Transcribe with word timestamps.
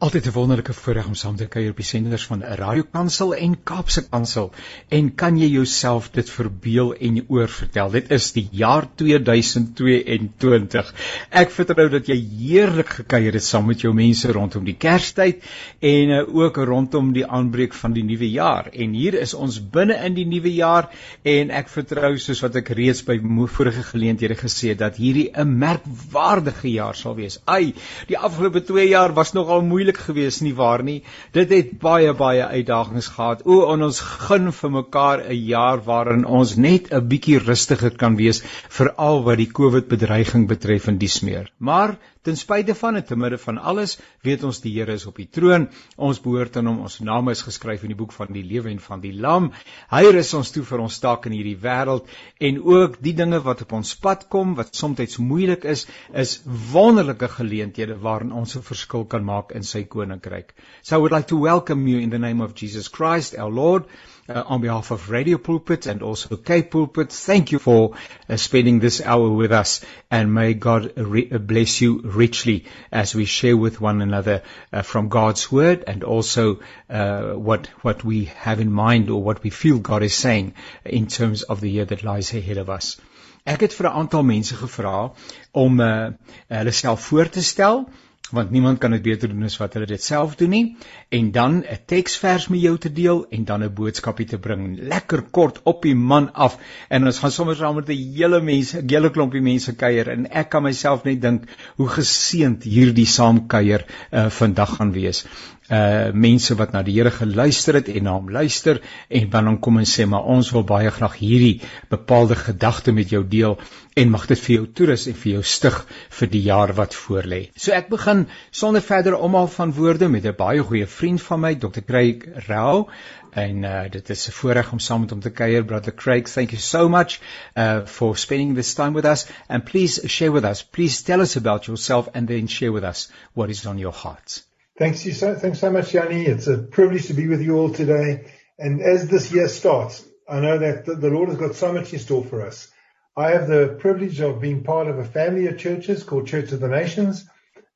Altyd 0.00 0.26
'n 0.26 0.32
wonderlike 0.32 0.72
voorreg 0.72 1.06
om 1.06 1.14
saam 1.14 1.36
te 1.36 1.46
kuier 1.46 1.70
op 1.70 1.76
die 1.76 1.84
senders 1.84 2.26
van 2.26 2.40
'n 2.40 2.56
radiokansel 2.56 3.34
en 3.34 3.62
Kaapse 3.62 4.08
Kansel. 4.08 4.50
En 4.88 5.14
kan 5.14 5.38
jy 5.38 5.46
jouself 5.46 6.10
dit 6.10 6.30
verbeel 6.30 6.94
en 6.94 7.24
oor 7.28 7.48
vertel? 7.48 7.90
Dit 7.90 8.10
is 8.10 8.32
die 8.32 8.48
jaar 8.50 8.88
2022. 8.94 10.94
Ek 11.30 11.50
vertrou 11.50 11.88
dat 11.88 12.06
jy 12.06 12.26
heerlik 12.38 12.88
gekuier 12.88 13.32
het 13.32 13.44
saam 13.44 13.66
met 13.66 13.80
jou 13.80 13.94
mense 13.94 14.32
rondom 14.32 14.64
die 14.64 14.74
Kerstyd 14.74 15.42
en 15.80 16.08
uh, 16.08 16.34
ook 16.34 16.56
rondom 16.56 17.12
die 17.12 17.26
aanbreek 17.26 17.74
van 17.74 17.92
die 17.92 18.04
nuwe 18.04 18.30
jaar. 18.30 18.68
En 18.72 18.92
hier 18.92 19.20
is 19.20 19.34
ons 19.34 19.70
binne 19.70 20.04
in 20.04 20.14
die 20.14 20.26
nuwe 20.26 20.54
jaar 20.54 20.88
en 21.22 21.50
ek 21.50 21.68
vertrou 21.68 22.18
soos 22.18 22.40
wat 22.40 22.56
ek 22.56 22.68
reeds 22.68 23.04
by 23.04 23.20
vorige 23.46 23.82
geleenthede 23.82 24.34
gesê 24.34 24.68
het 24.68 24.78
dat 24.78 24.96
hierdie 24.96 25.30
'n 25.36 25.58
merkwaardige 25.58 26.70
jaar 26.70 26.94
sal 26.94 27.14
wees. 27.14 27.40
Ai, 27.44 27.74
die 28.06 28.18
afgelope 28.18 28.64
2 28.64 28.88
jaar 28.88 29.12
was 29.12 29.32
nogal 29.32 29.60
moeilik 29.60 29.89
moeilik 29.90 30.06
geweest 30.06 30.42
nie 30.42 30.54
waar 30.54 30.82
nie. 30.82 31.02
Dit 31.32 31.50
het 31.50 31.78
baie 31.80 32.12
baie 32.14 32.44
uitdagings 32.46 33.08
gehad. 33.16 33.42
O, 33.44 33.72
en 33.72 33.82
ons 33.82 34.00
gun 34.00 34.52
vir 34.52 34.70
mekaar 34.70 35.24
'n 35.28 35.34
jaar 35.34 35.82
waarin 35.84 36.24
ons 36.24 36.56
net 36.56 36.92
'n 36.92 37.08
bietjie 37.08 37.38
rustiger 37.38 37.96
kan 37.96 38.16
wees 38.16 38.42
veral 38.68 39.24
wat 39.24 39.38
die 39.38 39.50
COVID 39.50 39.88
bedreiging 39.88 40.46
betref 40.48 40.86
en 40.86 40.98
dies 40.98 41.20
meer. 41.22 41.50
Maar 41.58 41.98
ten 42.22 42.36
spyte 42.36 42.74
van 42.74 42.96
en 42.96 43.04
te 43.06 43.16
midde 43.16 43.38
van 43.40 43.58
alles, 43.58 43.96
weet 44.22 44.44
ons 44.44 44.60
die 44.60 44.72
Here 44.74 44.92
is 44.92 45.06
op 45.08 45.16
die 45.16 45.28
troon. 45.28 45.68
Ons 45.96 46.20
behoort 46.20 46.56
aan 46.60 46.68
hom. 46.68 46.80
Ons 46.84 47.00
name 47.00 47.32
is 47.32 47.42
geskryf 47.46 47.84
in 47.86 47.94
die 47.94 47.98
boek 47.98 48.12
van 48.12 48.32
die 48.34 48.44
lewe 48.44 48.70
en 48.70 48.80
van 48.84 49.00
die 49.00 49.12
lam. 49.12 49.50
Hy 49.92 50.02
rus 50.12 50.34
ons 50.36 50.52
toe 50.52 50.64
vir 50.68 50.84
ons 50.84 51.00
taak 51.00 51.26
in 51.30 51.36
hierdie 51.36 51.56
wêreld 51.62 52.08
en 52.50 52.60
ook 52.60 53.00
die 53.04 53.14
dinge 53.16 53.40
wat 53.44 53.64
op 53.64 53.72
ons 53.80 53.94
pad 54.04 54.28
kom 54.32 54.54
wat 54.58 54.74
soms 54.76 55.18
moeilik 55.18 55.64
is, 55.64 55.86
is 56.12 56.40
wonderlike 56.72 57.28
geleenthede 57.38 57.96
waarin 58.04 58.32
ons 58.32 58.56
'n 58.56 58.62
verskil 58.62 59.04
kan 59.04 59.24
maak 59.24 59.52
in 59.52 59.62
sy 59.62 59.84
koninkryk. 59.84 60.54
So 60.82 60.96
I 60.96 60.98
would 60.98 61.12
like 61.12 61.28
to 61.28 61.36
welcome 61.36 61.88
you 61.88 62.00
in 62.00 62.10
the 62.10 62.18
name 62.18 62.40
of 62.44 62.54
Jesus 62.54 62.88
Christ, 62.88 63.34
our 63.38 63.50
Lord, 63.50 63.84
uh, 64.30 64.44
on 64.46 64.60
behalf 64.60 64.90
of 64.90 65.10
Radio 65.10 65.38
Pulpit 65.38 65.86
and 65.86 66.02
also 66.02 66.36
Cape 66.36 66.70
Pulpit. 66.70 67.12
Thank 67.12 67.52
you 67.52 67.58
for 67.58 67.94
uh, 68.28 68.36
spending 68.36 68.78
this 68.78 69.00
hour 69.00 69.28
with 69.28 69.52
us 69.52 69.84
and 70.10 70.32
may 70.32 70.54
God 70.54 70.92
re- 70.96 71.28
uh, 71.32 71.38
bless 71.38 71.80
you 71.80 72.00
richly 72.04 72.66
as 72.92 73.14
we 73.14 73.24
share 73.24 73.56
with 73.56 73.80
one 73.80 74.02
another 74.02 74.42
uh, 74.72 74.82
from 74.82 75.08
God's 75.08 75.50
word 75.50 75.84
and 75.86 76.04
also 76.04 76.60
uh, 76.88 77.32
what 77.32 77.66
what 77.82 78.04
we 78.04 78.26
have 78.46 78.60
in 78.60 78.72
mind 78.72 79.10
or 79.10 79.22
what 79.22 79.42
we 79.42 79.50
feel 79.50 79.78
God 79.78 80.02
is 80.02 80.14
saying 80.14 80.54
in 80.84 81.06
terms 81.06 81.42
of 81.42 81.60
the 81.60 81.70
year 81.70 81.84
that 81.86 82.04
lies 82.04 82.32
ahead 82.32 82.58
of 82.58 82.70
us. 82.70 83.00
Ek 83.46 83.60
het 83.60 83.74
vir 83.74 83.88
'n 83.88 83.96
aantal 84.02 84.22
mense 84.22 84.54
gevra 84.54 85.12
om 85.52 85.80
uh, 85.80 86.08
hulle 86.48 86.70
self 86.70 87.04
voor 87.06 87.28
te 87.28 87.42
stel 87.42 87.88
want 88.30 88.50
niemand 88.50 88.78
kan 88.78 88.90
dit 88.94 89.02
beter 89.02 89.28
doen 89.28 89.42
as 89.46 89.56
wat 89.58 89.74
hulle 89.74 89.88
dit 89.90 90.02
self 90.02 90.36
doen 90.38 90.52
nie. 90.54 90.76
En 91.08 91.30
dan 91.32 91.62
'n 91.62 91.78
teksvers 91.86 92.48
met 92.48 92.60
jou 92.60 92.76
te 92.78 92.92
deel 92.92 93.26
en 93.30 93.44
dan 93.44 93.64
'n 93.64 93.74
boodskapie 93.74 94.26
te 94.26 94.38
bring. 94.38 94.78
Lekker 94.78 95.22
kort 95.22 95.60
op 95.64 95.82
die 95.82 95.94
man 95.94 96.32
af. 96.32 96.58
En 96.88 97.06
ons 97.06 97.18
gaan 97.18 97.30
sommer 97.30 97.56
saam 97.56 97.74
met 97.74 97.88
'n 97.88 98.12
hele 98.14 98.40
mense 98.40 98.78
'n 98.78 98.88
hele 98.88 99.10
klompie 99.10 99.42
mense 99.42 99.74
kuier 99.74 100.08
en 100.08 100.30
ek 100.30 100.48
kan 100.48 100.62
myself 100.62 101.04
net 101.04 101.22
dink 101.22 101.44
hoe 101.76 101.88
geseënd 101.88 102.62
hierdie 102.62 103.06
saamkuier 103.06 103.84
uh, 104.12 104.30
vandag 104.30 104.76
gaan 104.76 104.92
wees 104.92 105.26
uh 105.70 106.10
mense 106.12 106.54
wat 106.58 106.72
na 106.74 106.82
die 106.82 106.96
Here 106.96 107.10
geluister 107.14 107.76
het 107.78 107.88
en 107.88 108.04
na 108.04 108.16
hom 108.16 108.30
luister 108.30 108.80
en 109.08 109.28
dan 109.30 109.58
kom 109.62 109.78
en 109.78 109.86
sê 109.86 110.06
maar 110.06 110.26
ons 110.26 110.50
wil 110.50 110.64
baie 110.66 110.90
graag 110.90 111.14
hierdie 111.20 111.60
bepaalde 111.92 112.34
gedagte 112.34 112.92
met 112.92 113.10
jou 113.10 113.22
deel 113.22 113.54
en 113.94 114.10
mag 114.10 114.26
dit 114.26 114.38
vir 114.38 114.54
jou 114.54 114.66
toerus 114.80 115.06
en 115.06 115.14
vir 115.22 115.32
jou 115.32 115.42
stig 115.42 115.76
vir 116.18 116.30
die 116.32 116.42
jaar 116.42 116.72
wat 116.74 116.94
voorlê. 116.94 117.40
So 117.56 117.72
ek 117.76 117.88
begin 117.92 118.26
sonder 118.50 118.82
verdere 118.82 119.22
omhaal 119.28 119.46
van 119.54 119.72
woorde 119.78 120.08
met 120.08 120.26
'n 120.26 120.34
baie 120.38 120.62
goeie 120.62 120.86
vriend 120.86 121.22
van 121.22 121.40
my 121.40 121.54
Dr. 121.54 121.86
Craig 121.86 122.26
Rao 122.48 122.88
en 123.30 123.64
uh 123.64 123.88
dit 123.90 124.10
is 124.10 124.28
'n 124.28 124.36
voorreg 124.40 124.72
om 124.72 124.78
saam 124.78 125.00
met 125.00 125.10
hom 125.10 125.20
te 125.20 125.30
kuier 125.30 125.64
brother 125.64 125.94
Craig 125.94 126.26
thank 126.28 126.50
you 126.50 126.60
so 126.60 126.88
much 126.88 127.20
uh 127.54 127.86
for 127.86 128.16
spending 128.16 128.54
this 128.54 128.74
time 128.74 128.92
with 128.92 129.04
us 129.04 129.26
and 129.48 129.64
please 129.64 130.08
share 130.08 130.32
with 130.32 130.44
us 130.44 130.62
please 130.62 131.02
tell 131.04 131.20
us 131.20 131.36
about 131.36 131.66
yourself 131.66 132.08
and 132.14 132.28
then 132.28 132.48
share 132.48 132.72
with 132.72 132.84
us 132.84 133.08
what 133.34 133.50
is 133.50 133.66
on 133.66 133.78
your 133.78 133.94
hearts. 133.94 134.49
Thanks 134.80 135.04
you 135.04 135.12
so, 135.12 135.34
thanks 135.34 135.58
so 135.58 135.70
much, 135.70 135.92
Yanni. 135.92 136.24
It's 136.24 136.46
a 136.46 136.56
privilege 136.56 137.08
to 137.08 137.12
be 137.12 137.28
with 137.28 137.42
you 137.42 137.58
all 137.58 137.70
today. 137.70 138.32
And 138.58 138.80
as 138.80 139.06
this 139.08 139.30
year 139.30 139.46
starts, 139.46 140.02
I 140.26 140.40
know 140.40 140.56
that 140.56 140.86
the 140.86 141.10
Lord 141.10 141.28
has 141.28 141.36
got 141.36 141.54
so 141.54 141.70
much 141.74 141.92
in 141.92 141.98
store 141.98 142.24
for 142.24 142.46
us. 142.46 142.66
I 143.14 143.32
have 143.32 143.46
the 143.46 143.76
privilege 143.78 144.20
of 144.20 144.40
being 144.40 144.64
part 144.64 144.88
of 144.88 144.98
a 144.98 145.04
family 145.04 145.48
of 145.48 145.58
churches 145.58 146.02
called 146.02 146.28
Church 146.28 146.52
of 146.52 146.60
the 146.60 146.68
Nations, 146.68 147.28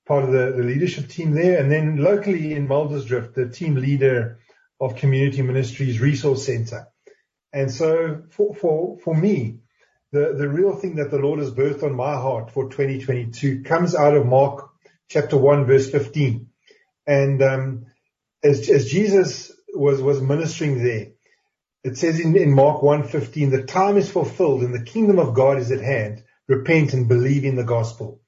part 0.06 0.24
of 0.24 0.32
the, 0.32 0.62
leadership 0.62 1.10
team 1.10 1.32
there, 1.32 1.60
and 1.60 1.70
then 1.70 1.98
locally 1.98 2.54
in 2.54 2.68
Muldersdrift, 2.68 3.34
the 3.34 3.50
team 3.50 3.74
leader 3.74 4.38
of 4.80 4.96
Community 4.96 5.42
Ministries 5.42 6.00
Resource 6.00 6.46
Center. 6.46 6.88
And 7.52 7.70
so 7.70 8.22
for, 8.30 9.14
me, 9.14 9.58
the, 10.10 10.32
the 10.38 10.48
real 10.48 10.74
thing 10.74 10.94
that 10.94 11.10
the 11.10 11.18
Lord 11.18 11.40
has 11.40 11.50
birthed 11.50 11.82
on 11.82 11.94
my 11.94 12.14
heart 12.14 12.50
for 12.50 12.70
2022 12.70 13.62
comes 13.62 13.94
out 13.94 14.16
of 14.16 14.24
Mark 14.24 14.70
chapter 15.10 15.36
1 15.36 15.66
verse 15.66 15.90
15. 15.90 16.48
And 17.06 17.42
um, 17.42 17.86
as, 18.42 18.68
as 18.68 18.86
Jesus 18.90 19.52
was, 19.74 20.00
was 20.00 20.20
ministering 20.20 20.82
there, 20.82 21.08
it 21.82 21.98
says 21.98 22.18
in, 22.18 22.36
in 22.36 22.54
Mark 22.54 22.80
1.15, 22.80 23.50
the 23.50 23.62
time 23.64 23.96
is 23.96 24.10
fulfilled 24.10 24.62
and 24.62 24.74
the 24.74 24.90
kingdom 24.90 25.18
of 25.18 25.34
God 25.34 25.58
is 25.58 25.70
at 25.70 25.80
hand. 25.80 26.22
Repent 26.48 26.92
and 26.92 27.08
believe 27.08 27.44
in 27.44 27.56
the 27.56 27.64
gospel. 27.64 28.20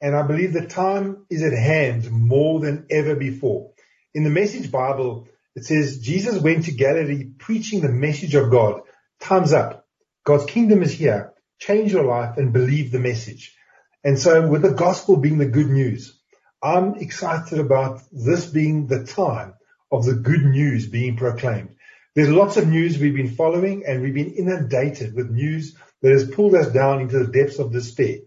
And 0.00 0.16
I 0.16 0.22
believe 0.22 0.52
the 0.52 0.66
time 0.66 1.26
is 1.30 1.42
at 1.42 1.52
hand 1.52 2.10
more 2.10 2.60
than 2.60 2.86
ever 2.90 3.14
before. 3.14 3.72
In 4.14 4.24
the 4.24 4.30
message 4.30 4.70
Bible, 4.70 5.28
it 5.54 5.64
says 5.64 6.00
Jesus 6.00 6.40
went 6.40 6.64
to 6.64 6.72
Galilee 6.72 7.30
preaching 7.38 7.80
the 7.80 7.88
message 7.88 8.34
of 8.34 8.50
God. 8.50 8.82
Time's 9.20 9.52
up. 9.52 9.86
God's 10.24 10.46
kingdom 10.46 10.82
is 10.82 10.92
here. 10.92 11.32
Change 11.58 11.92
your 11.92 12.04
life 12.04 12.36
and 12.36 12.52
believe 12.52 12.90
the 12.90 12.98
message. 12.98 13.56
And 14.02 14.18
so 14.18 14.46
with 14.48 14.62
the 14.62 14.72
gospel 14.72 15.16
being 15.16 15.38
the 15.38 15.46
good 15.46 15.68
news, 15.68 16.18
I'm 16.62 16.94
excited 16.94 17.58
about 17.58 18.02
this 18.12 18.46
being 18.46 18.86
the 18.86 19.04
time 19.04 19.54
of 19.90 20.04
the 20.04 20.14
good 20.14 20.44
news 20.44 20.86
being 20.86 21.16
proclaimed. 21.16 21.74
There's 22.14 22.28
lots 22.28 22.56
of 22.56 22.68
news 22.68 22.98
we've 22.98 23.16
been 23.16 23.34
following 23.34 23.84
and 23.86 24.00
we've 24.00 24.14
been 24.14 24.34
inundated 24.34 25.14
with 25.14 25.30
news 25.30 25.74
that 26.02 26.12
has 26.12 26.30
pulled 26.30 26.54
us 26.54 26.68
down 26.68 27.00
into 27.00 27.18
the 27.18 27.32
depths 27.32 27.58
of 27.58 27.72
despair. 27.72 28.18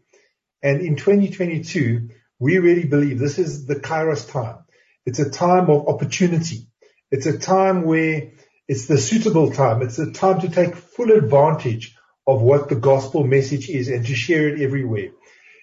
And 0.62 0.81
in 0.81 0.96
2022, 0.96 2.09
we 2.40 2.57
really 2.57 2.85
believe 2.85 3.19
this 3.19 3.40
is 3.40 3.66
the 3.66 3.75
Kairos 3.75 4.29
time. 4.29 4.57
It's 5.06 5.19
a 5.19 5.29
time 5.29 5.69
of 5.69 5.88
opportunity. 5.88 6.67
It's 7.12 7.28
a 7.28 7.38
time 7.38 7.84
where 7.84 8.31
it's 8.67 8.88
the 8.88 8.97
suitable 8.97 9.52
time. 9.52 9.81
It's 9.81 10.00
a 10.00 10.12
time 10.12 10.41
to 10.41 10.50
take 10.50 10.75
full 10.75 11.12
advantage 11.12 11.96
of 12.28 12.41
what 12.41 12.67
the 12.67 12.75
gospel 12.75 13.23
message 13.23 13.69
is 13.69 13.88
and 13.88 14.06
to 14.06 14.16
share 14.16 14.50
it 14.50 14.59
everywhere. 14.62 15.12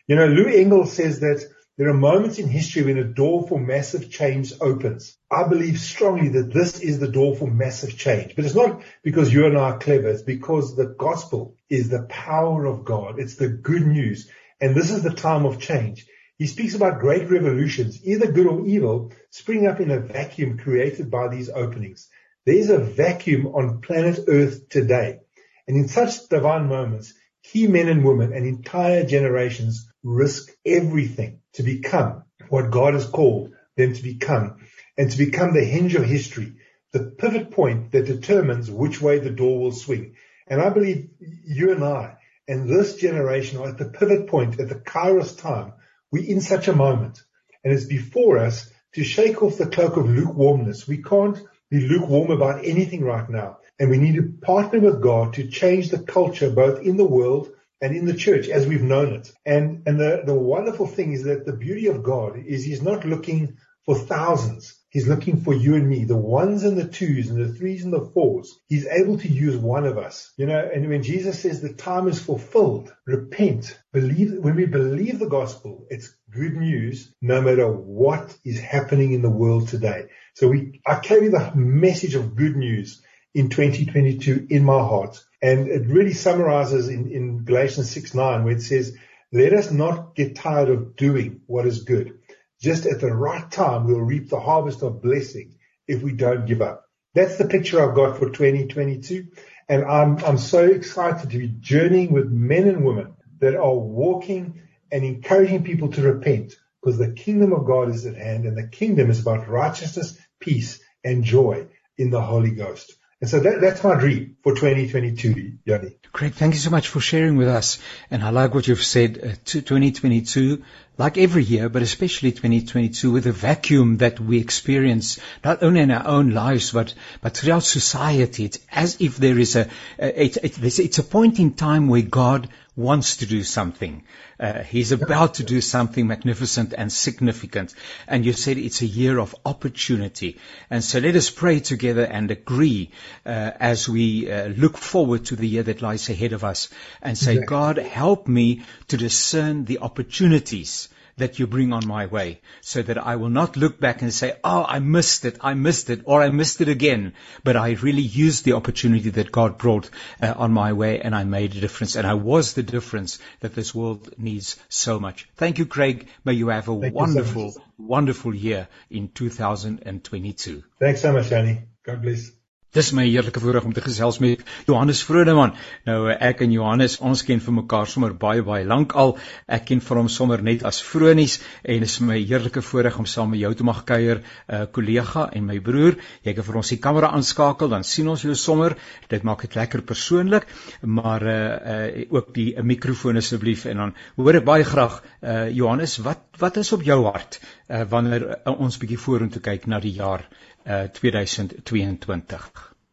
You 0.07 0.17
know, 0.17 0.27
Lou 0.27 0.47
Engel 0.47 0.87
says 0.87 1.21
that 1.21 1.45
there 1.79 1.89
are 1.89 1.95
moments 1.95 2.39
in 2.39 2.49
history 2.49 2.83
when 2.83 2.99
a 2.99 3.05
door 3.05 3.49
for 3.49 3.59
massive 3.59 4.11
change 4.11 4.53
opens. 4.61 5.17
I 5.31 5.49
believe 5.49 5.81
strongly 5.81 6.29
that 6.31 6.53
this 6.53 6.81
is 6.81 6.99
the 6.99 7.09
door 7.09 7.35
for 7.35 7.47
massive 7.47 7.97
change. 7.97 8.37
But 8.37 8.45
it's 8.45 8.55
not 8.55 8.83
because 9.03 9.33
you 9.33 9.47
and 9.47 9.57
I 9.57 9.71
are 9.71 9.79
clever. 9.79 10.09
It's 10.09 10.23
because 10.23 10.77
the 10.77 10.95
gospel 10.99 11.57
is 11.71 11.89
the 11.89 12.03
power 12.03 12.67
of 12.67 12.85
God. 12.85 13.19
It's 13.19 13.37
the 13.37 13.49
good 13.49 13.87
news. 13.87 14.31
And 14.61 14.75
this 14.75 14.91
is 14.91 15.03
the 15.03 15.15
time 15.15 15.47
of 15.47 15.61
change. 15.61 16.07
He 16.37 16.47
speaks 16.47 16.75
about 16.75 17.01
great 17.01 17.31
revolutions, 17.31 18.05
either 18.05 18.31
good 18.31 18.47
or 18.47 18.67
evil, 18.67 19.13
spring 19.31 19.67
up 19.67 19.81
in 19.81 19.91
a 19.91 19.99
vacuum 20.01 20.59
created 20.59 21.11
by 21.11 21.29
these 21.29 21.49
openings. 21.49 22.09
There 22.45 22.55
is 22.55 22.69
a 22.69 22.79
vacuum 22.79 23.47
on 23.47 23.81
planet 23.81 24.21
Earth 24.29 24.69
today. 24.69 25.21
And 25.67 25.77
in 25.77 25.89
such 25.89 26.29
divine 26.29 26.69
moments, 26.69 27.15
key 27.53 27.67
men 27.67 27.89
and 27.89 28.03
women 28.03 28.33
and 28.33 28.47
entire 28.47 29.05
generations 29.05 29.87
risk 30.03 30.51
everything 30.65 31.41
to 31.53 31.63
become 31.63 32.25
what 32.49 32.71
God 32.71 32.95
has 32.95 33.05
called 33.05 33.53
them 33.77 33.93
to 33.93 34.03
become 34.03 34.57
and 34.97 35.11
to 35.11 35.19
become 35.19 35.53
the 35.53 35.65
hinge 35.65 35.95
of 35.95 36.05
history, 36.05 36.55
the 36.93 37.15
pivot 37.19 37.51
point 37.51 37.93
that 37.93 38.07
determines 38.07 38.71
which 38.71 39.03
way 39.03 39.19
the 39.19 39.31
door 39.31 39.61
will 39.61 39.73
swing. 39.73 40.15
And 40.47 40.63
I 40.63 40.71
believe 40.71 41.11
you 41.19 41.73
and 41.73 41.85
I 41.85 42.17
and 42.49 42.69
this 42.69 42.97
generation 42.97 43.59
are 43.59 43.69
at 43.69 43.79
the 43.79 43.85
pivot 43.85 44.29
point 44.29 44.59
at 44.59 44.71
the 44.71 44.77
Kairos 44.77 45.39
time. 45.39 45.75
We're 46.11 46.29
in 46.29 46.41
such 46.41 46.69
a 46.69 46.77
moment 46.77 47.23
and 47.63 47.75
it's 47.75 47.85
before 47.85 48.39
us 48.39 48.71
to 48.95 49.05
shake 49.05 49.43
off 49.43 49.59
the 49.59 49.67
cloak 49.67 49.99
of 49.99 50.09
lukewarmness. 50.09 50.89
We 50.89 51.03
can't 51.03 51.39
be 51.71 51.87
lukewarm 51.87 52.31
about 52.31 52.65
anything 52.65 53.05
right 53.05 53.29
now. 53.29 53.59
And 53.83 53.91
we 53.91 53.99
need 53.99 54.15
to 54.15 54.33
partner 54.41 54.79
with 54.79 55.03
God 55.03 55.33
to 55.33 55.49
change 55.49 55.89
the 55.89 55.99
culture 55.99 56.49
both 56.49 56.83
in 56.83 56.97
the 56.97 57.05
world 57.05 57.51
and 57.81 57.97
in 57.97 58.05
the 58.05 58.15
church 58.15 58.49
as 58.49 58.65
we've 58.65 58.81
known 58.81 59.13
it. 59.13 59.33
And, 59.45 59.83
and 59.87 59.99
the, 59.99 60.23
the 60.25 60.37
wonderful 60.37 60.87
thing 60.87 61.13
is 61.13 61.25
that 61.25 61.47
the 61.47 61.53
beauty 61.53 61.89
of 61.89 62.05
God 62.05 62.37
is 62.47 62.65
he's 62.65 62.81
not 62.81 63.05
looking 63.05 63.57
for 63.85 63.97
thousands. 63.97 64.79
He's 64.89 65.09
looking 65.09 65.41
for 65.41 65.53
you 65.53 65.75
and 65.75 65.89
me, 65.89 66.05
the 66.05 66.17
ones 66.17 66.63
and 66.63 66.79
the 66.79 66.87
twos 66.87 67.29
and 67.29 67.41
the 67.41 67.53
threes 67.53 67.83
and 67.83 67.93
the 67.93 68.09
fours. 68.15 68.57
He's 68.69 68.87
able 68.87 69.19
to 69.19 69.27
use 69.27 69.57
one 69.57 69.85
of 69.85 69.99
us, 69.99 70.33
you 70.37 70.47
know, 70.47 70.71
and 70.73 70.89
when 70.89 71.03
Jesus 71.03 71.41
says 71.41 71.61
the 71.61 71.73
time 71.73 72.07
is 72.07 72.23
fulfilled, 72.23 72.95
repent, 73.05 73.77
believe, 73.93 74.39
when 74.39 74.55
we 74.55 74.67
believe 74.67 75.19
the 75.19 75.29
gospel, 75.29 75.87
it's 75.91 76.15
good 76.31 76.55
news 76.55 77.13
no 77.21 77.43
matter 77.43 77.67
what 77.67 78.33
is 78.45 78.61
happening 78.61 79.13
in 79.13 79.23
the 79.23 79.31
world 79.31 79.67
today. 79.67 80.05
So 80.35 80.47
we, 80.47 80.81
I 80.87 81.01
carry 81.01 81.27
the 81.27 81.51
message 81.57 82.15
of 82.15 82.37
good 82.37 82.55
news 82.55 83.03
in 83.35 83.49
2022 83.49 84.47
in 84.51 84.65
my 84.65 84.79
heart. 84.79 85.23
And 85.41 85.69
it 85.69 85.87
really 85.87 86.13
summarizes 86.13 86.89
in, 86.89 87.11
in 87.11 87.45
Galatians 87.45 87.91
6 87.91 88.15
9, 88.15 88.45
where 88.45 88.55
it 88.55 88.63
says, 88.63 88.97
let 89.33 89.55
us 89.55 89.71
not 89.71 90.15
get 90.15 90.37
tired 90.37 90.69
of 90.69 90.95
doing 90.95 91.41
what 91.47 91.67
is 91.67 91.85
good. 91.85 92.19
Just 92.61 92.87
at 92.87 93.01
the 93.01 93.13
right 93.13 93.51
time, 93.51 93.87
we'll 93.87 94.01
reap 94.01 94.29
the 94.29 94.39
harvest 94.39 94.83
of 94.83 95.03
blessing 95.03 95.55
if 95.89 96.03
we 96.03 96.13
don't 96.13 96.47
give 96.47 96.61
up. 96.61 96.85
That's 97.15 97.39
the 97.39 97.49
picture 97.49 97.83
I've 97.83 97.97
got 97.97 98.19
for 98.19 98.31
2022. 98.31 99.29
And 99.69 99.85
I'm, 99.85 100.23
I'm 100.25 100.39
so 100.39 100.67
excited 100.67 101.31
to 101.31 101.39
be 101.39 101.49
journeying 101.61 102.13
with 102.13 102.31
men 102.31 102.69
and 102.69 102.85
women 102.85 103.15
that 103.41 103.57
are 103.57 103.75
walking 103.75 104.61
and 104.91 105.05
encouraging 105.05 105.65
people 105.65 105.89
to 105.93 106.03
repent 106.03 106.55
because 106.83 106.99
the 106.99 107.13
kingdom 107.13 107.53
of 107.53 107.65
God 107.65 107.89
is 107.89 108.05
at 108.05 108.17
hand 108.17 108.45
and 108.45 108.57
the 108.57 108.69
kingdom 108.69 109.11
is 109.11 109.21
about 109.21 109.49
righteousness, 109.49 110.19
peace 110.41 110.81
and 111.03 111.25
joy 111.25 111.69
in 111.97 112.11
the 112.11 112.21
Holy 112.21 112.51
Ghost. 112.51 112.95
And 113.23 113.31
so 113.31 113.39
that, 113.39 113.61
that's 113.61 113.85
my 113.85 113.95
dream 113.95 114.37
for 114.43 114.53
2022, 114.53 115.59
Yanni. 115.65 115.95
Craig, 116.13 116.33
thank 116.33 116.55
you 116.55 116.59
so 116.59 116.71
much 116.71 116.89
for 116.89 116.99
sharing 116.99 117.37
with 117.37 117.47
us. 117.47 117.79
And 118.11 118.21
I 118.21 118.31
like 118.31 118.53
what 118.53 118.67
you've 118.67 118.83
said, 118.83 119.17
uh, 119.17 119.37
2022, 119.45 120.65
like 120.99 121.19
every 121.19 121.45
year, 121.45 121.69
but 121.69 121.83
especially 121.83 122.33
2022 122.33 123.13
with 123.13 123.23
the 123.23 123.31
vacuum 123.31 123.99
that 123.99 124.19
we 124.19 124.41
experience, 124.41 125.21
not 125.45 125.63
only 125.63 125.79
in 125.83 125.93
our 125.93 126.05
own 126.05 126.31
lives, 126.31 126.73
but, 126.73 126.95
but 127.21 127.37
throughout 127.37 127.63
society. 127.63 128.47
It's 128.47 128.59
as 128.73 129.01
if 129.01 129.19
there 129.19 129.39
is 129.39 129.55
a, 129.55 129.69
it, 129.99 130.39
it, 130.39 130.81
it's 130.81 130.99
a 130.99 131.05
point 131.05 131.39
in 131.39 131.55
time 131.55 131.87
where 131.87 132.03
God 132.03 132.49
wants 132.75 133.19
to 133.19 133.27
do 133.27 133.43
something. 133.45 134.03
Uh, 134.41 134.63
he's 134.63 134.93
about 134.93 135.35
to 135.35 135.45
do 135.45 135.61
something 135.61 136.07
magnificent 136.07 136.73
and 136.77 136.91
significant. 136.91 137.75
And 138.09 138.25
you 138.25 138.33
said 138.33 138.57
it's 138.57 138.81
a 138.81 138.87
year 138.87 139.19
of 139.19 139.35
opportunity. 139.45 140.39
And 140.71 140.83
so 140.83 140.99
let 140.99 141.15
us 141.15 141.31
pray 141.31 141.61
together 141.61 142.05
and 142.05 142.31
agree 142.31 142.91
uh, 143.27 143.51
as 143.61 143.89
we 143.89 144.31
uh, 144.31 144.49
look 144.49 144.79
forward 144.79 145.27
to 145.27 145.37
the 145.37 145.49
year 145.49 145.63
that 145.65 145.83
lies 145.83 146.09
ahead 146.09 146.33
of 146.33 146.45
us 146.45 146.71
and 147.03 147.17
say, 147.17 147.39
God, 147.45 147.77
help 147.77 148.27
me 148.27 148.63
to 148.89 148.97
discern 148.97 149.65
the 149.65 149.79
opportunities 149.79 150.89
that 151.17 151.39
you 151.39 151.47
bring 151.47 151.73
on 151.73 151.87
my 151.87 152.07
way 152.07 152.41
so 152.61 152.83
that 152.83 152.99
I 152.99 153.17
will 153.17 153.29
not 153.29 153.57
look 153.57 153.79
back 153.81 154.03
and 154.03 154.13
say, 154.13 154.35
oh, 154.43 154.65
I 154.67 154.79
missed 154.79 155.25
it, 155.25 155.37
I 155.41 155.55
missed 155.55 155.91
it, 155.91 156.03
or 156.05 156.23
I 156.23 156.31
missed 156.31 156.61
it 156.61 156.69
again. 156.69 157.15
But 157.45 157.57
I 157.57 157.73
really 157.73 158.03
used 158.03 158.45
the 158.45 158.55
opportunity 158.55 159.11
that 159.11 159.33
God 159.33 159.59
brought 159.59 159.91
uh, 160.21 160.35
on 160.37 160.53
my 160.53 160.73
way 160.73 161.01
and 161.01 161.15
I 161.15 161.25
made 161.25 161.55
a 161.55 161.61
difference. 161.61 161.97
And 161.97 162.07
I 162.07 162.15
was 162.15 162.55
the 162.55 162.63
difference 162.63 163.19
that 163.41 163.55
this 163.55 163.75
world 163.75 164.15
needs 164.19 164.57
so 164.69 164.99
much. 164.99 165.29
Thank 165.37 165.59
you, 165.59 165.67
Craig. 165.67 166.09
May 166.25 166.35
you 166.35 166.49
have 166.49 166.69
a 166.69 166.79
Thank 166.79 166.95
wonderful, 166.95 167.53
so 167.53 167.63
wonderful 167.79 168.35
year 168.35 168.69
in 168.91 169.09
2022. 169.09 170.63
Thanks 170.79 171.01
so 171.01 171.13
much, 171.13 171.33
Annie. 171.33 171.63
God 171.85 172.03
bless. 172.03 172.31
Dis 172.73 172.89
my 172.97 173.03
heerlike 173.05 173.37
voorreg 173.37 173.67
om 173.69 173.73
te 173.77 173.83
gesels 173.85 174.17
met 174.25 174.41
Johannes 174.65 175.03
Vrodeman. 175.05 175.51
Nou 175.85 176.07
ek 176.09 176.39
en 176.47 176.53
Johannes, 176.55 176.95
ons 177.05 177.21
ken 177.29 177.41
vir 177.45 177.53
mekaar 177.59 177.89
sommer 177.93 178.15
baie 178.17 178.41
baie 178.47 178.65
lank 178.65 178.95
al. 178.97 179.11
Ek 179.45 179.67
ken 179.69 179.83
vir 179.85 179.99
hom 180.01 180.07
sommer 180.09 180.41
net 180.41 180.63
as 180.65 180.79
Vronies 180.81 181.35
en 181.69 181.85
dis 181.85 181.97
my 182.01 182.17
heerlike 182.17 182.63
voorreg 182.65 182.97
om 183.03 183.05
saam 183.05 183.29
met 183.35 183.43
jou 183.43 183.51
te 183.53 183.67
mag 183.69 183.83
kuier, 183.85 184.23
'n 184.23 184.55
uh, 184.57 184.65
kollega 184.73 185.27
en 185.37 185.45
my 185.51 185.59
broer. 185.61 185.99
Jy 186.25 186.33
kan 186.33 186.47
vir 186.49 186.57
ons 186.63 186.73
die 186.73 186.81
kamera 186.81 187.13
aanskakel, 187.13 187.69
dan 187.69 187.85
sien 187.85 188.09
ons 188.09 188.25
jou 188.25 188.35
sommer. 188.35 188.79
Dit 189.09 189.23
maak 189.23 189.45
dit 189.45 189.55
lekker 189.55 189.83
persoonlik, 189.83 190.49
maar 190.81 191.23
uh, 191.23 191.37
uh 191.75 192.07
ook 192.09 192.33
die 192.35 192.55
uh, 192.57 192.65
mikrofoon 192.65 193.21
asseblief 193.21 193.67
en 193.67 193.77
dan 193.77 193.95
hoor 194.17 194.41
ek 194.41 194.49
baie 194.49 194.65
graag 194.65 195.03
uh 195.21 195.51
Johannes, 195.53 195.99
wat 195.99 196.25
wat 196.39 196.57
is 196.57 196.73
op 196.73 196.83
jou 196.83 197.05
hart 197.05 197.37
uh 197.69 197.85
wanneer 197.85 198.25
uh, 198.33 198.57
ons 198.57 198.79
bietjie 198.79 198.99
vorentoe 198.99 199.45
kyk 199.45 199.67
na 199.67 199.79
die 199.79 199.93
jaar 200.01 200.25
2022. 200.65 202.51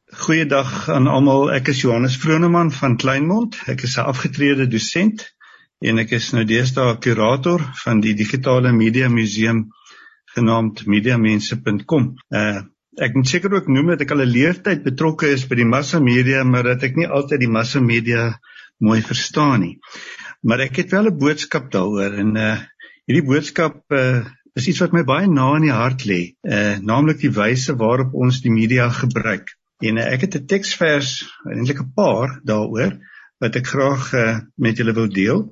Goeiedag 0.10 0.90
aan 0.90 1.08
almal. 1.08 1.52
Ek 1.54 1.68
is 1.70 1.82
Johannes 1.84 2.18
Vroneman 2.18 2.72
van 2.74 2.96
Kleinmond. 2.98 3.60
Ek 3.70 3.84
is 3.86 3.98
'n 3.98 4.10
afgetrede 4.10 4.66
dosent 4.68 5.28
en 5.80 6.00
ek 6.02 6.12
is 6.18 6.32
nou 6.34 6.44
deesdae 6.46 6.98
kurator 6.98 7.62
van 7.84 8.02
die 8.02 8.14
digitale 8.14 8.72
media 8.72 9.10
museum 9.10 9.68
genaamd 10.34 10.86
mediamense.com. 10.86 12.16
Uh 12.30 12.62
ek 13.00 13.14
moet 13.16 13.28
seker 13.28 13.54
ook 13.54 13.68
noem 13.68 13.94
dat 13.94 14.02
ek 14.02 14.12
al 14.12 14.26
'n 14.26 14.34
leertyd 14.34 14.84
betrokke 14.84 15.30
is 15.30 15.46
by 15.48 15.56
die 15.56 15.70
massa 15.70 16.00
media, 16.00 16.44
maar 16.44 16.64
dat 16.64 16.84
ek 16.84 16.96
nie 16.96 17.08
altyd 17.08 17.40
die 17.40 17.54
massa 17.60 17.80
media 17.80 18.40
mooi 18.78 19.02
verstaan 19.02 19.62
nie. 19.62 19.80
Maar 20.42 20.60
ek 20.60 20.76
het 20.76 20.92
wel 20.92 21.08
'n 21.08 21.18
boodskap 21.18 21.72
daaroor 21.72 22.18
en 22.18 22.36
uh 22.36 22.58
hierdie 23.06 23.28
boodskap 23.30 23.82
uh 23.92 24.26
is 24.60 24.68
iets 24.68 24.82
wat 24.84 24.94
my 24.96 25.04
baie 25.08 25.28
na 25.28 25.48
in 25.58 25.68
die 25.68 25.76
hart 25.76 26.06
lê, 26.10 26.20
uh 26.44 26.78
naamlik 26.92 27.22
die 27.24 27.34
wyse 27.36 27.76
waarop 27.80 28.14
ons 28.14 28.42
die 28.44 28.52
media 28.54 28.90
gebruik. 28.94 29.56
En 29.80 29.98
uh, 29.98 30.08
ek 30.14 30.26
het 30.28 30.36
'n 30.40 30.50
teksvers, 30.52 31.12
eintlik 31.48 31.82
'n 31.84 31.94
paar 31.96 32.40
daaroor 32.44 32.98
wat 33.40 33.56
ek 33.56 33.68
graag 33.68 34.14
uh, 34.14 34.40
met 34.56 34.78
julle 34.78 34.94
wil 34.94 35.08
deel. 35.08 35.46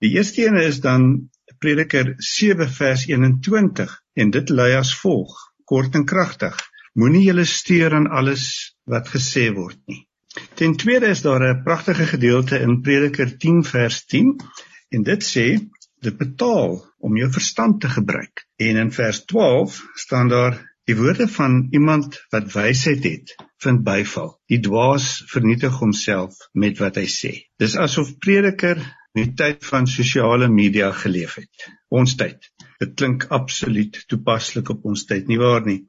Die 0.00 0.16
eerste 0.16 0.46
een 0.46 0.56
is 0.56 0.80
dan 0.80 1.28
Prediker 1.58 2.14
7 2.16 2.68
vers 2.68 3.06
21 3.08 3.92
en 4.14 4.30
dit 4.30 4.48
lui 4.48 4.72
as 4.76 4.94
volg: 5.00 5.36
Kort 5.64 5.94
en 5.94 6.04
kragtig. 6.04 6.56
Moenie 6.94 7.26
julle 7.28 7.44
steur 7.44 7.94
aan 7.94 8.08
alles 8.08 8.76
wat 8.84 9.08
gesê 9.08 9.52
word 9.52 9.78
nie. 9.86 10.06
Ten 10.54 10.76
tweede 10.76 11.12
is 11.12 11.22
daar 11.22 11.44
'n 11.44 11.62
pragtige 11.64 12.06
gedeelte 12.06 12.58
in 12.58 12.80
Prediker 12.80 13.38
10 13.38 13.64
vers 13.64 14.04
10 14.04 14.36
en 14.88 15.02
dit 15.02 15.22
sê 15.24 15.46
dit 16.04 16.16
betaal 16.16 16.78
om 16.98 17.16
jou 17.16 17.28
verstand 17.32 17.80
te 17.80 17.88
gebruik. 17.88 18.46
En 18.56 18.76
in 18.76 18.92
vers 18.92 19.24
12 19.24 19.82
staan 19.94 20.28
daar 20.28 20.58
die 20.86 20.96
woorde 20.96 21.26
van 21.28 21.66
iemand 21.70 22.20
wat 22.30 22.52
wysheid 22.52 23.04
het, 23.04 23.34
vind 23.62 23.82
byval. 23.82 24.36
Die 24.46 24.60
dwaas 24.62 25.24
vernietig 25.32 25.78
homself 25.80 26.36
met 26.52 26.78
wat 26.78 27.00
hy 27.00 27.06
sê. 27.10 27.32
Dis 27.58 27.74
asof 27.80 28.12
prediker 28.22 28.78
die 29.16 29.32
tyd 29.34 29.64
van 29.64 29.88
sosiale 29.90 30.48
media 30.52 30.92
geleef 30.94 31.38
het. 31.40 31.68
Ons 31.88 32.14
tyd. 32.20 32.50
Dit 32.78 32.94
klink 33.00 33.26
absoluut 33.32 33.98
toepaslik 34.10 34.70
op 34.70 34.84
ons 34.84 35.06
tyd, 35.08 35.26
nie 35.30 35.40
waar 35.40 35.64
nie? 35.66 35.86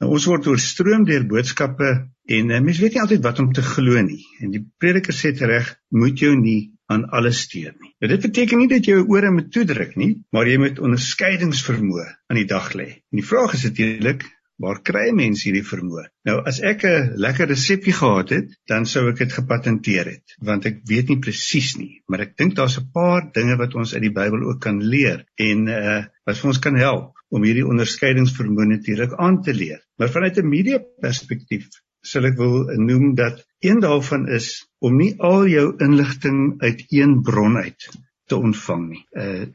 Nou 0.00 0.12
ons 0.16 0.26
word 0.30 0.46
oorstroom 0.50 1.04
deur 1.08 1.26
boodskappe 1.28 1.90
en 2.36 2.50
uh, 2.50 2.60
mens 2.62 2.80
weet 2.82 2.96
nie 2.96 3.02
altyd 3.02 3.24
wat 3.26 3.40
om 3.42 3.52
te 3.54 3.62
glo 3.66 4.00
nie. 4.02 4.22
En 4.42 4.54
die 4.54 4.62
prediker 4.80 5.14
sê 5.14 5.34
reg, 5.34 5.74
moet 5.90 6.18
jou 6.20 6.32
nie 6.38 6.73
aan 6.92 7.04
alles 7.16 7.40
steur 7.46 7.72
nie. 7.80 7.92
Nou 8.00 8.10
dit 8.12 8.24
beteken 8.26 8.60
nie 8.60 8.68
dat 8.68 8.86
jy 8.86 8.98
jou 8.98 9.08
ore 9.16 9.30
moet 9.32 9.50
toedruk 9.52 9.96
nie, 10.00 10.12
maar 10.34 10.48
jy 10.48 10.58
moet 10.60 10.80
onderskeidingsvermoë 10.84 12.08
aan 12.30 12.40
die 12.40 12.48
dag 12.50 12.72
lê. 12.76 12.88
En 13.12 13.20
die 13.20 13.26
vraag 13.26 13.54
is 13.56 13.64
natuurlik, 13.68 14.26
waar 14.62 14.78
kry 14.86 15.08
mense 15.16 15.48
hierdie 15.48 15.64
vermoë? 15.66 16.04
Nou 16.28 16.36
as 16.46 16.60
ek 16.62 16.84
'n 16.86 17.16
lekker 17.24 17.48
resepie 17.50 17.94
gehad 18.00 18.30
het, 18.30 18.52
dan 18.70 18.86
sou 18.86 19.08
ek 19.10 19.18
dit 19.18 19.32
gepatenteer 19.32 20.06
het, 20.12 20.36
want 20.38 20.66
ek 20.66 20.80
weet 20.86 21.08
nie 21.08 21.18
presies 21.18 21.74
nie, 21.76 22.02
maar 22.08 22.20
ek 22.20 22.36
dink 22.36 22.54
daar's 22.54 22.78
'n 22.78 22.90
paar 22.92 23.30
dinge 23.32 23.56
wat 23.56 23.74
ons 23.74 23.94
uit 23.94 24.02
die 24.02 24.14
Bybel 24.14 24.46
ook 24.46 24.60
kan 24.60 24.80
leer 24.80 25.24
en 25.36 25.68
uh 25.68 26.02
wat 26.26 26.38
vir 26.38 26.48
ons 26.48 26.58
kan 26.58 26.76
help 26.76 27.14
om 27.28 27.42
hierdie 27.42 27.66
onderskeidingsvermoë 27.66 28.66
natuurlik 28.68 29.12
aan 29.18 29.42
te 29.42 29.52
leer. 29.52 29.80
Maar 29.98 30.08
vanuit 30.08 30.38
'n 30.38 30.48
media 30.48 30.78
perspektief 31.00 31.68
sal 32.02 32.24
ek 32.24 32.36
wil 32.36 32.70
noem 32.76 33.14
dat 33.14 33.44
een 33.60 33.80
daarvan 33.80 34.28
is 34.28 34.68
om 34.84 34.98
nie 35.00 35.14
al 35.30 35.46
jou 35.48 35.68
inligting 35.84 36.60
uit 36.60 36.84
een 36.92 37.20
bron 37.24 37.56
uit 37.56 37.88
te 38.28 38.36
ontvang 38.36 38.84
nie. 38.88 39.02
Uh 39.16 39.46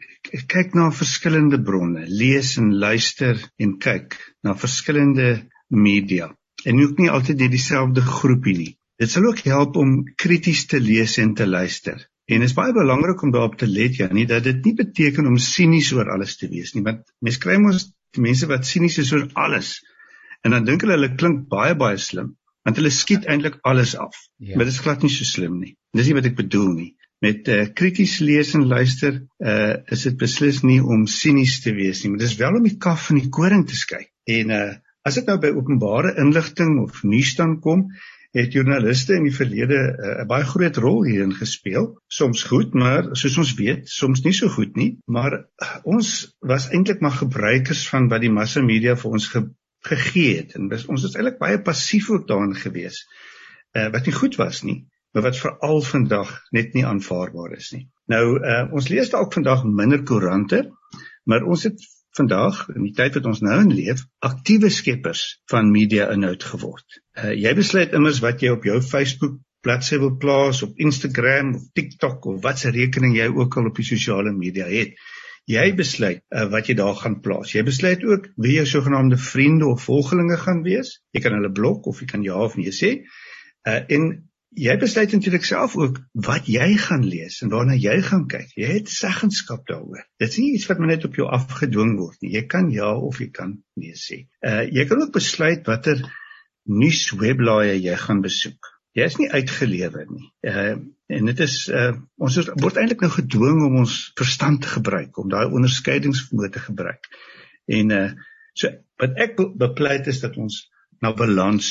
kyk 0.50 0.76
na 0.78 0.90
verskillende 0.94 1.58
bronne, 1.66 2.06
lees 2.08 2.56
en 2.62 2.74
luister 2.82 3.40
en 3.58 3.78
kyk 3.82 4.18
na 4.46 4.56
verskillende 4.58 5.30
media 5.68 6.30
en 6.66 6.82
ook 6.84 6.98
nie 7.00 7.10
altyd 7.10 7.46
net 7.46 7.54
dieselfde 7.54 8.04
groepie 8.04 8.56
nie. 8.58 8.72
Dit 9.00 9.12
sal 9.12 9.30
ook 9.30 9.46
help 9.48 9.78
om 9.80 10.02
krities 10.20 10.66
te 10.68 10.80
lees 10.84 11.18
en 11.24 11.34
te 11.34 11.48
luister. 11.48 12.02
En 12.30 12.44
dit 12.44 12.50
is 12.50 12.56
baie 12.58 12.74
belangrik 12.76 13.22
om 13.24 13.32
daarop 13.34 13.56
te 13.58 13.68
let 13.68 13.96
ja, 13.98 14.10
nie 14.14 14.28
dat 14.30 14.44
dit 14.44 14.60
nie 14.66 14.76
beteken 14.82 15.30
om 15.30 15.38
sinies 15.42 15.94
oor 15.96 16.12
alles 16.14 16.36
te 16.38 16.50
wees 16.52 16.76
nie, 16.76 16.84
want 16.86 17.08
mense 17.26 17.42
kry 17.42 17.58
mos 17.62 17.88
mense 18.18 18.50
wat 18.50 18.68
sinies 18.68 18.98
is 19.02 19.14
oor 19.14 19.26
alles. 19.38 19.80
En 20.46 20.54
dan 20.56 20.68
dink 20.68 20.84
hulle 20.84 20.98
hulle 20.98 21.16
klink 21.16 21.48
baie 21.50 21.76
baie 21.80 21.98
slim, 22.02 22.36
want 22.70 22.78
hulle 22.78 22.94
skiet 22.94 23.26
eintlik 23.26 23.58
alles 23.66 23.96
af. 23.98 24.16
Ja. 24.38 24.56
Maar 24.56 24.70
dit 24.70 24.76
is 24.76 24.84
glad 24.86 25.02
nie 25.04 25.14
so 25.14 25.26
slim 25.26 25.58
nie. 25.60 25.74
Dis 25.98 26.10
nie 26.10 26.18
wat 26.18 26.30
ek 26.30 26.38
bedoel 26.38 26.70
nie. 26.76 26.92
Met 27.20 27.50
uh, 27.52 27.66
krities 27.76 28.20
lees 28.24 28.54
en 28.56 28.68
luister, 28.70 29.18
uh 29.44 29.74
is 29.92 30.06
dit 30.08 30.20
beslis 30.22 30.62
nie 30.64 30.78
om 30.80 31.08
sinies 31.10 31.58
te 31.66 31.74
wees 31.76 32.04
nie, 32.04 32.14
maar 32.14 32.22
dis 32.22 32.38
wel 32.40 32.60
om 32.62 32.68
die 32.68 32.78
kaf 32.80 33.10
van 33.10 33.20
die 33.20 33.32
koring 33.34 33.66
te 33.68 33.76
skei. 33.80 34.06
En 34.30 34.56
uh 34.56 34.70
as 35.08 35.18
dit 35.18 35.28
nou 35.32 35.40
by 35.42 35.50
openbare 35.56 36.14
inligting 36.22 36.78
of 36.84 37.02
nuus 37.08 37.32
dan 37.40 37.58
kom, 37.64 37.88
het 38.36 38.54
joernaliste 38.54 39.16
in 39.18 39.26
die 39.26 39.34
verlede 39.34 39.78
'n 39.80 40.22
uh, 40.22 40.26
baie 40.30 40.46
groot 40.46 40.78
rol 40.78 41.00
hierin 41.08 41.34
gespeel. 41.34 41.88
Soms 42.08 42.44
goed, 42.44 42.74
maar 42.74 43.10
soos 43.18 43.38
ons 43.42 43.54
weet, 43.58 43.90
soms 43.90 44.22
nie 44.24 44.34
so 44.34 44.50
goed 44.54 44.76
nie, 44.78 45.00
maar 45.06 45.34
uh, 45.34 45.70
ons 45.84 46.38
was 46.40 46.70
eintlik 46.70 47.02
maar 47.02 47.18
gebruikers 47.18 47.88
van 47.90 48.08
wat 48.14 48.22
die 48.22 48.32
massa 48.32 48.62
media 48.62 48.96
vir 48.96 49.12
ons 49.12 49.28
ge 49.34 49.48
gegee 49.88 50.38
het 50.38 50.56
en 50.60 50.68
dis, 50.72 50.86
ons 50.92 51.04
is 51.08 51.16
eintlik 51.16 51.38
baie 51.40 51.62
passief 51.62 52.10
ook 52.10 52.28
daarin 52.28 52.56
gewees. 52.56 53.04
Uh 53.78 53.90
wat 53.94 54.06
nie 54.06 54.16
goed 54.16 54.36
was 54.40 54.64
nie, 54.64 54.82
maar 55.14 55.30
wat 55.30 55.40
veral 55.40 55.82
vandag 55.86 56.34
net 56.56 56.74
nie 56.74 56.86
aanvaarbaar 56.86 57.56
is 57.58 57.72
nie. 57.76 57.86
Nou 58.12 58.26
uh 58.40 58.66
ons 58.74 58.90
lees 58.90 59.14
dalk 59.14 59.34
vandag 59.34 59.64
minder 59.66 60.04
koerante, 60.04 60.66
Maar 61.30 61.46
ons 61.46 61.64
het 61.68 61.84
vandag 62.18 62.64
in 62.74 62.88
die 62.88 62.96
tyd 62.98 63.20
wat 63.20 63.28
ons 63.30 63.44
nou 63.46 63.58
in 63.62 63.74
leef, 63.74 64.02
aktiewe 64.26 64.72
skeppers 64.74 65.24
van 65.52 65.70
media 65.72 66.08
inhoud 66.14 66.46
geword. 66.52 66.98
Uh, 67.14 67.36
jy 67.38 67.52
besluit 67.58 67.94
immers 67.98 68.22
wat 68.24 68.42
jy 68.42 68.56
op 68.56 68.66
jou 68.66 68.80
Facebook 68.82 69.38
bladsy 69.66 70.00
wil 70.02 70.16
plaas 70.18 70.64
op 70.66 70.80
Instagram 70.82 71.54
of 71.60 71.68
TikTok 71.78 72.26
of 72.32 72.42
watse 72.46 72.72
rekening 72.74 73.14
jy 73.18 73.28
ook 73.30 73.60
al 73.60 73.70
op 73.70 73.78
die 73.78 73.86
sosiale 73.92 74.34
media 74.34 74.66
het. 74.72 74.96
Jy 75.50 75.66
besluit 75.74 76.22
uh, 76.30 76.46
wat 76.54 76.70
jy 76.70 76.76
daar 76.78 76.98
gaan 77.00 77.20
plaas. 77.26 77.56
Jy 77.56 77.64
besluit 77.66 78.04
ook 78.06 78.30
wie 78.38 78.60
jou 78.60 78.68
sogenaamde 78.70 79.18
vriende 79.18 79.66
of 79.66 79.84
volgelinge 79.88 80.38
gaan 80.38 80.62
wees. 80.66 81.00
Jy 81.16 81.24
kan 81.26 81.38
hulle 81.40 81.50
blok 81.52 81.90
of 81.90 82.02
jy 82.04 82.10
kan 82.12 82.26
ja 82.26 82.38
of 82.38 82.58
nee 82.60 82.74
sê. 82.76 82.92
Uh, 83.66 83.82
en 83.90 84.12
jy 84.60 84.76
besluit 84.82 85.12
natuurlik 85.14 85.46
self 85.46 85.76
ook 85.78 85.98
wat 86.26 86.48
jy 86.50 86.68
gaan 86.82 87.06
lees 87.06 87.40
en 87.46 87.52
waarna 87.54 87.78
jy 87.78 87.98
gaan 88.06 88.28
kyk. 88.30 88.54
Jy 88.58 88.70
het 88.78 88.94
seggenskap 88.94 89.66
daaroor. 89.70 90.06
Dit 90.22 90.30
is 90.30 90.40
nie 90.42 90.54
iets 90.58 90.70
wat 90.70 90.82
net 90.86 91.06
op 91.10 91.18
jou 91.18 91.28
afgedwing 91.30 91.96
word 91.98 92.22
nie. 92.22 92.34
Jy 92.38 92.46
kan 92.50 92.70
ja 92.74 92.92
of 92.94 93.18
jy 93.22 93.30
kan 93.34 93.58
nee 93.80 93.98
sê. 93.98 94.26
Uh 94.46 94.66
jy 94.70 94.86
kan 94.90 95.02
ook 95.02 95.14
besluit 95.18 95.66
watter 95.70 96.06
nuuswebblaaie 96.70 97.78
jy 97.82 97.98
gaan 97.98 98.22
besoek. 98.26 98.74
Jy 98.98 99.10
is 99.10 99.20
nie 99.22 99.34
uitgelewer 99.34 100.06
nie. 100.10 100.30
Uh 100.46 100.78
en 101.10 101.30
dit 101.32 101.44
is 101.46 101.56
uh 101.74 101.92
ons 102.22 102.40
is, 102.42 102.50
word 102.64 102.78
eintlik 102.78 103.04
nou 103.06 103.12
gedwing 103.14 103.62
om 103.66 103.80
ons 103.84 104.00
verstand 104.20 104.62
te 104.64 104.74
gebruik, 104.78 105.18
om 105.18 105.30
daai 105.32 105.48
onderskeidingsvermoë 105.48 106.52
te 106.56 106.66
gebruik. 106.70 107.10
En 107.80 107.96
uh 107.96 108.10
so 108.60 108.72
wat 109.00 109.16
ek 109.24 109.38
bepleit 109.58 110.10
is 110.12 110.20
dat 110.26 110.36
ons 110.38 110.66
na 111.02 111.14
balans 111.16 111.70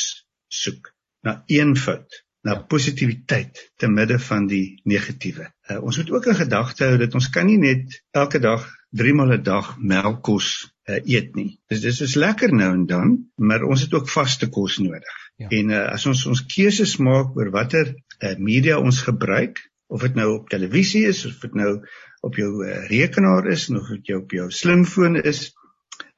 soek, 0.48 0.88
na 1.26 1.42
eenvoud 1.52 2.22
na 2.46 2.54
positiwiteit 2.70 3.60
te 3.76 3.88
midde 3.90 4.18
van 4.22 4.46
die 4.48 4.80
negatiewe. 4.88 5.48
Uh, 5.68 5.80
ons 5.82 5.98
moet 6.00 6.10
ook 6.14 6.28
in 6.30 6.38
gedagte 6.38 6.86
hou 6.86 6.98
dat 7.00 7.14
ons 7.18 7.30
kan 7.34 7.48
nie 7.48 7.58
net 7.60 7.98
elke 8.16 8.40
dag 8.42 8.64
3 8.96 9.14
maal 9.18 9.34
'n 9.36 9.42
dag 9.44 9.74
melkkos 9.78 10.50
uh, 10.88 11.00
eet 11.02 11.34
nie. 11.36 11.58
Dis 11.68 11.82
dis 11.84 12.00
is 12.06 12.14
lekker 12.14 12.54
nou 12.54 12.70
en 12.72 12.86
dan, 12.86 13.16
maar 13.36 13.66
ons 13.66 13.82
het 13.84 13.94
ook 13.94 14.08
vaste 14.08 14.48
kos 14.48 14.78
nodig. 14.78 15.18
Ja. 15.38 15.48
En 15.54 15.70
uh, 15.70 15.84
as 15.94 16.06
ons 16.10 16.24
ons 16.26 16.44
keuses 16.50 16.96
maak 16.98 17.36
oor 17.38 17.52
watter 17.54 17.92
uh, 17.94 18.34
media 18.42 18.80
ons 18.82 19.02
gebruik, 19.06 19.60
of 19.88 20.04
dit 20.04 20.18
nou 20.18 20.28
op 20.34 20.50
televisie 20.52 21.06
is 21.08 21.24
of 21.26 21.38
dit 21.40 21.54
nou 21.56 21.70
op 22.26 22.36
jou 22.36 22.50
uh, 22.64 22.82
rekenaar 22.90 23.48
is 23.52 23.68
of 23.72 23.88
dit 23.94 24.12
jou 24.12 24.20
op 24.22 24.34
jou 24.36 24.50
slimfoon 24.52 25.20
is, 25.22 25.48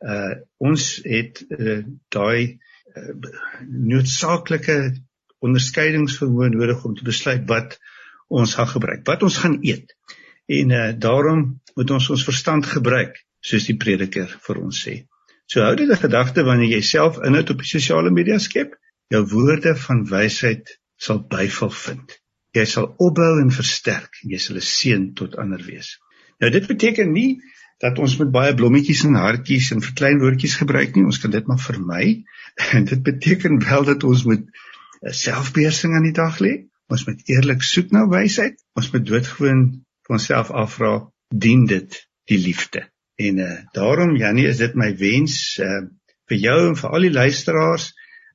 uh 0.01 0.33
ons 0.61 0.85
het 1.05 1.43
uh, 1.53 1.83
daai 2.13 2.59
uh, 2.97 3.13
noodsaaklike 3.69 4.77
onderskeidingsvermoë 5.45 6.51
nodig 6.53 6.83
om 6.85 6.97
te 6.97 7.07
besluit 7.07 7.47
wat 7.49 7.79
ons 8.29 8.55
gaan 8.57 8.69
gebruik, 8.69 9.05
wat 9.09 9.23
ons 9.27 9.39
gaan 9.43 9.59
eet. 9.65 9.95
En 10.49 10.75
uh 10.77 10.91
daarom 10.97 11.45
moet 11.77 11.95
ons 11.97 12.11
ons 12.17 12.27
verstand 12.27 12.67
gebruik, 12.67 13.15
soos 13.41 13.69
die 13.71 13.79
prediker 13.81 14.29
vir 14.49 14.61
ons 14.61 14.83
sê. 14.85 15.03
So 15.51 15.63
hou 15.65 15.75
dit 15.79 15.89
in 15.89 16.01
gedagte 16.01 16.45
wanneer 16.47 16.77
jy 16.77 16.83
self 16.87 17.21
inhoud 17.27 17.55
op 17.55 17.63
die 17.63 17.71
sosiale 17.71 18.13
media 18.15 18.39
skep, 18.39 18.75
jou 19.11 19.23
woorde 19.33 19.75
van 19.77 20.05
wysheid 20.09 20.77
sal 21.01 21.23
byval 21.31 21.73
vind. 21.75 22.17
Jy 22.55 22.65
sal 22.67 22.89
opbou 22.99 23.33
en 23.41 23.51
versterk, 23.55 24.21
jy 24.23 24.39
sal 24.39 24.59
'n 24.59 24.67
seën 24.67 25.07
tot 25.15 25.37
ander 25.39 25.63
wees. 25.67 25.99
Nou 26.41 26.51
dit 26.51 26.67
beteken 26.67 27.13
nie 27.13 27.41
dat 27.81 27.99
ons 27.99 28.17
met 28.21 28.31
baie 28.31 28.55
blommetjies 28.55 29.05
en 29.09 29.17
hartjies 29.17 29.71
en 29.75 29.83
verklein 29.83 30.21
woordjies 30.21 30.59
gebruik 30.61 30.97
nie, 30.97 31.05
ons 31.05 31.19
kan 31.19 31.31
dit 31.31 31.47
maar 31.47 31.63
vermy. 31.63 32.25
En 32.77 32.85
dit 32.85 33.03
beteken 33.03 33.63
wel 33.63 33.85
dat 33.85 34.05
ons 34.05 34.25
moet 34.25 34.43
selfbeheersing 35.01 35.95
aan 35.95 36.09
die 36.09 36.17
dag 36.17 36.41
lê. 36.45 36.67
Ons 36.91 37.07
moet 37.07 37.23
eerlik 37.31 37.63
soek 37.63 37.93
na 37.95 38.03
wysheid. 38.11 38.59
Ons 38.77 38.91
moet 38.93 39.07
doodgewoon 39.07 39.63
vir 40.07 40.17
onsself 40.17 40.51
afvra, 40.51 40.91
dien 41.31 41.65
dit 41.71 41.97
die 42.29 42.39
liefde? 42.39 42.85
En 43.17 43.39
uh 43.39 43.57
daarom 43.73 44.17
Jannie, 44.17 44.49
is 44.51 44.59
dit 44.59 44.75
my 44.75 44.91
wens 44.99 45.59
uh 45.63 45.87
vir 46.29 46.43
jou 46.43 46.59
en 46.69 46.77
vir 46.77 46.91
al 46.91 47.07
die 47.07 47.15
luisteraars 47.15 47.91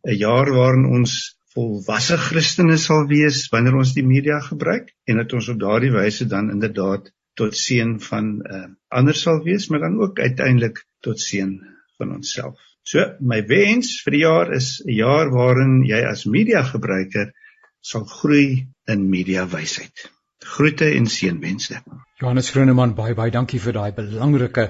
'n 0.05 0.17
jaar 0.17 0.51
waarin 0.53 0.85
ons 0.97 1.13
volwasse 1.55 2.17
Christene 2.17 2.77
sal 2.77 3.07
wees 3.07 3.45
wanneer 3.53 3.77
ons 3.79 3.93
die 3.95 4.05
media 4.05 4.39
gebruik 4.47 4.91
en 5.07 5.21
dat 5.21 5.33
ons 5.33 5.49
op 5.53 5.59
daardie 5.59 5.93
wyse 5.93 6.27
dan 6.27 6.51
inderdaad 6.51 7.11
tot 7.39 7.55
seën 7.57 7.97
van 8.09 8.27
uh 8.57 8.65
ander 8.95 9.15
sal 9.15 9.41
wees, 9.43 9.67
maar 9.67 9.81
dan 9.83 9.97
ook 9.99 10.19
uiteindelik 10.19 10.85
tot 11.03 11.19
seën 11.19 11.57
van 11.97 12.13
onsself. 12.15 12.59
So 12.83 13.01
my 13.19 13.41
wens 13.49 13.95
vir 14.05 14.15
die 14.15 14.23
jaar 14.23 14.51
is 14.55 14.81
'n 14.85 14.93
jaar 14.93 15.31
waarin 15.33 15.83
jy 15.83 16.01
as 16.05 16.25
media 16.25 16.63
gebruiker 16.63 17.33
sal 17.81 18.05
groei 18.05 18.67
in 18.87 19.09
media 19.09 19.47
wysheid. 19.47 20.11
Groete 20.55 20.91
en 20.93 21.07
seënwense. 21.09 21.81
Johannes 22.15 22.47
Groeneman, 22.47 22.93
baie 22.95 23.11
baie 23.11 23.27
dankie 23.27 23.57
vir 23.59 23.75
daai 23.75 23.91
belangrike 23.91 24.63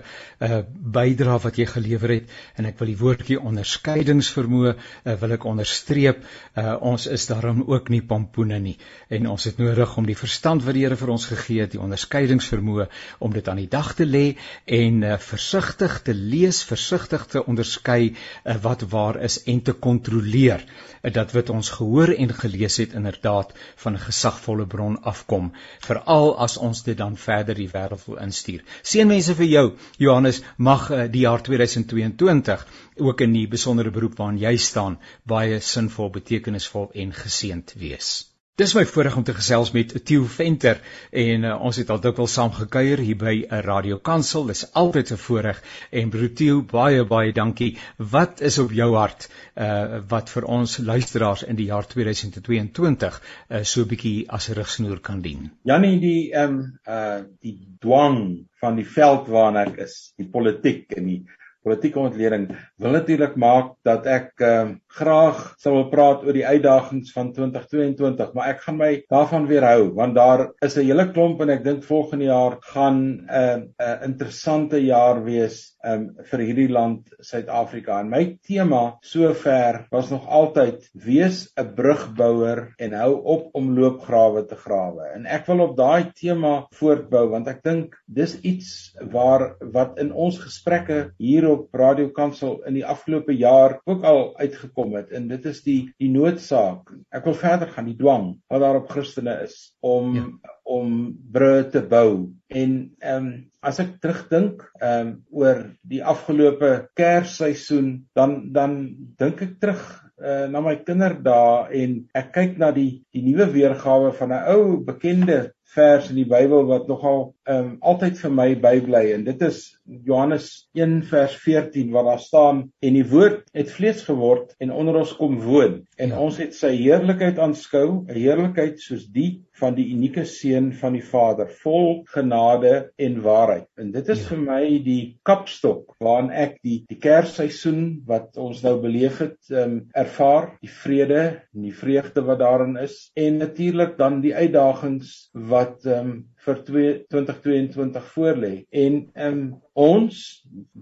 uh 0.46 0.56
bydrae 0.96 1.36
wat 1.44 1.60
jy 1.62 1.68
gelewer 1.70 2.14
het. 2.16 2.32
En 2.58 2.66
ek 2.66 2.80
wil 2.80 2.90
die 2.90 2.96
woordjie 2.98 3.36
onderskeidingsvermoë 3.38 4.72
uh, 4.72 5.14
wil 5.22 5.36
ek 5.36 5.46
onderstreep. 5.52 6.24
Uh 6.58 6.74
ons 6.90 7.06
is 7.06 7.28
daarom 7.30 7.62
ook 7.68 7.92
nie 7.94 8.02
pampoene 8.02 8.58
nie. 8.64 8.74
En 9.14 9.30
ons 9.30 9.46
het 9.46 9.62
nodig 9.62 9.94
om 10.02 10.10
die 10.10 10.18
verstand 10.18 10.66
wat 10.66 10.74
die 10.74 10.88
Here 10.88 10.98
vir 10.98 11.12
ons 11.14 11.28
gegee 11.30 11.62
het, 11.62 11.76
die 11.76 11.84
onderskeidingsvermoë 11.86 12.88
om 13.22 13.38
dit 13.38 13.54
aan 13.54 13.62
die 13.62 13.70
dag 13.70 13.94
te 13.94 14.10
lê 14.10 14.24
en 14.66 15.06
uh 15.06 15.22
versigtig 15.28 16.00
te 16.02 16.18
lees, 16.18 16.64
versigtig 16.66 17.30
te 17.30 17.46
onderskei 17.46 18.16
uh, 18.16 18.58
wat 18.66 18.90
waar 18.90 19.22
is 19.22 19.44
en 19.46 19.62
te 19.62 19.78
kontroleer 19.86 20.66
uh, 20.66 21.14
dat 21.14 21.38
wat 21.38 21.54
ons 21.54 21.70
gehoor 21.78 22.10
en 22.18 22.34
gelees 22.42 22.82
het 22.82 22.98
inderdaad 22.98 23.54
van 23.86 23.94
'n 23.94 24.06
gesagvolle 24.10 24.66
bron 24.66 24.98
afkom, 25.02 25.54
veral 25.86 26.38
as 26.40 26.58
ons 26.58 26.84
dit 26.84 26.98
dan 26.98 27.18
verder 27.36 27.60
die 27.60 27.70
wêreld 27.72 28.06
wil 28.10 28.22
instuur. 28.26 28.64
Seënwense 28.92 29.36
vir 29.40 29.50
jou 29.52 29.66
Johannes, 30.08 30.42
mag 30.58 30.88
uh, 30.92 31.06
die 31.12 31.26
jaar 31.26 31.44
2022 31.44 32.68
ook 33.08 33.26
in 33.28 33.36
die 33.36 33.48
besondere 33.58 33.92
beroep 33.92 34.22
waarin 34.22 34.40
jy 34.42 34.56
staan 34.70 35.00
baie 35.28 35.60
sinvol, 35.74 36.14
betekenisvol 36.20 36.90
en 37.06 37.14
geseënd 37.24 37.76
wees. 37.82 38.16
Dis 38.56 38.72
my 38.72 38.86
voorreg 38.88 39.16
om 39.20 39.24
te 39.28 39.34
gesels 39.36 39.74
met 39.76 39.90
Theo 40.08 40.24
Venter 40.32 40.78
en 41.12 41.44
uh, 41.44 41.56
ons 41.68 41.76
het 41.76 41.90
al 41.92 41.98
dikwels 42.00 42.38
saam 42.38 42.54
gekuier 42.56 43.02
hier 43.04 43.18
by 43.20 43.34
'n 43.44 43.66
Radio 43.66 43.98
Kansel. 44.10 44.46
Dis 44.48 44.62
altyd 44.82 45.12
'n 45.12 45.20
voorreg 45.24 45.60
en 45.92 46.14
broer 46.14 46.32
Theo, 46.40 46.62
baie 46.62 47.04
baie 47.04 47.34
dankie. 47.34 47.76
Wat 47.98 48.40
is 48.40 48.58
op 48.64 48.72
jou 48.72 48.96
hart 48.96 49.28
uh 49.60 50.00
wat 50.08 50.32
vir 50.32 50.48
ons 50.48 50.78
luisteraars 50.78 51.44
in 51.44 51.60
die 51.60 51.68
jaar 51.68 51.84
2022 51.84 53.22
uh 53.50 53.64
so 53.64 53.82
'n 53.82 53.88
bietjie 53.92 54.24
as 54.30 54.50
'n 54.50 54.54
rigsnoer 54.54 55.02
kan 55.02 55.22
dien? 55.22 55.52
Janie, 55.64 56.00
die 56.00 56.32
ehm 56.32 56.56
um, 56.56 56.80
uh 56.88 57.24
die 57.42 57.60
dwang 57.80 58.48
van 58.62 58.76
die 58.76 58.88
veld 58.88 59.28
waarna 59.28 59.66
ek 59.66 59.78
is, 59.78 60.14
die 60.16 60.30
politiek 60.32 60.96
en 60.96 61.06
die 61.06 61.26
politieke 61.66 62.00
ontleding 62.00 62.48
wil 62.78 62.92
natuurlik 62.92 63.36
maak 63.36 63.76
dat 63.84 64.06
ek 64.06 64.32
uh, 64.40 64.70
graag 64.96 65.40
sou 65.62 65.74
wil 65.76 65.88
praat 65.92 66.24
oor 66.24 66.36
die 66.36 66.46
uitdagings 66.48 67.12
van 67.16 67.32
2022, 67.36 68.34
maar 68.36 68.54
ek 68.54 68.64
gaan 68.66 68.78
my 68.80 68.92
daarvan 69.12 69.48
weerhou 69.50 69.92
want 69.98 70.16
daar 70.16 70.48
is 70.64 70.78
'n 70.78 70.88
hele 70.88 71.08
klomp 71.12 71.42
en 71.42 71.50
ek 71.50 71.64
dink 71.64 71.84
volgende 71.84 72.26
jaar 72.26 72.58
gaan 72.74 73.00
'n 73.04 73.28
uh, 73.30 73.56
'n 73.56 73.74
uh, 73.80 73.98
interessante 74.08 74.80
jaar 74.80 75.24
wees 75.24 75.76
um, 75.86 76.10
vir 76.30 76.40
hierdie 76.40 76.70
land 76.70 77.14
Suid-Afrika. 77.20 78.00
En 78.00 78.10
my 78.10 78.38
tema 78.48 78.98
sover 79.02 79.86
was 79.92 80.10
nog 80.10 80.28
altyd 80.28 80.88
wees 80.94 81.52
'n 81.58 81.74
brugbouer 81.76 82.74
en 82.78 82.94
hou 82.94 83.22
op 83.24 83.50
om 83.54 83.74
loopgrawe 83.80 84.46
te 84.46 84.56
grawe. 84.56 85.12
En 85.16 85.26
ek 85.26 85.46
wil 85.48 85.60
op 85.60 85.78
daai 85.78 86.12
tema 86.14 86.68
voortbou 86.72 87.30
want 87.30 87.48
ek 87.48 87.64
dink 87.64 87.96
dis 88.08 88.40
iets 88.42 88.96
waar 89.12 89.56
wat 89.60 90.00
in 90.00 90.12
ons 90.14 90.40
gesprekke 90.40 91.12
hier 91.18 91.50
op 91.50 91.74
Radio 91.74 92.10
Kansel 92.10 92.62
in 92.66 92.74
die 92.74 92.86
afgelope 92.86 93.34
jaar 93.34 93.80
ook 93.86 94.04
al 94.04 94.38
uitgekom 94.38 94.85
het 94.94 95.10
en 95.16 95.28
dit 95.32 95.46
is 95.50 95.64
die 95.66 95.80
die 96.02 96.12
noodsaak. 96.14 96.92
Ek 97.10 97.26
wil 97.26 97.38
verder 97.40 97.72
gaan 97.74 97.90
die 97.90 97.98
dwang 97.98 98.28
wat 98.52 98.62
daar 98.62 98.80
op 98.82 98.92
Christene 98.94 99.40
is 99.48 99.58
om 99.82 100.16
ja. 100.16 100.26
om 100.64 100.96
bru 101.32 101.66
te 101.74 101.82
bou. 101.82 102.32
En 102.48 102.78
ehm 103.00 103.26
um, 103.26 103.36
as 103.66 103.80
ek 103.82 103.96
terugdink 104.02 104.62
ehm 104.78 105.08
um, 105.08 105.12
oor 105.34 105.62
die 105.82 106.04
afgelope 106.04 106.90
Kersseisoen 106.94 108.06
dan 108.14 108.54
dan 108.54 108.78
dink 109.18 109.42
ek 109.42 109.56
terug 109.60 109.82
uh, 110.22 110.46
na 110.52 110.62
my 110.62 110.76
kinderdae 110.86 111.82
en 111.82 111.98
ek 112.16 112.32
kyk 112.38 112.58
na 112.62 112.72
die 112.76 113.02
die 113.16 113.24
nuwe 113.26 113.50
weergawe 113.56 114.14
van 114.20 114.34
'n 114.38 114.48
ou 114.54 114.78
bekende 114.86 115.55
vers 115.74 116.10
in 116.12 116.20
die 116.20 116.28
Bybel 116.30 116.68
wat 116.70 116.88
nogal 116.92 117.34
ehm 117.46 117.66
um, 117.66 117.72
altyd 117.86 118.20
vir 118.22 118.32
my 118.34 118.48
bybly. 118.62 119.04
En 119.16 119.26
dit 119.28 119.42
is 119.46 119.60
Johannes 119.86 120.48
1 120.74 121.04
vers 121.12 121.36
14 121.44 121.92
waar 121.94 122.08
daar 122.10 122.22
staan 122.22 122.62
en 122.82 122.96
die 122.98 123.06
woord 123.06 123.44
het 123.54 123.70
vlees 123.74 124.02
geword 124.08 124.56
en 124.60 124.74
onder 124.74 124.98
ons 125.02 125.14
kom 125.18 125.38
woon. 125.44 125.84
En 126.02 126.14
ja. 126.14 126.20
ons 126.20 126.40
het 126.42 126.56
sy 126.58 126.72
heerlikheid 126.78 127.40
aanskou 127.40 128.06
'n 128.06 128.18
heerlikheid 128.18 128.80
soos 128.82 129.06
die 129.14 129.44
van 129.56 129.76
die 129.76 129.86
unieke 129.94 130.26
seun 130.26 130.74
van 130.74 130.98
die 130.98 131.04
Vader 131.06 131.48
vol 131.64 132.04
genade 132.12 132.92
en 132.98 133.22
waarheid. 133.22 133.68
En 133.78 133.92
dit 133.92 134.10
is 134.10 134.24
ja. 134.24 134.28
vir 134.34 134.42
my 134.48 134.64
die 134.84 135.18
kapstok 135.24 135.96
waarin 136.00 136.32
ek 136.32 136.58
die 136.64 136.84
die 136.90 137.00
kersseisoen 137.00 138.02
wat 138.08 138.38
ons 138.38 138.64
nou 138.64 138.76
beleef 138.82 139.22
het 139.24 139.38
um, 139.52 139.86
ervaar. 139.94 140.58
Die 140.62 140.72
vrede 140.72 141.22
en 141.54 141.62
die 141.70 141.76
vreugde 141.76 142.26
wat 142.26 142.40
daarin 142.40 142.76
is. 142.78 143.12
En 143.16 143.38
natuurlik 143.38 143.98
dan 143.98 144.22
die 144.22 144.36
uitdagings 144.36 145.30
wat 145.34 145.55
um, 145.86 146.26
vir 146.46 146.64
2022 146.66 148.10
voorlê. 148.16 148.56
En 148.72 149.00
ehm 149.14 149.38
um, 149.38 149.46
ons 149.76 150.18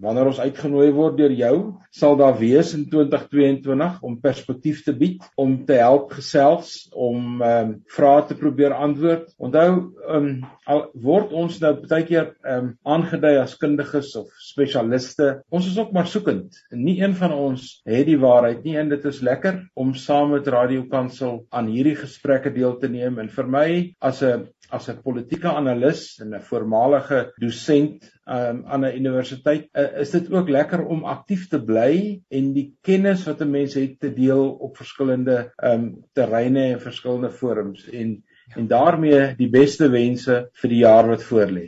wanneer 0.03 0.27
ons 0.29 0.39
uitgenooi 0.39 0.91
word 0.93 1.15
deur 1.17 1.31
jou, 1.33 1.55
sal 1.89 2.13
daar 2.19 2.35
wees 2.37 2.75
in 2.77 2.83
2022 2.91 3.95
om 4.05 4.19
perspektief 4.21 4.83
te 4.85 4.93
bied, 4.93 5.23
om 5.39 5.55
te 5.65 5.79
help 5.79 6.13
gesels, 6.13 6.75
om 6.93 7.41
ehm 7.41 7.71
um, 7.71 7.71
vrae 7.95 8.27
te 8.29 8.37
probeer 8.37 8.75
antwoord. 8.75 9.31
Onthou 9.37 9.69
ehm 9.73 10.17
um, 10.17 10.29
al 10.69 10.85
word 10.93 11.33
ons 11.35 11.57
nou 11.63 11.73
baie 11.81 12.05
keer 12.07 12.33
ehm 12.43 12.69
um, 12.69 12.69
aangedui 12.95 13.33
as 13.41 13.57
kundiges 13.61 14.13
of 14.19 14.29
spesialiste. 14.43 15.31
Ons 15.49 15.71
is 15.71 15.79
ook 15.81 15.93
maar 15.95 16.07
soekend. 16.07 16.59
Nie 16.71 16.99
een 17.01 17.15
van 17.17 17.33
ons 17.33 17.81
het 17.89 18.05
die 18.07 18.19
waarheid 18.19 18.63
nie 18.67 18.77
en 18.77 18.91
dit 18.93 19.05
is 19.09 19.23
lekker 19.25 19.63
om 19.79 19.95
saam 19.97 20.35
met 20.35 20.47
Radio 20.47 20.85
Kansel 20.91 21.43
aan 21.49 21.71
hierdie 21.71 21.97
gesprekke 21.99 22.53
deel 22.53 22.77
te 22.81 22.91
neem 22.91 23.19
en 23.23 23.29
vir 23.29 23.49
my 23.57 23.69
as 24.01 24.21
'n 24.23 24.47
as 24.73 24.89
'n 24.89 25.01
politieke 25.05 25.52
analis 25.55 26.19
en 26.21 26.35
'n 26.35 26.41
voormalige 26.41 27.33
dosent 27.41 28.03
um, 28.25 28.65
aan 28.65 28.85
'n 28.85 28.95
universiteit 28.95 29.69
uh, 29.73 29.99
is 29.99 30.11
dit 30.11 30.31
ook 30.31 30.49
lekker 30.49 30.85
om 30.85 31.03
aktief 31.03 31.47
te 31.47 31.63
bly 31.63 32.21
en 32.29 32.53
die 32.53 32.77
kennis 32.81 33.25
wat 33.25 33.41
'n 33.41 33.49
mens 33.49 33.73
het 33.73 33.99
te 33.99 34.13
deel 34.13 34.51
op 34.51 34.77
verskillende 34.77 35.53
um, 35.63 36.05
terreine 36.13 36.63
en 36.73 36.81
verskillende 36.81 37.31
forums. 37.31 37.89
En 37.89 38.23
en 38.55 38.67
daarmee 38.67 39.35
die 39.37 39.49
beste 39.49 39.89
wense 39.89 40.49
vir 40.61 40.69
die 40.69 40.81
jaar 40.83 41.07
wat 41.07 41.23
voorlê. 41.23 41.65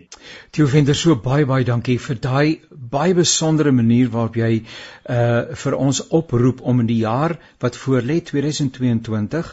Theo 0.52 0.68
Venter, 0.68 0.96
so 0.96 1.16
baie 1.16 1.46
baie 1.46 1.66
dankie 1.68 1.98
vir 2.02 2.20
daai 2.22 2.60
baie 2.70 3.14
besondere 3.18 3.72
manier 3.72 4.12
waarop 4.14 4.38
jy 4.40 4.52
uh 5.16 5.56
vir 5.64 5.76
ons 5.78 6.02
oproep 6.20 6.62
om 6.62 6.80
in 6.84 6.90
die 6.90 7.02
jaar 7.02 7.36
wat 7.64 7.78
voorlê 7.78 8.20
2022 8.30 9.52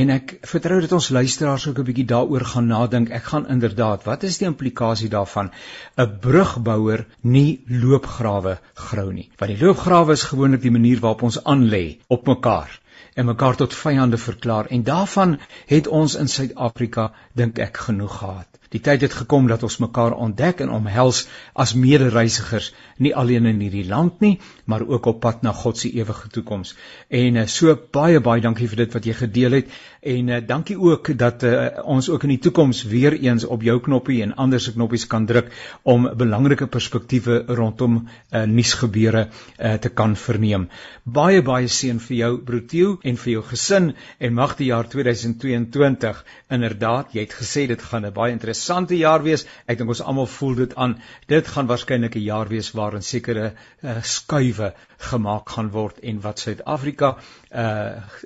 en 0.00 0.12
ek 0.14 0.36
vertrou 0.52 0.80
dat 0.84 0.94
ons 0.98 1.10
luisteraars 1.16 1.66
ook 1.70 1.78
'n 1.78 1.88
bietjie 1.90 2.06
daaroor 2.12 2.44
gaan 2.52 2.66
nadink. 2.66 3.10
Ek 3.10 3.24
gaan 3.32 3.48
inderdaad, 3.48 4.04
wat 4.04 4.22
is 4.22 4.38
die 4.38 4.46
implikasie 4.46 5.08
daarvan? 5.08 5.50
'n 5.98 6.18
Brugbouer 6.20 7.06
nie 7.22 7.62
loopgrawe 7.68 8.58
grou 8.74 9.12
nie. 9.12 9.28
Want 9.38 9.52
die 9.52 9.66
loopgrawe 9.66 10.12
is 10.12 10.22
gewoonlik 10.22 10.62
die 10.62 10.76
manier 10.78 11.00
waarop 11.00 11.22
ons 11.22 11.44
aanlê 11.44 11.98
op 12.08 12.26
mekaar 12.26 12.80
en 13.14 13.26
mekaar 13.26 13.56
tot 13.56 13.74
vyande 13.74 14.18
verklaar 14.18 14.66
en 14.66 14.82
daarvan 14.82 15.38
het 15.66 15.86
ons 15.86 16.14
in 16.14 16.28
Suid-Afrika 16.28 17.12
dink 17.32 17.58
ek 17.58 17.76
genoeg 17.86 18.18
gehad. 18.18 18.48
Die 18.74 18.80
tyd 18.82 19.04
het 19.06 19.12
gekom 19.14 19.46
dat 19.46 19.62
ons 19.62 19.76
mekaar 19.78 20.16
ontdek 20.18 20.58
en 20.64 20.72
omhels 20.74 21.20
as 21.54 21.76
medereisigers, 21.78 22.72
nie 22.98 23.12
alleen 23.14 23.46
in 23.46 23.60
hierdie 23.62 23.84
land 23.86 24.18
nie, 24.24 24.40
maar 24.66 24.82
ook 24.82 25.06
op 25.12 25.20
pad 25.22 25.44
na 25.46 25.52
God 25.54 25.78
se 25.78 25.92
ewige 25.94 26.28
toekoms. 26.34 26.72
En 27.08 27.38
eh, 27.38 27.46
so 27.46 27.76
baie 27.94 28.18
baie 28.24 28.42
dankie 28.42 28.66
vir 28.72 28.82
dit 28.82 28.96
wat 28.96 29.06
jy 29.06 29.14
gedeel 29.14 29.58
het 29.60 29.70
en 30.04 30.28
uh, 30.28 30.40
dankie 30.44 30.74
ook 30.76 31.08
dat 31.16 31.42
uh, 31.48 31.52
ons 31.88 32.10
ook 32.12 32.26
in 32.26 32.34
die 32.34 32.40
toekoms 32.44 32.82
weer 32.90 33.14
eens 33.16 33.46
op 33.48 33.62
jou 33.64 33.78
knoppie 33.80 34.18
en 34.20 34.34
ander 34.42 34.60
se 34.60 34.74
knoppies 34.74 35.06
kan 35.08 35.24
druk 35.26 35.48
om 35.82 36.10
belangrike 36.18 36.66
perspektiewe 36.68 37.38
rondom 37.56 37.94
uh, 38.02 38.42
nuusgebeure 38.42 39.22
uh, 39.30 39.74
te 39.80 39.88
kan 39.88 40.12
verneem. 40.16 40.66
Baie 41.04 41.40
baie 41.46 41.70
seën 41.72 42.02
vir 42.04 42.16
jou 42.18 42.32
broertjie 42.44 42.90
en 43.00 43.16
vir 43.22 43.32
jou 43.36 43.46
gesin 43.48 43.92
en 44.18 44.36
mag 44.36 44.58
die 44.58 44.68
jaar 44.72 44.90
2022 44.92 46.20
inderdaad, 46.52 47.14
jy 47.16 47.24
het 47.24 47.38
gesê 47.38 47.66
dit 47.70 47.88
gaan 47.88 48.04
'n 48.04 48.12
baie 48.12 48.32
interessante 48.34 48.63
jaar 48.68 49.22
wees. 49.22 49.46
Ek 49.66 49.78
dink 49.78 49.88
ons 49.88 50.02
almal 50.02 50.26
voel 50.26 50.54
dit 50.54 50.74
aan. 50.74 50.96
Dit 51.26 51.46
gaan 51.46 51.66
waarskynlik 51.66 52.16
'n 52.16 52.24
jaar 52.24 52.48
wees 52.48 52.72
waarin 52.72 53.02
sekere 53.02 53.52
uh, 53.82 54.02
skuwe 54.02 54.74
gemaak 54.98 55.48
gaan 55.48 55.70
word 55.70 55.98
en 56.02 56.20
wat 56.20 56.38
Suid-Afrika 56.38 57.16
uh, 57.52 57.62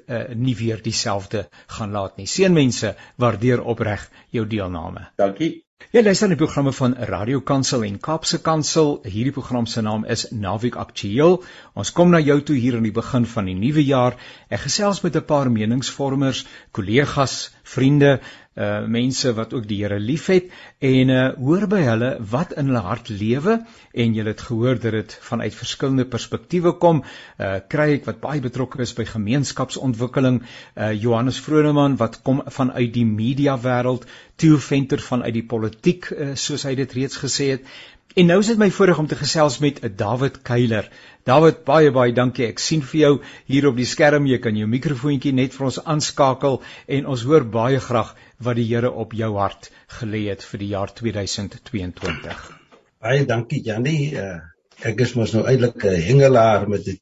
uh 0.09 0.35
nie 0.35 0.57
weer 0.57 0.83
dieselfde 0.83 1.48
gaan 1.66 1.90
laat 1.90 2.16
nie. 2.16 2.27
Seënmense, 2.27 2.94
waardeer 3.16 3.62
opreg 3.62 4.11
jou 4.31 4.46
deelname. 4.46 5.09
Dankie. 5.16 5.68
Jy 5.94 6.01
luister 6.03 6.29
na 6.29 6.35
die 6.35 6.40
programme 6.40 6.72
van 6.77 6.94
Radio 7.09 7.38
Kansel 7.48 7.85
en 7.87 7.98
Kaapse 8.07 8.38
Kansel. 8.46 8.90
Hierdie 9.05 9.33
program 9.37 9.66
se 9.72 9.83
naam 9.87 10.03
is 10.14 10.24
Naweek 10.44 10.74
Aktueel. 10.83 11.38
Ons 11.79 11.92
kom 11.98 12.11
na 12.11 12.20
jou 12.20 12.37
toe 12.48 12.57
hier 12.59 12.77
aan 12.77 12.88
die 12.88 12.92
begin 12.96 13.29
van 13.35 13.46
die 13.48 13.55
nuwe 13.57 13.85
jaar. 13.87 14.18
Ek 14.51 14.64
gesels 14.66 15.01
met 15.05 15.16
'n 15.16 15.24
paar 15.31 15.51
meningsvormers, 15.55 16.44
kollegas, 16.72 17.37
vriende, 17.74 18.18
uh 18.59 18.87
mense 18.90 19.31
wat 19.38 19.52
ook 19.54 19.66
die 19.70 19.78
Here 19.85 20.00
liefhet 20.02 20.48
en 20.83 21.12
uh 21.14 21.20
hoor 21.38 21.66
by 21.70 21.83
hulle 21.87 22.09
wat 22.33 22.57
in 22.59 22.72
hulle 22.72 22.83
hart 22.83 23.11
lewe 23.12 23.59
en 23.94 24.16
jy 24.16 24.24
het 24.26 24.42
gehoor 24.48 24.81
dat 24.83 24.96
dit 24.96 25.14
vanuit 25.28 25.54
verskillende 25.54 26.07
perspektiewe 26.14 26.72
kom. 26.83 27.04
Uh 27.38 27.59
kry 27.70 27.92
ek 27.98 28.09
wat 28.11 28.22
baie 28.24 28.42
betrokke 28.42 28.83
is 28.83 28.94
by 28.98 29.07
gemeenskapsontwikkeling, 29.07 30.40
uh 30.74 30.90
Johannes 30.92 31.38
Vroneman 31.44 31.98
wat 32.02 32.22
kom 32.26 32.42
vanuit 32.46 32.90
die 32.94 33.07
media 33.07 33.54
wêreld, 33.62 34.09
Theo 34.38 34.59
Venter 34.62 35.02
vanuit 35.02 35.35
die 35.35 35.46
politiek 35.46 36.11
uh, 36.14 36.35
soos 36.35 36.66
hy 36.66 36.74
dit 36.78 36.92
reeds 36.98 37.18
gesê 37.18 37.52
het. 37.57 37.70
En 38.16 38.27
nou 38.27 38.38
is 38.40 38.49
dit 38.49 38.59
my 38.59 38.71
voorreg 38.73 38.99
om 38.99 39.07
te 39.07 39.16
gesels 39.18 39.59
met 39.59 39.81
'n 39.85 39.92
David 39.97 40.42
Keiler. 40.42 40.88
David, 41.29 41.64
baie 41.64 41.90
baie 41.90 42.12
dankie. 42.12 42.47
Ek 42.47 42.59
sien 42.59 42.83
vir 42.83 43.01
jou 43.01 43.21
hier 43.47 43.66
op 43.68 43.77
die 43.77 43.85
skerm. 43.85 44.27
Jy 44.27 44.38
kan 44.38 44.57
jou 44.57 44.66
mikrofoontjie 44.66 45.33
net 45.33 45.55
vir 45.55 45.66
ons 45.66 45.85
aanskakel 45.85 46.62
en 46.87 47.07
ons 47.07 47.23
hoor 47.23 47.44
baie 47.44 47.81
graag 47.81 48.14
wat 48.38 48.57
die 48.57 48.64
Here 48.64 48.90
op 48.90 49.12
jou 49.12 49.37
hart 49.37 49.71
gelê 50.01 50.29
het 50.29 50.44
vir 50.44 50.59
die 50.59 50.68
jaar 50.68 50.94
2022. 50.94 52.59
Baie 53.01 53.27
dankie 53.27 53.62
Jannie. 53.64 54.14
Uh, 54.16 54.40
ek 54.83 55.01
is 55.01 55.14
mos 55.14 55.35
nou 55.35 55.44
eintlik 55.44 55.85
'n 55.85 56.01
hengelaar 56.01 56.68
met 56.68 56.85
die 56.85 57.01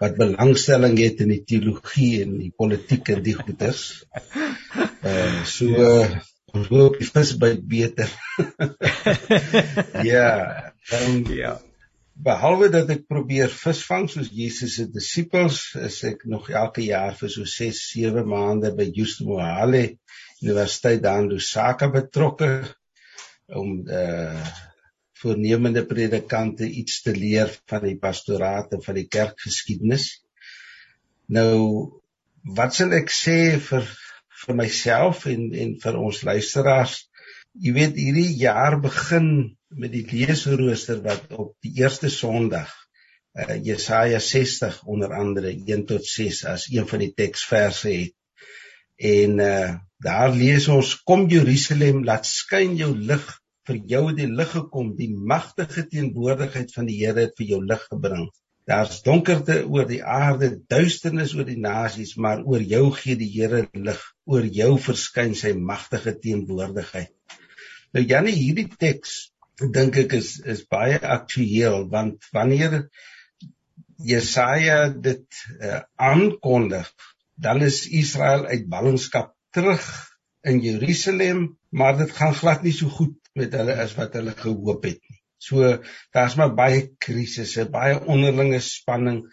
wat 0.00 0.16
belangstelling 0.16 0.98
het 0.98 1.20
in 1.20 1.28
die 1.28 1.44
teologie 1.44 2.22
en 2.22 2.38
die 2.38 2.52
politiek 2.56 3.08
en 3.08 3.22
die 3.22 3.34
goeters. 3.34 4.04
Uh 5.02 5.42
so 5.56 5.66
uh, 5.66 6.06
ons 6.54 6.70
hoop 6.70 6.98
die 7.00 7.08
vis 7.08 7.32
byt 7.40 7.62
beter. 7.68 8.10
ja, 10.12 10.28
dan 10.90 11.22
ja. 11.34 11.54
Behalwe 12.14 12.68
dat 12.70 12.92
ek 12.94 13.08
probeer 13.10 13.50
visvang 13.50 14.06
soos 14.10 14.28
Jesus 14.30 14.76
se 14.78 14.84
disippels, 14.86 15.72
is 15.82 15.96
ek 16.06 16.22
nog 16.30 16.46
elke 16.52 16.84
jaar 16.86 17.16
vir 17.18 17.32
so 17.32 17.48
6, 17.48 17.80
7 17.96 18.22
maande 18.30 18.70
by 18.78 18.86
Houston 18.94 19.32
Mohale 19.32 19.82
Universiteit 20.44 21.02
daar 21.02 21.24
in 21.24 21.32
Lusaka 21.32 21.90
betrokke 21.90 22.52
om 23.50 23.82
uh 23.88 24.54
voornemende 25.24 25.86
predikante 25.88 26.66
iets 26.68 26.98
te 27.00 27.14
leer 27.16 27.48
van 27.70 27.84
die 27.86 27.96
pastoraat 27.96 28.74
en 28.76 28.82
van 28.84 28.98
die 28.98 29.06
kerkgeskiedenis. 29.08 30.08
Nou 31.32 31.54
wat 32.58 32.76
sal 32.76 32.92
ek 32.98 33.08
sê 33.14 33.36
vir 33.68 33.86
vir 34.46 34.56
myself 34.60 35.26
en 35.30 35.50
en 35.64 35.74
vir 35.82 35.98
ons 36.00 36.22
luisteraars? 36.28 36.96
Jy 37.54 37.74
weet 37.76 38.00
hierdie 38.00 38.30
jaar 38.40 38.80
begin 38.82 39.28
met 39.70 39.92
die 39.94 40.04
leesrooster 40.10 41.02
wat 41.04 41.32
op 41.32 41.54
die 41.64 41.76
eerste 41.82 42.10
Sondag 42.10 42.72
uh 43.34 43.56
Jesaja 43.66 44.20
60 44.22 44.84
onder 44.86 45.14
andere 45.14 45.50
1 45.50 45.86
tot 45.86 46.06
6 46.06 46.44
as 46.46 46.68
een 46.70 46.86
van 46.86 47.02
die 47.02 47.14
teksverse 47.14 47.90
het. 47.90 48.14
En 48.96 49.40
uh 49.42 49.72
daar 50.04 50.34
lees 50.36 50.68
ons 50.68 50.90
kom 51.08 51.24
Jerusalem 51.32 52.02
laat 52.04 52.26
skyn 52.28 52.74
jou 52.76 52.90
lig 52.94 53.24
vir 53.68 53.78
jou 53.88 54.02
het 54.10 54.18
die 54.18 54.28
lig 54.28 54.50
gekom 54.52 54.90
die 54.98 55.08
magtige 55.32 55.86
teenwoordigheid 55.88 56.74
van 56.74 56.90
die 56.90 56.98
Here 57.00 57.24
het 57.24 57.38
vir 57.38 57.54
jou 57.54 57.60
lig 57.64 57.86
gebring. 57.88 58.26
Daar's 58.64 59.02
donkerte 59.04 59.58
oor 59.68 59.84
die 59.88 60.00
aarde, 60.00 60.54
duisternis 60.72 61.34
oor 61.36 61.44
die 61.48 61.60
nasies, 61.60 62.14
maar 62.16 62.40
oor 62.48 62.62
jou 62.64 62.86
gee 62.96 63.16
die 63.20 63.28
Here 63.34 63.66
lig. 63.72 64.00
Oor 64.24 64.46
jou 64.48 64.70
verskyn 64.80 65.34
sy 65.36 65.52
magtige 65.52 66.14
teenwoordigheid. 66.16 67.12
Nou 67.94 68.02
Janie, 68.08 68.34
hierdie 68.34 68.70
teks 68.80 69.18
dink 69.74 69.98
ek 70.00 70.16
is 70.18 70.38
is 70.50 70.64
baie 70.66 70.96
aktueel 70.98 71.84
want 71.92 72.24
wanneer 72.34 72.88
Jesaja 74.02 74.88
dit 74.88 75.26
uh, 75.60 75.84
aankondig 75.94 76.88
dan 77.34 77.62
is 77.62 77.86
Israel 77.88 78.46
uit 78.46 78.68
ballingskap 78.68 79.34
terug 79.50 79.84
in 80.42 80.60
Jerusalem, 80.60 81.58
maar 81.68 81.96
dit 81.98 82.10
gaan 82.10 82.34
glad 82.34 82.62
nie 82.62 82.72
so 82.72 82.88
goed 82.88 83.16
met 83.32 83.54
hulle 83.56 83.74
as 83.74 83.94
wat 83.98 84.14
hulle 84.18 84.34
gehoop 84.38 84.84
het 84.84 85.00
nie. 85.00 85.20
So 85.44 85.76
daar's 86.14 86.36
maar 86.40 86.54
baie 86.56 86.88
krisisse, 87.04 87.66
baie 87.70 87.98
onderlinge 88.00 88.60
spanning, 88.64 89.24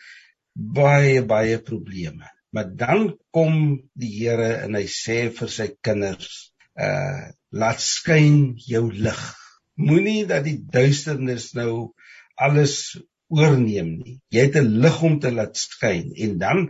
baie 0.54 1.22
baie 1.26 1.60
probleme. 1.64 2.28
Maar 2.52 2.72
dan 2.76 3.06
kom 3.32 3.56
die 3.96 4.12
Here 4.12 4.50
en 4.66 4.76
hy 4.76 4.88
sê 4.92 5.30
vir 5.36 5.52
sy 5.52 5.70
kinders, 5.84 6.52
uh 6.76 7.32
laat 7.52 7.82
skyn 7.84 8.54
jou 8.64 8.86
lig. 8.92 9.22
Moenie 9.76 10.24
dat 10.28 10.46
die 10.46 10.60
duisternis 10.72 11.50
nou 11.58 11.92
alles 12.40 12.76
oorneem 13.32 13.90
nie. 14.00 14.20
Jy 14.32 14.46
het 14.48 14.56
'n 14.60 14.80
lig 14.84 15.02
om 15.04 15.18
te 15.20 15.32
laat 15.32 15.58
skyn 15.58 16.14
en 16.16 16.38
dan 16.40 16.62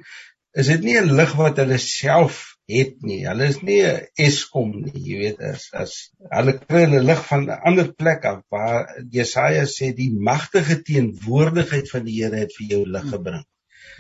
is 0.58 0.68
dit 0.74 0.82
nie 0.88 0.98
'n 1.00 1.14
lig 1.20 1.36
wat 1.38 1.62
hulle 1.62 1.78
self 1.78 2.42
het 2.72 3.02
nie. 3.08 3.20
Hulle 3.28 3.48
is 3.54 3.60
nie 3.68 3.80
'n 3.88 4.08
Eskom 4.28 4.72
nie, 4.86 5.02
jy 5.08 5.18
weet 5.24 5.42
as 5.52 5.68
as 5.84 5.94
hulle 6.38 6.54
kry 6.60 6.86
hulle 6.86 7.02
lig 7.10 7.22
van 7.30 7.46
'n 7.48 7.60
ander 7.72 7.92
plek 8.04 8.26
af 8.32 8.42
waar 8.56 8.88
Jesaja 9.18 9.66
sê 9.74 9.92
die 9.96 10.12
magtige 10.30 10.82
teenwoordigheid 10.92 11.90
van 11.90 12.06
die 12.06 12.18
Here 12.22 12.44
het 12.46 12.56
vir 12.58 12.68
jou 12.76 12.82
lig 12.86 13.10
gebring. 13.10 13.46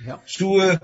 Ja. 0.05 0.21
So 0.25 0.77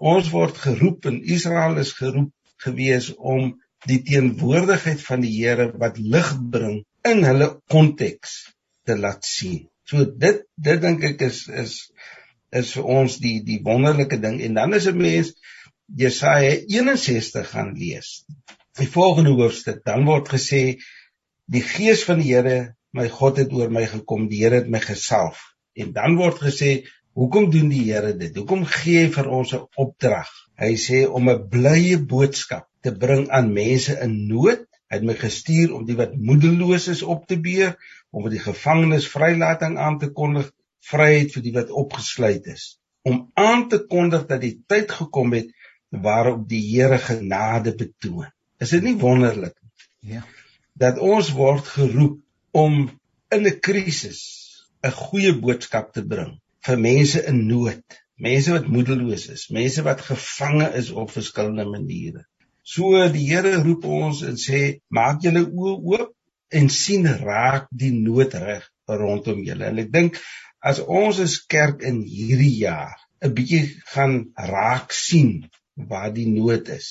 ons 0.00 0.30
word 0.30 0.56
geroep 0.66 1.06
en 1.06 1.22
Israel 1.22 1.78
is 1.78 1.92
geroep 1.92 2.32
gewees 2.64 3.10
om 3.16 3.60
die 3.88 4.02
teenwoordigheid 4.04 5.02
van 5.02 5.24
die 5.24 5.34
Here 5.38 5.70
wat 5.82 5.98
lig 5.98 6.32
bring 6.52 6.84
in 7.08 7.24
hulle 7.24 7.50
konteks 7.72 8.40
te 8.84 8.96
laat 8.96 9.24
sien. 9.24 9.68
So 9.88 10.04
dit 10.04 10.44
dit 10.56 10.80
dink 10.80 11.04
ek 11.04 11.22
is 11.28 11.46
is 11.48 11.76
is 12.60 12.72
vir 12.76 12.90
ons 12.98 13.16
die 13.22 13.38
die 13.46 13.60
wonderlike 13.64 14.18
ding 14.22 14.40
en 14.44 14.58
dan 14.58 14.74
is 14.74 14.88
'n 14.90 14.98
mens 14.98 15.32
Jesaja 15.96 16.54
61 16.68 17.50
gaan 17.50 17.72
lees. 17.74 18.24
Die 18.78 18.88
volgende 18.88 19.32
hoofstuk 19.34 19.80
dan 19.84 20.04
word 20.06 20.28
gesê 20.30 20.78
die 21.50 21.62
gees 21.66 22.04
van 22.06 22.20
die 22.22 22.30
Here 22.30 22.76
my 22.94 23.08
God 23.10 23.40
het 23.42 23.50
oor 23.54 23.72
my 23.74 23.82
gekom, 23.90 24.28
die 24.30 24.44
Here 24.44 24.60
het 24.62 24.70
my 24.70 24.78
gesalf. 24.84 25.40
En 25.74 25.90
dan 25.94 26.14
word 26.18 26.38
gesê, 26.42 26.86
hoekom 27.18 27.50
doen 27.50 27.70
die 27.72 27.88
Here 27.88 28.12
dit? 28.14 28.36
Hoekom 28.38 28.62
gee 28.70 29.04
hy 29.04 29.10
vir 29.16 29.30
ons 29.34 29.54
'n 29.54 29.66
opdrag? 29.76 30.30
Hy 30.58 30.74
sê 30.78 31.06
om 31.08 31.28
'n 31.28 31.48
blye 31.50 31.98
boodskap 31.98 32.68
te 32.82 32.92
bring 32.94 33.28
aan 33.28 33.52
mense 33.52 33.98
in 34.00 34.28
nood. 34.28 34.66
Hy 34.90 34.96
het 34.96 35.06
my 35.06 35.14
gestuur 35.14 35.74
om 35.74 35.84
die 35.86 35.96
wat 35.96 36.14
moedeloos 36.14 36.88
is 36.88 37.02
op 37.02 37.26
te 37.26 37.38
beer, 37.38 37.76
om 38.10 38.22
vir 38.22 38.30
die 38.38 38.46
gevangenes 38.46 39.08
vrylating 39.08 39.78
aan 39.78 39.98
te 39.98 40.10
kondig, 40.10 40.50
vryheid 40.82 41.32
vir 41.34 41.42
die 41.42 41.52
wat 41.54 41.70
opgesluit 41.70 42.46
is, 42.46 42.78
om 43.02 43.30
aan 43.34 43.68
te 43.68 43.78
kondig 43.86 44.26
dat 44.26 44.40
die 44.40 44.62
tyd 44.66 44.90
gekom 44.90 45.32
het 45.32 45.50
waarop 45.90 46.48
die 46.48 46.62
Here 46.62 46.98
genade 46.98 47.74
betoon. 47.74 48.30
Is 48.58 48.70
dit 48.70 48.82
nie 48.84 48.96
wonderlik 49.00 49.56
nie? 49.58 50.14
Ja. 50.14 50.24
Dat 50.78 50.98
ons 50.98 51.32
word 51.36 51.66
geroep 51.66 52.20
om 52.56 52.76
in 53.30 53.46
'n 53.46 53.60
krisis 53.60 54.20
'n 54.82 54.90
goeie 54.90 55.32
boodskap 55.34 55.92
te 55.92 56.02
bring 56.06 56.38
vir 56.66 56.78
mense 56.78 57.24
in 57.26 57.46
nood, 57.46 57.84
mense 58.16 58.52
wat 58.52 58.68
moedeloos 58.68 59.28
is, 59.28 59.48
mense 59.50 59.82
wat 59.82 60.00
gevange 60.00 60.68
is 60.80 60.90
op 60.90 61.10
verskillende 61.10 61.64
maniere. 61.64 62.24
So 62.62 63.08
die 63.08 63.26
Here 63.28 63.62
roep 63.62 63.84
ons 63.84 64.22
en 64.22 64.36
sê 64.36 64.80
maak 64.88 65.22
julle 65.22 65.44
oë 65.46 65.76
oop 65.92 66.12
en 66.50 66.68
sien 66.68 67.06
raak 67.06 67.68
die 67.70 67.92
nood 67.92 68.34
reg 68.34 68.66
rondom 68.86 69.42
julle. 69.44 69.64
En 69.70 69.78
ek 69.78 69.92
dink 69.92 70.20
as 70.60 70.80
ons 70.80 71.18
as 71.24 71.38
kerk 71.46 71.82
in 71.82 72.02
hierdie 72.02 72.56
jaar 72.60 72.98
'n 73.22 73.34
bietjie 73.34 73.64
gaan 73.92 74.32
raak 74.36 74.92
sien 74.92 75.50
waar 75.88 76.12
die 76.12 76.28
nood 76.28 76.68
is 76.68 76.90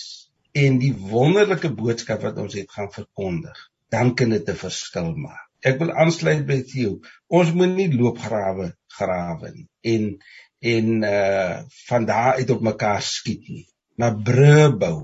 en 0.57 0.79
die 0.81 0.93
wonderlike 0.93 1.69
boodskap 1.73 2.23
wat 2.25 2.37
ons 2.41 2.55
het 2.57 2.71
gaan 2.71 2.89
verkondig, 2.91 3.69
dan 3.89 4.15
kan 4.15 4.29
dit 4.29 4.49
'n 4.49 4.55
verskil 4.65 5.13
maak 5.15 5.49
ek 5.65 5.79
wil 5.81 5.91
aansluit 5.91 6.45
by 6.47 6.59
Theo. 6.67 6.97
Ons 7.27 7.51
moet 7.55 7.71
nie 7.75 7.89
loopgrawe 7.91 8.71
grawe 8.99 9.53
nie 9.55 9.67
en 9.93 10.11
en 10.59 11.03
uh 11.07 11.61
van 11.87 12.05
daar 12.07 12.39
uit 12.39 12.49
op 12.51 12.63
mekaar 12.63 13.01
skiet 13.03 13.47
nie. 13.47 13.67
Maar 13.99 14.17
brûe 14.29 14.67
bou 14.79 14.97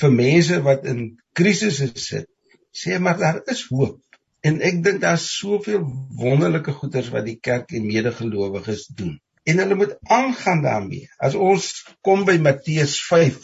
vir 0.00 0.12
mense 0.12 0.60
wat 0.64 0.86
in 0.88 1.02
krisisse 1.36 1.90
sit. 2.00 2.28
Sê 2.72 3.00
maar 3.00 3.18
daar 3.20 3.42
is 3.52 3.66
hoop. 3.68 4.00
En 4.44 4.60
ek 4.64 4.82
dink 4.84 5.00
daar's 5.04 5.26
soveel 5.38 5.84
wonderlike 6.16 6.72
goeders 6.80 7.08
wat 7.12 7.26
die 7.28 7.38
kerk 7.40 7.72
en 7.76 7.88
medegelowiges 7.88 8.86
doen. 8.96 9.16
En 9.46 9.58
hulle 9.62 9.74
moet 9.78 9.98
aangaan 10.02 10.62
daarmee. 10.62 11.08
As 11.22 11.34
ons 11.34 11.68
kom 12.06 12.24
by 12.26 12.34
Matteus 12.42 12.96
5, 13.06 13.36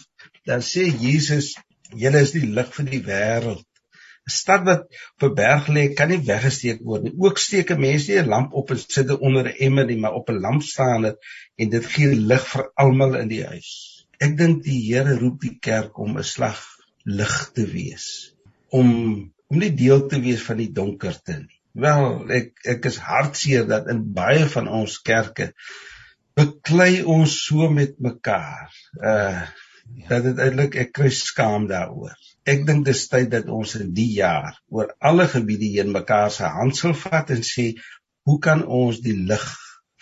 dan 0.50 0.64
sê 0.66 0.88
Jesus, 0.90 1.52
julle 1.94 2.24
is 2.26 2.32
die 2.34 2.48
lig 2.56 2.72
vir 2.76 2.88
die 2.90 3.04
wêreld. 3.06 3.66
'n 4.22 4.30
stad 4.30 4.66
wat 4.66 4.82
op 5.14 5.22
'n 5.28 5.34
berg 5.38 5.68
lê 5.76 5.82
kan 5.98 6.10
nie 6.10 6.20
weggesteek 6.26 6.82
word 6.88 7.06
nie. 7.06 7.14
Ook 7.26 7.38
steek 7.44 7.70
'n 7.74 7.80
mens 7.84 8.06
nie 8.08 8.18
'n 8.20 8.32
lamp 8.34 8.52
op 8.60 8.70
en 8.70 8.78
sit 8.82 9.08
dit 9.08 9.24
onder 9.28 9.48
'n 9.48 9.58
emmer 9.66 9.86
nie, 9.86 9.98
maar 10.02 10.18
op 10.18 10.30
'n 10.30 10.42
lampstander 10.44 11.16
en 11.56 11.72
dit 11.74 11.86
gee 11.94 12.14
lig 12.32 12.44
vir 12.52 12.70
almal 12.84 13.16
in 13.22 13.28
die 13.28 13.44
huis. 13.46 13.70
Ek 14.18 14.36
dink 14.38 14.62
die 14.62 14.78
Here 14.86 15.18
roep 15.18 15.40
die 15.40 15.56
kerk 15.68 15.98
om 15.98 16.18
'n 16.18 16.30
slag 16.34 16.60
lig 17.04 17.36
te 17.54 17.66
wees, 17.66 18.34
om 18.70 18.88
om 19.50 19.58
nie 19.58 19.74
deel 19.74 20.06
te 20.08 20.20
wees 20.20 20.42
van 20.42 20.56
die 20.56 20.72
donkerte 20.72 21.34
nie. 21.38 21.58
Wel, 21.72 22.30
ek 22.30 22.52
ek 22.64 22.84
is 22.90 22.96
hartseer 22.96 23.66
dat 23.66 23.88
in 23.88 24.12
baie 24.12 24.46
van 24.54 24.68
ons 24.68 25.00
kerke 25.02 25.52
beklei 26.38 27.02
ons 27.02 27.34
so 27.46 27.68
met 27.70 27.98
mekaar. 27.98 28.72
Uh 29.00 29.42
dat 30.08 30.22
dit 30.24 30.38
eintlik 30.40 30.76
ek 30.78 30.92
kry 30.96 31.08
skaam 31.12 31.66
daaroor. 31.68 32.14
Ek 32.48 32.62
dink 32.66 32.86
dis 32.86 33.02
tyd 33.10 33.30
dat 33.32 33.50
ons 33.52 33.74
in 33.78 33.90
die 33.96 34.08
jaar 34.14 34.54
oor 34.72 34.92
alle 35.10 35.26
gebiede 35.30 35.68
heen 35.74 35.92
mekaar 35.94 36.30
se 36.32 36.48
hand 36.48 36.78
sal 36.78 36.94
vat 36.96 37.32
en 37.34 37.42
sê 37.46 37.66
hoe 38.26 38.38
kan 38.46 38.62
ons 38.64 39.02
die 39.04 39.16
lig 39.30 39.44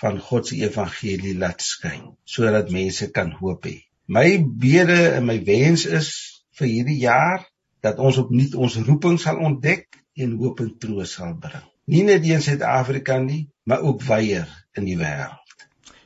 van 0.03 0.21
God 0.29 0.49
se 0.49 0.61
evangelie 0.63 1.35
laat 1.41 1.65
skyn 1.65 2.13
sodat 2.35 2.73
mense 2.77 3.11
kan 3.17 3.33
hoop 3.41 3.67
hê. 3.69 3.77
My 4.07 4.39
bede 4.39 5.01
en 5.17 5.27
my 5.27 5.39
wens 5.49 5.87
is 5.87 6.13
vir 6.61 6.73
hierdie 6.75 7.01
jaar 7.03 7.45
dat 7.85 7.99
ons 7.99 8.21
opnuut 8.23 8.55
ons 8.55 8.79
roeping 8.87 9.19
sal 9.21 9.41
ontdek 9.49 9.89
en 10.21 10.37
hoop 10.41 10.61
en 10.65 10.73
troos 10.83 11.17
sal 11.17 11.37
bring. 11.41 11.67
Nie 11.91 12.05
net 12.07 12.27
in 12.29 12.43
Suid-Afrika 12.45 13.19
nie, 13.19 13.49
maar 13.67 13.83
ook 13.83 14.05
wyeer 14.07 14.49
in 14.77 14.87
die 14.87 14.99
wêreld. 15.01 15.40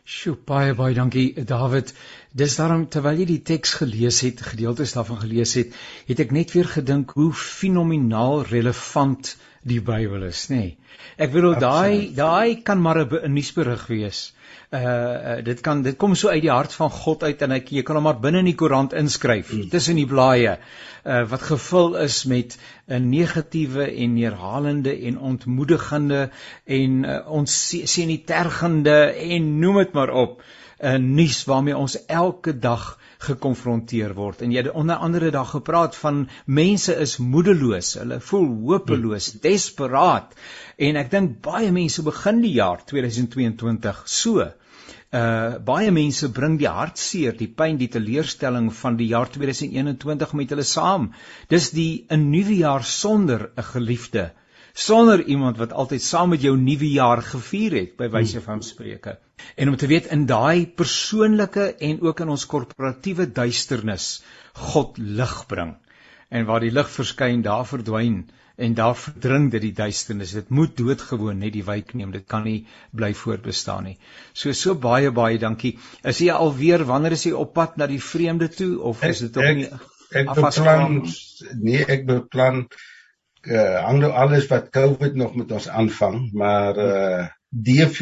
Sjoe, 0.04 0.34
baie 0.36 0.74
baie 0.76 0.92
dankie 0.96 1.44
David. 1.48 1.94
Dis 2.40 2.54
daarom 2.58 2.82
terwyl 2.92 3.22
jy 3.22 3.24
die 3.30 3.42
teks 3.50 3.70
gelees 3.80 4.18
het, 4.26 4.42
gedeeltes 4.44 4.92
daarvan 4.92 5.22
gelees 5.22 5.54
het, 5.56 5.70
het 6.10 6.20
ek 6.20 6.34
net 6.36 6.52
weer 6.52 6.68
gedink 6.68 7.14
hoe 7.16 7.30
fenomenaal 7.32 8.44
relevant 8.50 9.30
die 9.64 9.80
Bybel 9.80 10.28
is, 10.28 10.46
nê. 10.52 10.56
Nee. 10.56 10.76
Ek 11.16 11.30
bedoel 11.32 11.58
daai 11.62 12.14
daai 12.14 12.62
kan 12.66 12.80
maar 12.82 13.00
'n 13.04 13.32
nuusberig 13.32 13.86
wees. 13.86 14.32
Uh, 14.74 14.80
uh 14.80 15.44
dit 15.44 15.60
kan 15.60 15.82
dit 15.82 15.96
kom 15.96 16.14
so 16.14 16.28
uit 16.28 16.42
die 16.42 16.50
hart 16.50 16.72
van 16.74 16.90
God 16.90 17.22
uit 17.22 17.42
en 17.42 17.52
ek 17.52 17.70
jy 17.70 17.82
kan 17.82 17.96
hom 17.96 18.04
maar 18.08 18.18
binne 18.20 18.40
in 18.42 18.50
die 18.50 18.56
koerant 18.58 18.92
inskryf 18.92 19.50
hmm. 19.50 19.68
tussen 19.70 19.96
die 19.96 20.06
blaaie 20.06 20.56
uh 21.04 21.22
wat 21.30 21.42
gevul 21.42 21.96
is 22.02 22.24
met 22.24 22.58
'n 22.88 22.92
uh, 22.94 22.98
negatiewe 22.98 23.86
en 23.86 24.14
neerhalende 24.14 24.96
en 25.06 25.18
ontmoedigende 25.18 26.30
en 26.64 27.04
uh, 27.04 27.20
ons 27.30 27.54
sien 27.94 28.08
die 28.08 28.24
tergende 28.24 29.14
en 29.14 29.58
noem 29.60 29.78
dit 29.84 29.92
maar 29.92 30.10
op 30.10 30.40
'n 30.40 30.63
uh, 30.84 30.96
nuus 31.00 31.44
waarmee 31.48 31.76
ons 31.76 31.96
elke 32.06 32.52
dag 32.66 32.84
gekonfronteer 33.24 34.12
word 34.18 34.42
en 34.44 34.52
jy 34.52 34.64
het 34.64 34.74
onder 34.76 35.00
andere 35.06 35.30
daar 35.34 35.48
gepraat 35.48 35.96
van 35.96 36.24
mense 36.44 36.96
is 37.06 37.16
moedeloos, 37.18 37.94
hulle 38.00 38.20
voel 38.20 38.50
hopeloos, 38.68 39.30
hmm. 39.32 39.40
desperaat 39.46 40.36
en 40.88 41.00
ek 41.00 41.10
dink 41.14 41.40
baie 41.46 41.72
mense 41.72 42.04
begin 42.04 42.42
die 42.44 42.54
jaar 42.58 42.84
2022 42.92 44.04
so. 44.18 44.44
Uh 45.14 45.58
baie 45.64 45.90
mense 45.94 46.28
bring 46.34 46.56
die 46.58 46.68
hartseer, 46.68 47.36
die 47.38 47.48
pyn, 47.48 47.78
die 47.78 47.88
teleurstelling 47.88 48.72
van 48.74 48.96
die 48.98 49.06
jaar 49.12 49.30
2021 49.30 50.32
met 50.34 50.50
hulle 50.50 50.66
saam. 50.66 51.12
Dis 51.48 51.70
die 51.70 52.06
'n 52.10 52.30
nuwe 52.30 52.56
jaar 52.58 52.84
sonder 52.84 53.50
'n 53.56 53.68
geliefde 53.74 54.32
sonder 54.74 55.22
iemand 55.30 55.56
wat 55.56 55.72
altyd 55.72 56.02
saam 56.02 56.32
met 56.34 56.42
jou 56.42 56.56
nuwe 56.58 56.90
jaar 56.90 57.22
gevier 57.22 57.76
het 57.78 57.96
by 57.96 58.08
wyse 58.10 58.40
van 58.42 58.62
spreuke. 58.62 59.18
En 59.56 59.68
om 59.68 59.76
te 59.76 59.86
weet 59.90 60.06
in 60.14 60.26
daai 60.26 60.66
persoonlike 60.66 61.66
en 61.88 62.00
ook 62.00 62.20
in 62.20 62.32
ons 62.34 62.46
korporatiewe 62.46 63.26
duisternis 63.32 64.08
God 64.70 64.98
lig 64.98 65.36
bring. 65.50 65.76
En 66.28 66.48
waar 66.48 66.64
die 66.64 66.72
lig 66.74 66.90
verskyn, 66.90 67.42
daar 67.42 67.66
verdwyn 67.66 68.24
en 68.56 68.74
daar 68.78 68.94
verdring 68.94 69.48
dit 69.50 69.62
die 69.62 69.74
duisternis. 69.74 70.34
Dit 70.38 70.50
moet 70.54 70.76
doodgewoon 70.78 71.40
net 71.42 71.54
die 71.56 71.64
wyk 71.66 71.94
neem. 71.98 72.12
Dit 72.14 72.28
kan 72.30 72.44
nie 72.46 72.66
bly 72.94 73.10
voortbestaan 73.18 73.90
nie. 73.90 73.96
So 74.32 74.52
so 74.52 74.74
baie 74.78 75.10
baie 75.10 75.38
dankie. 75.42 75.74
Is 76.02 76.22
jy 76.22 76.30
alweer 76.34 76.86
wanneer 76.86 77.18
is 77.18 77.26
jy 77.26 77.34
op 77.38 77.54
pad 77.54 77.76
na 77.76 77.90
die 77.90 78.02
vreemde 78.02 78.48
toe 78.48 78.78
of 78.80 79.02
is 79.02 79.26
dit 79.26 79.36
op 79.42 79.50
nie 79.58 79.68
Ek 80.14 80.28
beplan 80.36 81.00
nee, 81.58 81.82
ek 81.82 82.04
beplan 82.06 82.66
uh, 83.50 83.80
hang 83.82 83.98
nou 84.02 84.10
alles 84.14 84.46
wat 84.50 84.70
COVID 84.74 85.16
nog 85.18 85.34
met 85.38 85.50
ons 85.56 85.66
aanvang, 85.68 86.28
maar 86.38 86.78
uh 86.78 87.24
DV 87.54 87.98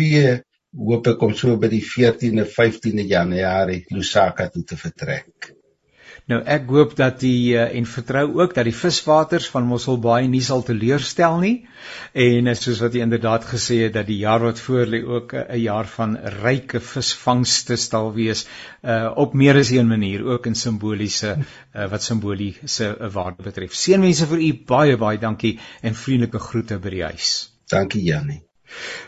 hoop 0.73 1.07
ek 1.13 1.23
om 1.23 1.35
so 1.37 1.57
by 1.61 1.69
die 1.73 1.83
14de 1.85 2.47
15de 2.49 3.09
Januarie 3.09 3.83
Lusaka 3.93 4.49
toe 4.49 4.65
te 4.65 4.79
vertrek. 4.81 5.53
Nou 6.31 6.39
ek 6.47 6.69
hoop 6.71 6.93
dat 6.97 7.19
die 7.21 7.55
uh, 7.59 7.65
en 7.75 7.87
vertrou 7.89 8.25
ook 8.39 8.53
dat 8.55 8.69
die 8.69 8.77
viswaters 8.77 9.49
van 9.51 9.67
Mosselbaai 9.67 10.29
nie 10.31 10.43
sal 10.45 10.63
teleurstel 10.63 11.41
nie. 11.43 11.55
En 12.15 12.47
uh, 12.47 12.55
soos 12.59 12.79
wat 12.85 12.95
jy 12.95 13.03
inderdaad 13.03 13.49
gesê 13.51 13.81
het 13.87 13.97
dat 13.97 14.07
die 14.07 14.21
jaar 14.21 14.45
wat 14.47 14.63
voor 14.63 14.87
lê 14.87 15.01
ook 15.03 15.35
'n 15.35 15.43
uh, 15.43 15.59
jaar 15.65 15.91
van 15.97 16.15
ryke 16.45 16.81
visvangste 16.93 17.77
sal 17.77 18.13
wees 18.15 18.47
uh, 18.47 19.11
op 19.17 19.35
meer 19.35 19.59
as 19.59 19.75
een 19.75 19.89
manier, 19.89 20.23
ook 20.25 20.47
in 20.47 20.55
simboliese 20.55 21.35
uh, 21.43 21.91
wat 21.91 22.03
simboliese 22.03 22.95
uh, 22.95 23.11
waarde 23.11 23.43
betref. 23.43 23.75
Seënwense 23.75 24.31
vir 24.31 24.39
u 24.39 24.53
baie 24.67 24.97
baie 24.97 25.19
dankie 25.19 25.59
en 25.83 25.95
vriendelike 25.95 26.39
groete 26.39 26.79
by 26.79 26.97
die 26.97 27.05
huis. 27.11 27.51
Dankie 27.67 28.05
Janie. 28.07 28.43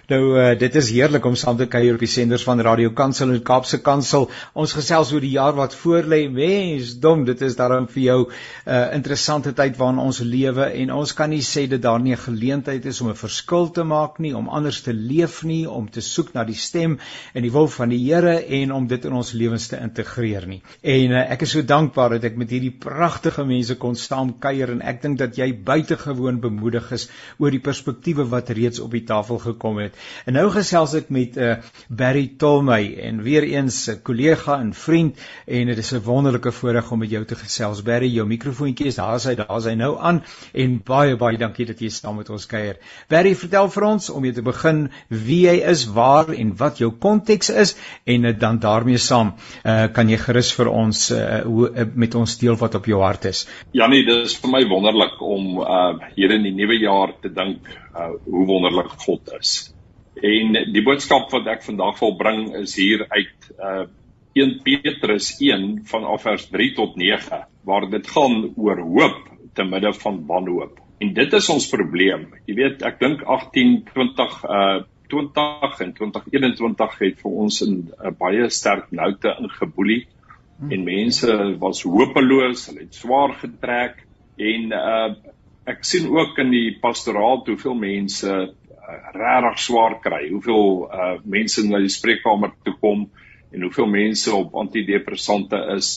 Nou 0.04 0.34
uh, 0.36 0.50
dit 0.60 0.74
is 0.76 0.90
heerlik 0.92 1.24
om 1.24 1.36
saam 1.40 1.56
te 1.56 1.64
kuier 1.64 1.94
op 1.96 2.02
die 2.02 2.10
senders 2.12 2.42
van 2.44 2.60
Radio 2.60 2.90
Kansel 2.92 3.30
en 3.32 3.38
Kaapse 3.40 3.78
Kansel. 3.80 4.26
Ons 4.52 4.74
gesels 4.76 5.12
oor 5.14 5.22
die 5.24 5.30
jaar 5.32 5.54
wat 5.56 5.72
voorlê. 5.80 6.26
Mens, 6.28 6.90
dom, 7.00 7.22
dit 7.24 7.40
is 7.46 7.56
daarom 7.56 7.86
vir 7.88 8.02
jou 8.02 8.18
'n 8.26 8.28
uh, 8.28 8.92
interessante 8.92 9.54
tyd 9.56 9.78
waarin 9.80 10.02
ons 10.02 10.20
lewe 10.20 10.66
en 10.82 10.92
ons 10.92 11.14
kan 11.14 11.30
nie 11.30 11.40
sê 11.40 11.64
dit 11.66 11.80
daar 11.80 12.00
nie 12.00 12.12
'n 12.12 12.20
geleentheid 12.20 12.84
is 12.84 13.00
om 13.00 13.08
'n 13.08 13.16
verskil 13.16 13.70
te 13.70 13.82
maak 13.82 14.18
nie, 14.18 14.34
om 14.36 14.48
anders 14.48 14.82
te 14.82 14.92
leef 14.92 15.42
nie, 15.42 15.64
om 15.70 15.88
te 15.90 16.00
soek 16.00 16.34
na 16.34 16.44
die 16.44 16.54
stem 16.54 16.98
en 17.32 17.42
die 17.42 17.52
wil 17.52 17.68
van 17.68 17.88
die 17.88 18.04
Here 18.04 18.44
en 18.44 18.72
om 18.72 18.86
dit 18.86 19.04
in 19.04 19.12
ons 19.12 19.32
lewens 19.32 19.68
te 19.68 19.80
integreer 19.80 20.46
nie. 20.46 20.62
En 20.82 21.10
uh, 21.10 21.30
ek 21.32 21.42
is 21.42 21.50
so 21.50 21.62
dankbaar 21.62 22.10
dat 22.10 22.24
ek 22.24 22.36
met 22.36 22.50
hierdie 22.50 22.76
pragtige 22.78 23.44
mense 23.44 23.74
kon 23.76 23.96
staan 23.96 24.38
kuier 24.38 24.70
en 24.70 24.82
ek 24.82 25.02
dink 25.02 25.18
dat 25.18 25.36
jy 25.36 25.54
buitengewoon 25.64 26.40
bemoedig 26.40 26.92
is 26.92 27.08
oor 27.38 27.50
die 27.50 27.64
perspektiewe 27.64 28.28
wat 28.28 28.50
reeds 28.50 28.80
op 28.80 28.90
die 28.90 29.04
tafel 29.04 29.38
gekom 29.38 29.53
het. 29.62 29.96
En 30.26 30.32
nou 30.32 30.50
gesels 30.50 30.94
ek 30.94 31.10
met 31.14 31.36
uh, 31.36 31.56
Barry 31.88 32.26
Tolmey 32.38 32.98
en 33.06 33.22
weer 33.22 33.42
eens 33.42 33.88
'n 33.90 34.02
kollega 34.02 34.58
en 34.60 34.74
vriend 34.74 35.18
en 35.46 35.66
dit 35.66 35.78
is 35.78 35.92
'n 35.92 36.02
wonderlike 36.02 36.52
voorreg 36.52 36.90
om 36.90 36.98
met 36.98 37.10
jou 37.10 37.24
te 37.24 37.34
gesels. 37.34 37.82
Barry, 37.82 38.08
jou 38.08 38.26
mikrofoontjie 38.26 38.86
is 38.86 38.94
daar, 38.94 39.20
sy 39.20 39.34
daar, 39.34 39.60
sy 39.60 39.74
nou 39.74 39.98
aan 39.98 40.22
en 40.52 40.80
baie 40.84 41.16
baie 41.16 41.38
dankie 41.38 41.66
dat 41.66 41.80
jy 41.80 41.88
saam 41.88 42.16
met 42.16 42.30
ons 42.30 42.46
kuier. 42.46 42.76
Barry, 43.08 43.34
vertel 43.34 43.70
vir 43.70 43.84
ons 43.84 44.10
om 44.10 44.24
jy 44.24 44.32
te 44.32 44.42
begin 44.42 44.90
wie 45.08 45.46
jy 45.46 45.60
is, 45.70 45.86
waar 45.86 46.32
en 46.32 46.56
wat 46.56 46.78
jou 46.78 46.90
konteks 46.90 47.50
is 47.50 47.76
en 48.04 48.24
uh, 48.24 48.38
dan 48.38 48.58
daarmee 48.58 48.98
saam 48.98 49.34
uh, 49.64 49.86
kan 49.92 50.08
jy 50.08 50.16
gerus 50.16 50.52
vir 50.52 50.68
ons 50.68 51.10
uh, 51.10 51.40
hoe, 51.44 51.70
uh, 51.70 51.86
met 51.94 52.14
ons 52.14 52.38
deel 52.38 52.56
wat 52.56 52.74
op 52.74 52.86
jou 52.86 53.00
hart 53.02 53.24
is. 53.24 53.46
Janie, 53.72 54.04
dit 54.04 54.24
is 54.24 54.36
vir 54.36 54.50
my 54.50 54.64
wonderlik 54.68 55.20
om 55.20 55.60
uh, 55.60 55.94
hier 56.16 56.30
in 56.30 56.42
die 56.42 56.54
nuwe 56.54 56.78
jaar 56.80 57.14
te 57.22 57.32
dink 57.32 57.83
uh, 57.94 58.10
hoe 58.24 58.46
wonderlik 58.46 58.94
God 59.06 59.32
is. 59.40 59.74
En 60.14 60.56
die 60.72 60.82
boodskap 60.86 61.32
wat 61.34 61.48
ek 61.50 61.64
vandag 61.66 61.98
wil 62.00 62.16
bring 62.18 62.48
is 62.62 62.76
hier 62.78 63.06
uit 63.10 63.52
uh 63.58 63.84
1 64.34 64.64
Petrus 64.66 65.28
1 65.38 65.84
van 65.86 66.06
vers 66.18 66.48
3 66.50 66.72
tot 66.74 66.96
9 66.98 67.36
waar 67.62 67.84
dit 67.90 68.08
gaan 68.10 68.48
oor 68.58 68.80
hoop 68.82 69.28
te 69.54 69.62
midde 69.62 69.92
van 69.94 70.16
wanhoop. 70.26 70.80
En 70.98 71.12
dit 71.14 71.36
is 71.38 71.50
ons 71.54 71.68
probleem. 71.70 72.24
Jy 72.48 72.56
weet, 72.58 72.82
ek 72.82 72.98
dink 72.98 73.22
18 73.22 73.76
20 73.92 74.34
uh 74.44 74.82
20 75.12 75.80
en 75.84 75.92
2021 75.94 76.98
het 76.98 77.22
vir 77.22 77.38
ons 77.44 77.60
in 77.62 77.74
'n 77.76 78.08
uh, 78.08 78.10
baie 78.18 78.48
sterk 78.50 78.90
noute 78.90 79.36
ingeboelie 79.38 80.06
en 80.70 80.84
mense 80.84 81.36
was 81.60 81.82
hopeloos, 81.82 82.66
hulle 82.70 82.86
het 82.86 82.94
swaar 82.94 83.34
getrek 83.38 84.02
en 84.38 84.72
uh 84.72 85.14
ek 85.70 85.84
sien 85.88 86.10
ook 86.12 86.38
in 86.42 86.52
die 86.52 86.76
pastoraat 86.80 87.48
hoeveel 87.48 87.76
mense 87.78 88.30
uh, 88.30 88.96
regtig 89.16 89.60
swaar 89.64 89.98
kry. 90.04 90.26
Hoeveel 90.28 90.88
uh 90.92 91.12
mense 91.24 91.64
na 91.66 91.80
die 91.80 91.92
spreekkamer 91.92 92.52
toe 92.66 92.76
kom 92.80 93.06
en 93.54 93.64
hoeveel 93.64 93.88
mense 93.88 94.32
op 94.34 94.56
antidepressante 94.60 95.60
is. 95.76 95.94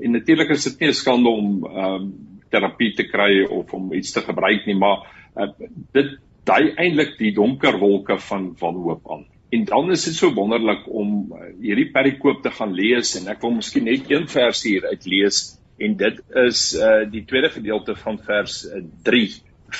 En 0.00 0.16
natuurlik 0.16 0.54
is 0.54 0.64
dit 0.70 0.80
nie 0.80 0.88
'n 0.88 1.00
skande 1.00 1.28
om 1.28 1.64
um 1.66 2.12
terapie 2.52 2.92
te 2.96 3.04
kry 3.08 3.44
of 3.44 3.72
om 3.72 3.92
iets 3.92 4.12
te 4.12 4.20
gebruik 4.20 4.66
nie, 4.66 4.76
maar 4.76 5.08
uh, 5.36 5.48
dit 5.92 6.18
dui 6.44 6.74
eintlik 6.76 7.16
die 7.18 7.32
donker 7.32 7.78
wolke 7.78 8.18
van 8.18 8.54
wanhoop 8.60 9.10
aan. 9.10 9.24
En 9.52 9.64
dan 9.64 9.90
is 9.90 10.04
dit 10.04 10.14
so 10.14 10.32
wonderlik 10.34 10.84
om 10.88 11.32
hierdie 11.60 11.90
perikoop 11.92 12.42
te 12.42 12.50
gaan 12.50 12.72
lees 12.72 13.16
en 13.20 13.28
ek 13.28 13.40
wil 13.40 13.56
miskien 13.56 13.84
net 13.84 14.10
een 14.10 14.28
vers 14.28 14.62
hier 14.64 14.86
uit 14.88 15.06
lees 15.06 15.58
en 15.84 15.96
dit 16.00 16.22
is 16.46 16.62
uh 16.78 17.02
die 17.10 17.24
tweede 17.28 17.50
gedeelte 17.50 17.96
van 18.04 18.18
vers 18.28 18.62
3 19.08 19.26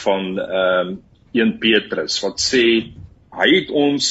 van 0.02 0.38
ehm 0.38 0.92
um, 0.92 1.00
1 1.32 1.54
Petrus 1.58 2.18
wat 2.20 2.42
sê 2.44 2.64
hy 3.32 3.46
het 3.54 3.70
ons 3.72 4.06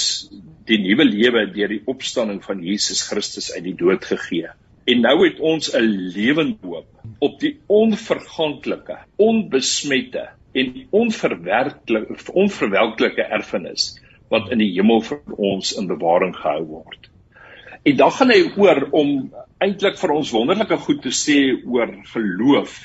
die 0.69 0.79
nuwe 0.81 1.05
lewe 1.05 1.45
deur 1.53 1.73
die 1.75 1.83
opstanding 1.93 2.39
van 2.43 2.63
Jesus 2.65 3.03
Christus 3.09 3.51
uit 3.53 3.63
die 3.67 3.77
dood 3.77 4.05
gegee. 4.05 4.49
En 4.89 5.03
nou 5.05 5.17
het 5.21 5.39
ons 5.39 5.69
'n 5.77 5.89
lewende 6.15 6.57
hoop 6.65 6.87
op 7.19 7.39
die 7.39 7.59
onverganklike, 7.67 8.97
onbesmette 9.17 10.29
en 10.53 10.73
onverwerklike 10.89 12.33
onverwelklike 12.33 13.27
erfenis 13.37 13.93
wat 14.29 14.49
in 14.51 14.63
die 14.63 14.71
hemel 14.73 15.01
vir 15.01 15.21
ons 15.37 15.75
in 15.77 15.87
bewaring 15.87 16.33
gehou 16.35 16.65
word. 16.65 17.10
En 17.83 17.95
dan 17.97 18.11
gaan 18.11 18.29
hy 18.29 18.41
oor 18.61 18.83
om 18.93 19.13
eintlik 19.61 19.97
vir 19.97 20.11
ons 20.13 20.31
wonderlike 20.35 20.77
goed 20.85 21.01
te 21.01 21.13
sê 21.15 21.39
oor 21.65 21.89
geloof. 22.13 22.75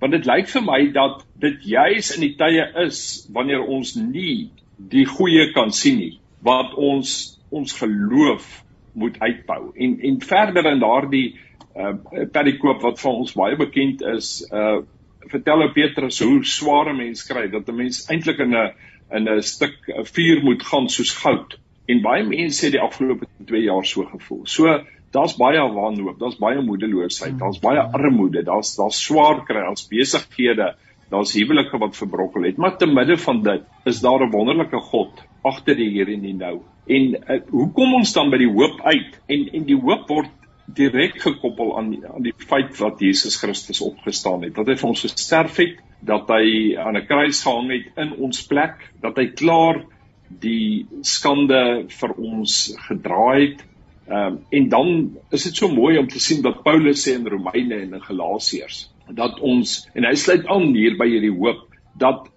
Want 0.00 0.12
dit 0.12 0.28
lyk 0.28 0.50
vir 0.52 0.64
my 0.64 0.80
dat 0.92 1.24
dit 1.40 1.64
juis 1.72 2.10
in 2.16 2.26
die 2.26 2.34
tye 2.36 2.66
is 2.84 3.00
wanneer 3.32 3.64
ons 3.64 3.94
nie 3.96 4.50
die 4.76 5.06
goeie 5.08 5.48
kan 5.56 5.72
sien 5.72 5.96
nie 6.02 6.14
wat 6.44 6.74
ons 6.76 7.38
ons 7.48 7.72
geloof 7.78 8.44
moet 8.92 9.16
uitbou. 9.24 9.72
En 9.72 9.96
en 10.04 10.20
verder 10.20 10.68
in 10.68 10.84
daardie 10.84 11.26
uh, 11.32 11.94
perikoop 12.32 12.84
wat 12.84 13.00
vir 13.00 13.12
ons 13.12 13.32
baie 13.40 13.56
bekend 13.56 14.04
is 14.16 14.38
uh 14.52 14.82
vertel 15.26 15.64
ou 15.64 15.72
Petrus 15.74 16.20
hoe 16.22 16.44
swaar 16.46 16.92
'n 16.92 17.00
mens 17.00 17.24
kry 17.26 17.48
dat 17.50 17.68
'n 17.68 17.76
mens 17.76 18.04
eintlik 18.12 18.38
in 18.44 18.54
'n 18.54 18.68
in 19.16 19.28
'n 19.28 19.42
stuk 19.42 19.74
vuur 20.12 20.42
moet 20.44 20.62
gaan 20.62 20.88
soos 20.88 21.16
goud 21.22 21.56
en 21.86 22.02
baie 22.02 22.24
mense 22.24 22.64
het 22.66 22.72
die 22.72 22.82
afgelope 22.82 23.26
2 23.44 23.62
jaar 23.62 23.84
so 23.84 24.04
gevoel 24.04 24.44
so 24.44 24.78
daar's 25.16 25.36
baie 25.38 25.62
wanhoop, 25.72 26.18
daar's 26.20 26.38
baie 26.40 26.62
moedeloosheid, 26.64 27.34
mm. 27.34 27.42
daar's 27.42 27.60
baie 27.62 27.82
armoede, 27.98 28.42
daar's 28.46 28.74
daar's 28.78 29.00
swaar 29.02 29.44
kry, 29.48 29.62
daar's 29.64 29.86
besighede, 29.90 30.72
daar's 31.12 31.34
huwelike 31.36 31.78
wat 31.80 31.96
verbrokkel 31.96 32.48
het. 32.48 32.58
Maar 32.60 32.76
te 32.80 32.88
midde 32.90 33.16
van 33.22 33.42
dit 33.46 33.66
is 33.84 34.00
daar 34.04 34.26
'n 34.26 34.32
wonderlike 34.32 34.80
God 34.90 35.22
agter 35.42 35.76
die 35.76 35.90
hier 35.90 36.08
en 36.12 36.20
die 36.20 36.34
nou. 36.34 36.60
En 36.86 37.14
uh, 37.14 37.40
hoe 37.50 37.70
kom 37.72 37.94
ons 37.94 38.12
dan 38.12 38.30
by 38.30 38.38
die 38.38 38.50
hoop 38.50 38.80
uit? 38.82 39.20
En 39.26 39.48
en 39.52 39.64
die 39.64 39.80
hoop 39.80 40.08
word 40.08 40.30
direk 40.66 41.20
gekoppel 41.22 41.76
aan 41.78 41.92
aan 42.06 42.22
die 42.22 42.34
feit 42.36 42.78
dat 42.78 43.00
Jesus 43.00 43.36
Christus 43.38 43.80
opgestaan 43.80 44.42
het. 44.42 44.54
Dat 44.54 44.66
hy 44.66 44.76
vir 44.76 44.88
ons 44.88 45.02
gesterf 45.06 45.56
het, 45.56 45.78
dat 46.00 46.28
hy 46.28 46.76
aan 46.76 46.96
'n 46.96 47.06
kruis 47.06 47.42
gehang 47.42 47.70
het 47.70 47.86
in 47.96 48.12
ons 48.18 48.46
plek, 48.46 48.90
dat 49.00 49.16
hy 49.16 49.26
klaar 49.26 49.84
die 50.28 50.86
skande 51.06 51.86
vir 51.92 52.14
ons 52.18 52.60
gedra 52.88 53.32
het 53.36 53.64
Ehm 54.06 54.26
um, 54.26 54.38
en 54.50 54.68
dan 54.68 55.16
is 55.30 55.42
dit 55.42 55.56
so 55.56 55.68
mooi 55.68 55.98
om 55.98 56.06
te 56.08 56.20
sien 56.22 56.42
wat 56.42 56.62
Paulus 56.62 57.02
sê 57.02 57.16
in 57.18 57.26
Romeine 57.26 57.74
en 57.74 57.94
in 57.98 58.02
Galasiërs 58.02 58.84
dat 59.18 59.40
ons 59.42 59.72
en 59.98 60.06
hy 60.06 60.12
sluit 60.14 60.46
aan 60.46 60.68
hier 60.76 60.94
by 60.98 61.08
hierdie 61.10 61.32
hoop 61.34 61.64
dat 61.98 62.28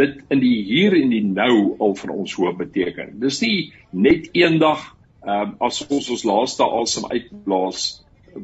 dit 0.00 0.22
in 0.32 0.40
die 0.40 0.54
hier 0.64 0.96
en 0.96 1.12
die 1.12 1.24
nou 1.26 1.76
al 1.84 1.92
vir 2.00 2.14
ons 2.14 2.36
hoop 2.40 2.56
beteken. 2.62 3.18
Dis 3.20 3.42
nie 3.44 3.74
net 3.92 4.30
eendag 4.32 4.86
ehm 5.20 5.50
um, 5.50 5.54
as 5.68 5.82
ons 5.84 6.08
ons 6.16 6.24
laaste 6.30 6.64
asem 6.80 7.10
uitblaas 7.12 7.84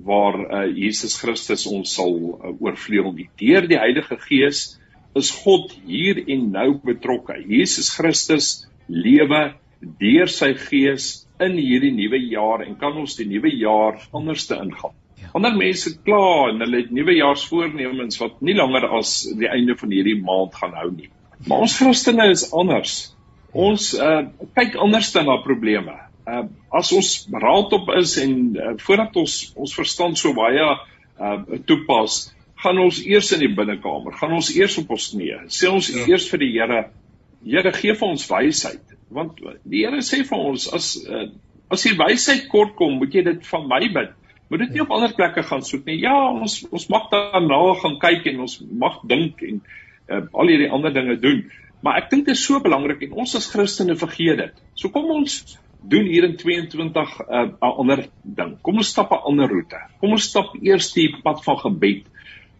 waar 0.04 0.38
uh, 0.44 0.62
Jesus 0.68 1.16
Christus 1.22 1.64
ons 1.70 1.96
sal 1.96 2.12
uh, 2.12 2.52
oorvleuel 2.52 3.14
nie. 3.16 3.30
Deur 3.40 3.64
die 3.70 3.80
Heilige 3.80 4.20
Gees 4.28 4.74
is 5.16 5.32
God 5.40 5.72
hier 5.88 6.20
en 6.20 6.50
nou 6.52 6.68
betrokke. 6.84 7.40
Jesus 7.48 7.94
Christus 7.96 8.66
lewe 8.88 9.42
deur 10.00 10.30
sy 10.32 10.54
Gees 10.58 11.24
in 11.42 11.56
hierdie 11.58 11.92
nuwe 11.94 12.20
jaar 12.30 12.62
en 12.64 12.76
kan 12.80 12.96
ons 13.00 13.16
die 13.18 13.26
nuwe 13.28 13.50
jaar 13.58 13.98
anders 14.14 14.46
te 14.48 14.58
ingaan. 14.60 14.94
Ja. 15.20 15.30
Ander 15.38 15.56
mense 15.56 15.94
kla 16.06 16.50
en 16.50 16.62
hulle 16.64 16.82
het 16.82 16.94
nuwejaarsvoornemens 16.94 18.20
wat 18.22 18.40
nie 18.44 18.56
langer 18.56 18.88
as 18.98 19.16
die 19.38 19.50
einde 19.50 19.76
van 19.78 19.92
hierdie 19.94 20.18
maand 20.20 20.56
gaan 20.58 20.74
hou 20.78 20.90
nie. 20.94 21.10
Maar 21.48 21.66
ons 21.66 21.76
Christene 21.78 22.30
is 22.32 22.48
anders. 22.52 22.94
Ons 23.54 23.92
uh, 23.94 24.26
kyk 24.56 24.78
anders 24.82 25.12
na 25.14 25.38
probleme. 25.44 25.94
Uh, 26.24 26.46
as 26.72 26.90
ons 26.96 27.10
raadop 27.30 27.90
is 27.98 28.16
en 28.22 28.34
uh, 28.56 28.72
voordat 28.80 29.16
ons 29.20 29.34
ons 29.60 29.74
verstand 29.76 30.18
so 30.18 30.32
baie 30.34 30.64
uh, 30.64 31.36
toepas, 31.68 32.16
gaan 32.64 32.80
ons 32.80 33.02
eers 33.04 33.30
in 33.36 33.44
die 33.44 33.52
binnekamer, 33.52 34.16
gaan 34.16 34.32
ons 34.38 34.50
eers 34.56 34.78
op 34.80 34.94
ons 34.96 35.10
knieë. 35.12 35.44
Sê 35.52 35.68
ons 35.68 35.90
ja. 35.92 36.06
eers 36.08 36.26
vir 36.30 36.42
die 36.42 36.52
Here, 36.56 36.80
Here 37.44 37.72
gee 37.76 37.94
vir 37.94 38.08
ons 38.08 38.26
wysheid 38.30 38.94
want 39.14 39.38
die 39.64 39.84
Here 39.84 40.02
sê 40.02 40.22
vir 40.26 40.44
ons 40.50 40.68
as 40.74 40.94
uh, 41.06 41.28
as 41.72 41.84
jy 41.86 41.94
wysheid 41.98 42.48
kort 42.52 42.74
kom, 42.78 42.98
moet 43.00 43.14
jy 43.14 43.24
dit 43.26 43.46
van 43.48 43.66
my 43.70 43.80
bid. 43.94 44.12
Moet 44.52 44.66
dit 44.66 44.74
nie 44.76 44.82
op 44.84 44.92
ander 44.94 45.14
plekke 45.16 45.42
gaan 45.46 45.64
soek 45.64 45.86
nie. 45.88 45.98
Ja, 46.02 46.14
ons 46.30 46.60
ons 46.70 46.88
mag 46.92 47.08
daarna 47.12 47.60
gaan 47.80 47.98
kyk 48.02 48.28
en 48.32 48.44
ons 48.44 48.58
mag 48.84 49.00
dink 49.10 49.42
en 49.46 49.60
uh, 49.60 50.22
al 50.32 50.52
hierdie 50.52 50.70
ander 50.72 50.94
dinge 50.94 51.16
doen. 51.20 51.44
Maar 51.84 52.02
ek 52.02 52.10
dink 52.12 52.26
dit 52.28 52.36
is 52.36 52.44
so 52.44 52.60
belangrik 52.64 53.02
en 53.06 53.16
ons 53.24 53.36
as 53.38 53.48
Christene 53.52 53.96
vergeet 54.00 54.40
dit. 54.40 54.60
So 54.80 54.92
kom 54.94 55.10
ons 55.12 55.56
doen 55.84 56.06
hier 56.08 56.24
in 56.24 56.36
22 56.40 56.80
'n 56.80 56.92
uh, 56.96 57.46
ander 57.60 58.06
ding. 58.22 58.54
Kom 58.62 58.80
ons 58.80 58.92
stap 58.92 59.12
'n 59.12 59.24
ander 59.30 59.48
roete. 59.48 59.80
Kom 60.00 60.12
ons 60.16 60.28
stap 60.30 60.54
eers 60.60 60.92
die 60.92 61.10
pad 61.22 61.44
van 61.44 61.58
gebed. 61.60 62.06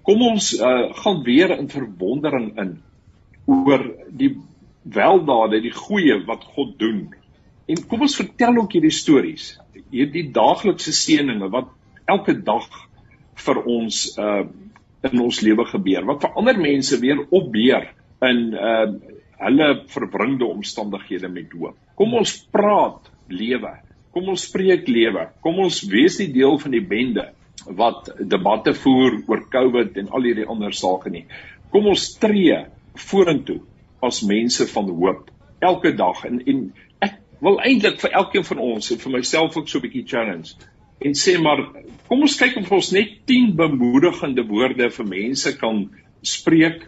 Kom 0.04 0.20
ons 0.22 0.52
uh, 0.60 0.92
gaan 0.92 1.22
weer 1.24 1.56
in 1.56 1.68
verwondering 1.68 2.52
in 2.60 2.74
oor 3.46 3.84
die 4.12 4.34
weldade, 4.84 5.60
die 5.64 5.72
goeie 5.74 6.20
wat 6.28 6.44
God 6.54 6.76
doen. 6.78 7.06
En 7.68 7.80
kom 7.88 8.04
ons 8.04 8.16
vertel 8.18 8.58
ook 8.60 8.76
hierdie 8.76 8.92
stories, 8.92 9.54
hierdie 9.92 10.26
daaglikse 10.34 10.92
seëninge 10.92 11.48
wat 11.52 11.70
elke 12.10 12.36
dag 12.44 12.68
vir 13.46 13.64
ons 13.64 14.06
uh 14.18 14.44
in 15.04 15.20
ons 15.20 15.38
lewe 15.44 15.66
gebeur. 15.68 16.06
Wat 16.08 16.22
vir 16.24 16.36
ander 16.40 16.56
mense 16.56 16.96
weer 16.96 17.18
opbeer 17.28 17.90
in 18.24 18.54
uh 18.56 18.86
hulle 19.44 19.66
verbringde 19.92 20.46
omstandighede 20.46 21.28
met 21.28 21.52
hoop. 21.52 21.76
Kom 21.98 22.14
ons 22.16 22.32
praat 22.54 23.10
lewe. 23.28 23.74
Kom 24.14 24.30
ons 24.32 24.46
spreek 24.48 24.88
lewe. 24.88 25.26
Kom 25.44 25.58
ons 25.60 25.82
wees 25.90 26.16
nie 26.22 26.30
deel 26.32 26.56
van 26.62 26.72
die 26.72 26.84
bende 26.94 27.26
wat 27.76 28.08
debatte 28.20 28.72
voer 28.78 29.18
oor 29.28 29.44
COVID 29.52 29.98
en 30.00 30.08
al 30.16 30.28
hierdie 30.28 30.48
ander 30.48 30.72
sake 30.72 31.12
nie. 31.12 31.24
Kom 31.72 31.90
ons 31.90 32.06
tree 32.22 32.62
vorentoe 33.10 33.60
as 34.06 34.22
mense 34.22 34.66
van 34.72 34.90
hoop 34.90 35.30
elke 35.64 35.94
dag. 35.96 36.24
En 36.28 36.40
en 36.44 36.64
ek 37.04 37.18
wil 37.40 37.60
eintlik 37.60 38.00
vir 38.00 38.16
elkeen 38.22 38.44
van 38.44 38.58
ons 38.58 38.90
en 38.90 39.02
vir 39.04 39.16
myself 39.18 39.56
ook 39.56 39.68
so 39.68 39.78
'n 39.78 39.86
bietjie 39.86 40.06
challenge 40.06 40.54
en 41.04 41.16
sê 41.18 41.34
maar 41.42 41.60
kom 42.08 42.22
ons 42.22 42.36
kyk 42.40 42.56
of 42.60 42.72
ons 42.72 42.90
net 42.94 43.26
10 43.26 43.54
bemoedigende 43.58 44.44
woorde 44.48 44.90
vir 44.90 45.06
mense 45.06 45.56
kan 45.58 45.90
spreek 46.22 46.86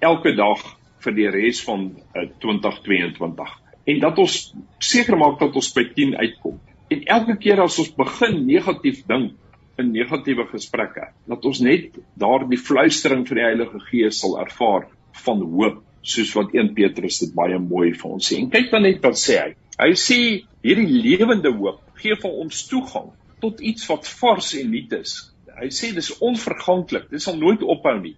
elke 0.00 0.32
dag 0.36 0.62
vir 1.04 1.16
die 1.16 1.28
res 1.34 1.60
van 1.66 1.90
uh, 2.14 2.28
2022 2.44 3.60
en 3.90 4.00
dat 4.00 4.18
ons 4.22 4.38
seker 4.78 5.18
maak 5.18 5.38
dat 5.40 5.56
ons 5.56 5.70
by 5.74 5.84
10 5.96 6.16
uitkom. 6.20 6.58
En 6.90 7.04
elke 7.16 7.36
keer 7.40 7.62
as 7.62 7.78
ons 7.80 7.92
begin 7.96 8.42
negatief 8.46 9.04
dink 9.08 9.36
in 9.80 9.92
negatiewe 9.94 10.44
gesprekke, 10.50 11.06
dat 11.30 11.46
ons 11.48 11.62
net 11.64 11.94
daardie 12.20 12.58
fluistering 12.60 13.22
van 13.28 13.38
die 13.38 13.46
Heilige 13.46 13.80
Gees 13.88 14.20
sal 14.20 14.36
ervaar 14.42 14.88
van 15.24 15.40
hoop, 15.40 15.78
soos 16.02 16.32
wat 16.36 16.54
1 16.56 16.72
Petrus 16.76 17.20
dit 17.24 17.32
baie 17.36 17.58
mooi 17.60 17.92
vir 17.92 18.10
ons 18.10 18.30
sê. 18.30 18.38
En 18.40 18.50
kyk 18.52 18.70
dan 18.72 18.86
net 18.86 19.02
wat 19.04 19.18
sê 19.20 19.38
hy. 19.40 19.50
Hy 19.80 19.90
sê 19.96 20.18
hierdie 20.64 20.88
lewende 20.88 21.52
hoop 21.56 21.80
gee 22.00 22.16
vir 22.16 22.38
ons 22.44 22.64
toegang 22.68 23.10
tot 23.40 23.60
iets 23.64 23.86
wat 23.88 24.08
vars 24.20 24.52
en 24.60 24.70
nuut 24.72 24.92
is. 24.98 25.16
Hy 25.60 25.68
sê 25.74 25.92
dis 25.96 26.12
onverganklik, 26.24 27.08
dit 27.12 27.22
sal 27.22 27.36
nooit 27.40 27.62
ophou 27.62 27.96
nie. 28.00 28.14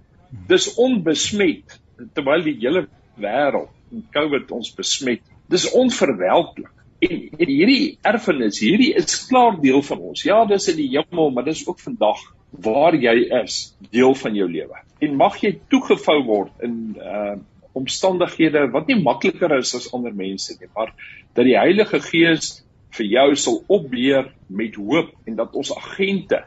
Dis 0.48 0.68
onbesmet 0.80 1.78
terwyl 2.16 2.44
die 2.46 2.56
hele 2.62 2.86
wêreld 3.20 3.70
met 3.92 4.06
COVID 4.14 4.54
ons 4.54 4.70
besmet. 4.78 5.24
Dis 5.50 5.68
onverwelklik. 5.76 6.70
En, 7.02 7.16
en 7.34 7.50
hierdie 7.50 7.96
erfenis, 8.06 8.60
hierdie 8.62 8.92
is 8.98 9.24
klaar 9.26 9.58
deel 9.62 9.82
van 9.82 10.04
ons. 10.12 10.22
Ja, 10.22 10.44
dis 10.46 10.68
in 10.70 10.78
die 10.78 10.90
hemel, 10.94 11.32
maar 11.34 11.46
dis 11.48 11.64
ook 11.66 11.82
vandag 11.82 12.22
waar 12.62 12.94
jy 12.94 13.14
is, 13.42 13.72
deel 13.90 14.14
van 14.18 14.36
jou 14.38 14.46
lewe. 14.50 14.82
En 15.02 15.16
mag 15.18 15.38
jy 15.42 15.56
toegevou 15.72 16.20
word 16.28 16.66
in 16.66 16.76
uh 17.00 17.40
omstandighede 17.78 18.66
wat 18.72 18.88
nie 18.90 18.98
makliker 19.00 19.56
is 19.58 19.74
as 19.78 19.88
ander 19.94 20.14
mense 20.14 20.56
nie, 20.60 20.68
maar 20.76 20.92
dat 21.34 21.44
die 21.48 21.58
Heilige 21.58 22.00
Gees 22.04 22.62
vir 22.92 23.08
jou 23.08 23.28
sal 23.36 23.60
opleer 23.72 24.32
met 24.48 24.76
hoop 24.76 25.12
en 25.26 25.38
dat 25.38 25.54
ons 25.56 25.72
agente 25.76 26.42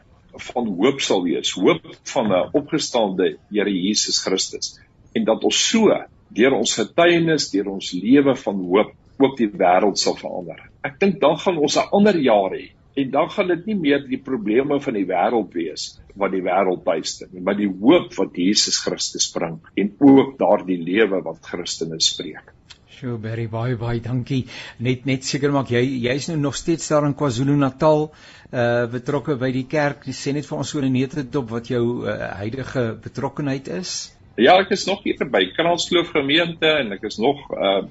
van 0.52 0.68
hoop 0.78 1.00
sal 1.00 1.24
wees, 1.24 1.54
hoop 1.56 1.82
van 2.12 2.32
'n 2.32 2.50
opgestande 2.52 3.36
Here 3.50 3.72
Jesus 3.72 4.22
Christus 4.22 4.78
en 5.14 5.24
dat 5.24 5.44
ons 5.44 5.68
so 5.70 5.90
deur 6.28 6.52
ons 6.52 6.74
getuienis, 6.74 7.50
deur 7.50 7.70
ons 7.72 7.92
lewe 7.92 8.36
van 8.36 8.56
hoop 8.60 8.92
ook 9.18 9.36
die 9.38 9.48
wêreld 9.48 9.98
sal 9.98 10.16
verander. 10.16 10.60
Ek 10.84 11.00
dink 11.00 11.20
dan 11.20 11.38
gaan 11.38 11.58
ons 11.58 11.76
'n 11.76 11.88
ander 11.92 12.16
jaar 12.20 12.52
hê 12.52 12.75
en 12.96 13.10
dan 13.12 13.30
gaan 13.30 13.52
dit 13.52 13.66
nie 13.70 13.78
meer 13.78 14.04
die 14.08 14.20
probleme 14.24 14.80
van 14.80 14.96
die 14.96 15.06
wêreld 15.08 15.54
wees 15.56 15.88
wat 16.16 16.32
die 16.32 16.42
wêreld 16.44 16.84
byste 16.84 17.28
nie, 17.30 17.42
maar 17.44 17.58
die 17.58 17.68
hoop 17.68 18.14
wat 18.16 18.38
Jesus 18.40 18.78
Christus 18.84 19.28
bring 19.34 19.58
en 19.76 19.92
ook 20.00 20.38
daardie 20.40 20.78
lewe 20.80 21.20
wat 21.26 21.44
Christene 21.44 22.00
spreek. 22.00 22.54
Sjoe, 22.96 23.18
baie 23.20 23.44
baie 23.52 23.76
baie 23.76 24.00
dankie. 24.00 24.46
Net 24.80 25.04
net 25.04 25.26
seker 25.28 25.52
maak 25.52 25.68
jy 25.68 25.82
jy's 26.06 26.30
nou 26.30 26.38
nog 26.40 26.56
steeds 26.56 26.88
daar 26.88 27.04
in 27.04 27.16
KwaZulu-Natal 27.18 28.06
uh 28.06 28.86
betrokke 28.92 29.36
by 29.36 29.50
die 29.52 29.66
kerk. 29.68 30.06
Jy 30.08 30.14
sê 30.16 30.32
net 30.32 30.48
vir 30.48 30.56
ons 30.62 30.72
so 30.72 30.80
'n 30.80 30.92
nette 30.92 31.26
dop 31.28 31.50
wat 31.52 31.68
jou 31.68 32.06
uh, 32.06 32.16
huidige 32.40 32.96
betrokkenheid 33.04 33.68
is. 33.68 33.92
Ja, 34.40 34.56
ek 34.60 34.72
is 34.72 34.86
nog 34.86 35.04
hier 35.04 35.28
by 35.28 35.44
Kranskloof 35.52 36.14
gemeente 36.16 36.72
en 36.80 36.92
ek 36.96 37.04
is 37.04 37.18
nog 37.18 37.44
uh 37.52 37.84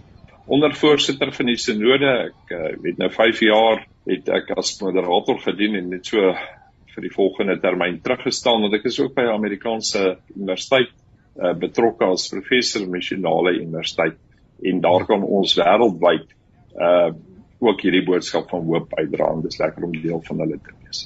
ondervoorsitter 0.45 1.31
van 1.33 1.49
die 1.49 1.57
sinode. 1.59 2.11
Ek 2.29 2.53
uh, 2.53 2.67
het 2.83 2.99
nou 3.01 3.09
5 3.13 3.41
jaar 3.45 3.85
het 4.05 4.29
ek 4.29 4.53
as 4.59 4.75
moderator 4.81 5.39
gedien 5.41 5.79
en 5.79 5.89
net 5.95 6.05
so 6.05 6.33
vir 6.95 7.07
die 7.07 7.13
volgende 7.13 7.57
termyn 7.59 7.97
teruggestaan 8.03 8.61
want 8.63 8.77
ek 8.77 8.85
is 8.87 8.99
ook 9.01 9.15
by 9.17 9.25
Amerikaanse 9.31 10.03
Universiteit 10.35 10.93
uh, 10.93 11.51
betrokke 11.57 12.07
as 12.13 12.29
professor 12.31 12.85
missionale 12.87 13.57
universiteit 13.57 14.21
en 14.63 14.83
daar 14.85 15.07
kan 15.09 15.25
ons 15.25 15.57
wêreldwyd 15.59 16.29
uh 16.75 17.15
ook 17.65 17.81
hierdie 17.81 18.03
boodskap 18.05 18.49
van 18.51 18.65
hoop 18.67 18.91
uitdra 18.99 19.29
en 19.31 19.41
dis 19.41 19.57
lekker 19.57 19.87
om 19.87 19.93
deel 19.95 20.19
van 20.27 20.41
hulle 20.43 20.57
te 20.61 20.73
wees. 20.83 21.05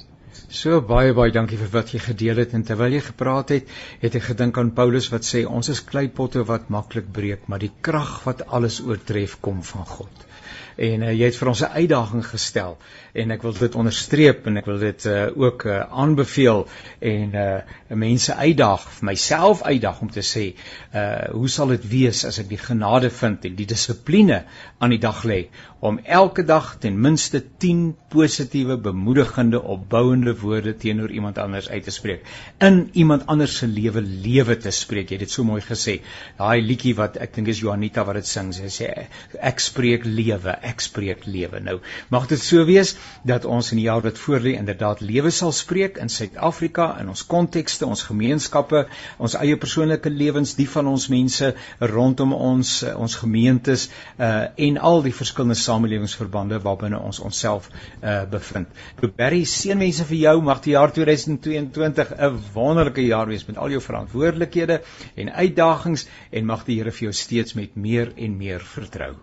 So 0.60 0.80
baie 0.82 1.12
baie 1.16 1.32
dankie 1.34 1.58
vir 1.60 1.70
wat 1.74 1.92
jy 1.94 2.00
gedeel 2.04 2.40
het 2.42 2.54
en 2.58 2.64
terwyl 2.66 2.96
jy 2.96 3.02
gepraat 3.08 3.52
het, 3.54 3.68
het 4.02 4.16
ek 4.18 4.26
gedink 4.30 4.58
aan 4.58 4.72
Paulus 4.78 5.10
wat 5.12 5.26
sê 5.28 5.44
ons 5.58 5.70
is 5.74 5.82
kleipotte 5.90 6.42
wat 6.48 6.70
maklik 6.74 7.12
breek, 7.18 7.46
maar 7.46 7.62
die 7.62 7.72
krag 7.88 8.16
wat 8.26 8.46
alles 8.58 8.80
oortref 8.82 9.36
kom 9.46 9.62
van 9.72 9.86
God. 9.86 10.26
En 10.80 11.04
uh, 11.06 11.12
jy 11.12 11.28
het 11.28 11.38
vir 11.38 11.52
ons 11.52 11.62
'n 11.66 11.74
uitdaging 11.82 12.24
gestel 12.26 12.78
en 13.12 13.34
ek 13.34 13.42
wil 13.46 13.56
dit 13.58 13.78
onderstreep 13.78 14.46
en 14.46 14.60
ek 14.60 14.68
wil 14.70 14.78
dit 14.82 15.06
uh, 15.10 15.26
ook 15.34 15.66
uh, 15.68 15.80
aanbeveel 16.02 16.66
en 17.12 17.34
uh, 17.34 17.46
mense 17.88 18.34
uitdaag 18.34 18.86
myself 19.06 19.62
uitdaag 19.62 20.00
om 20.00 20.10
te 20.10 20.24
sê 20.26 20.44
uh, 20.52 21.30
hoe 21.34 21.48
sal 21.48 21.74
dit 21.74 21.88
wees 21.90 22.24
as 22.28 22.40
ek 22.42 22.50
die 22.52 22.60
genade 22.60 23.10
vind 23.10 23.44
en 23.48 23.58
die 23.58 23.68
dissipline 23.68 24.44
aan 24.78 24.94
die 24.94 25.02
dag 25.02 25.24
lê 25.28 25.44
om 25.80 25.98
elke 26.04 26.44
dag 26.44 26.74
ten 26.80 26.98
minste 27.00 27.40
10 27.58 27.94
positiewe 28.12 28.76
bemoedigende 28.76 29.62
opbouende 29.62 30.34
woorde 30.40 30.74
teenoor 30.76 31.10
iemand 31.10 31.38
anders 31.38 31.68
uit 31.70 31.84
te 31.84 31.90
spreek. 31.90 32.26
In 32.58 32.90
iemand 32.92 33.26
anders 33.26 33.56
se 33.56 33.66
lewe 33.66 34.02
lewe 34.02 34.56
te 34.56 34.70
spreek. 34.70 35.08
Jy 35.08 35.16
het 35.16 35.24
dit 35.24 35.32
so 35.32 35.44
mooi 35.44 35.62
gesê. 35.64 36.00
Daai 36.36 36.60
liedjie 36.60 36.92
wat 36.98 37.16
ek 37.16 37.32
dink 37.38 37.48
is 37.48 37.62
Juanita 37.64 38.04
wat 38.04 38.20
dit 38.20 38.28
sing 38.28 38.52
sy 38.56 38.68
sê 38.68 38.90
ek 39.40 39.64
spreek 39.64 40.04
lewe 40.04 40.58
ek 40.68 40.84
spreek 40.84 41.24
lewe. 41.24 41.62
Nou, 41.64 41.78
mag 42.12 42.28
dit 42.28 42.40
so 42.44 42.66
wees 42.68 42.92
dat 43.22 43.44
ons 43.44 43.70
in 43.72 43.80
die 43.80 43.86
jaar 43.86 44.02
wat 44.04 44.18
voorlê 44.18 44.54
inderdaad 44.58 45.00
lewe 45.00 45.30
sal 45.30 45.52
spreek 45.52 45.98
in 46.00 46.08
Suid-Afrika 46.08 46.86
in 47.00 47.08
ons 47.12 47.24
kontekste, 47.26 47.86
ons 47.86 48.02
gemeenskappe, 48.08 48.84
ons 49.18 49.36
eie 49.40 49.56
persoonlike 49.60 50.10
lewens, 50.10 50.54
die 50.58 50.68
van 50.68 50.88
ons 50.90 51.08
mense 51.12 51.52
rondom 51.92 52.34
ons, 52.36 52.82
eh, 52.82 52.94
ons 52.96 53.16
gemeentes 53.22 53.88
uh 54.18 54.40
en 54.70 54.78
al 54.78 55.02
die 55.02 55.12
verskillende 55.14 55.56
samelewingsverbande 55.58 56.58
waarbinne 56.64 56.98
ons 56.98 57.20
onsself 57.20 57.68
uh 58.02 58.24
bevind. 58.30 58.68
Barry, 59.16 59.42
seënwense 59.44 60.04
vir 60.08 60.18
jou. 60.18 60.36
Mag 60.42 60.62
die 60.64 60.74
jaar 60.76 60.92
2022 60.92 62.14
'n 62.16 62.38
wonderlike 62.54 63.04
jaar 63.06 63.26
wees 63.26 63.46
met 63.46 63.56
al 63.56 63.70
jou 63.70 63.80
verantwoordelikhede 63.80 64.80
en 65.16 65.32
uitdagings 65.32 66.06
en 66.30 66.46
mag 66.46 66.64
die 66.64 66.78
Here 66.80 66.92
vir 66.92 67.10
jou 67.10 67.12
steeds 67.12 67.54
met 67.54 67.76
meer 67.76 68.12
en 68.16 68.36
meer 68.36 68.60
vertrou. 68.60 69.14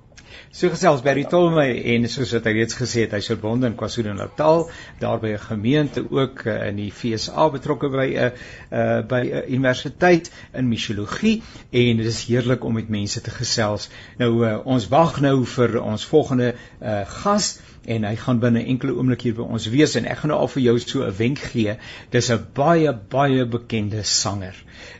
So 0.51 0.69
gesels 0.73 1.03
Barry 1.05 1.25
Tolme 1.29 1.65
en 1.93 2.07
soos 2.09 2.31
wat 2.33 2.47
hy 2.49 2.53
reeds 2.57 2.77
gesê 2.79 3.03
het, 3.05 3.11
hy's 3.17 3.29
verbonde 3.29 3.67
in 3.69 3.75
KwaZulu-Natal, 3.77 4.69
daar 5.01 5.19
by 5.21 5.33
'n 5.35 5.43
gemeente 5.43 6.03
ook 6.09 6.45
uh, 6.45 6.67
in 6.67 6.79
die 6.81 6.91
FSA 6.91 7.49
betrokke 7.49 7.89
by 7.89 8.07
'n 8.07 8.31
uh, 8.71 9.01
by 9.07 9.21
'n 9.21 9.33
uh, 9.33 9.49
universiteit 9.49 10.31
in 10.53 10.67
misiologie 10.67 11.43
en 11.71 11.97
dit 11.97 12.05
is 12.05 12.25
heerlik 12.25 12.63
om 12.63 12.73
met 12.73 12.89
mense 12.89 13.21
te 13.21 13.31
gesels. 13.31 13.89
Nou 14.17 14.31
uh, 14.45 14.65
ons 14.65 14.87
wag 14.87 15.21
nou 15.21 15.45
vir 15.45 15.81
ons 15.81 16.05
volgende 16.05 16.53
uh, 16.81 17.01
gas 17.05 17.59
en 17.85 18.03
hy 18.03 18.15
gaan 18.15 18.39
binne 18.39 18.65
enkele 18.65 18.95
oomblik 18.97 19.21
hier 19.21 19.35
by 19.37 19.45
ons 19.47 19.69
wees 19.71 19.95
en 19.95 20.05
ek 20.05 20.23
gaan 20.23 20.33
nou 20.33 20.39
al 20.39 20.51
vir 20.51 20.63
jou 20.63 20.79
so 20.79 21.05
'n 21.05 21.17
wenk 21.17 21.39
gee. 21.39 21.77
Dis 22.11 22.31
'n 22.31 22.47
baie 22.53 22.93
baie 22.93 23.45
bekende 23.45 24.03
sanger. 24.03 24.55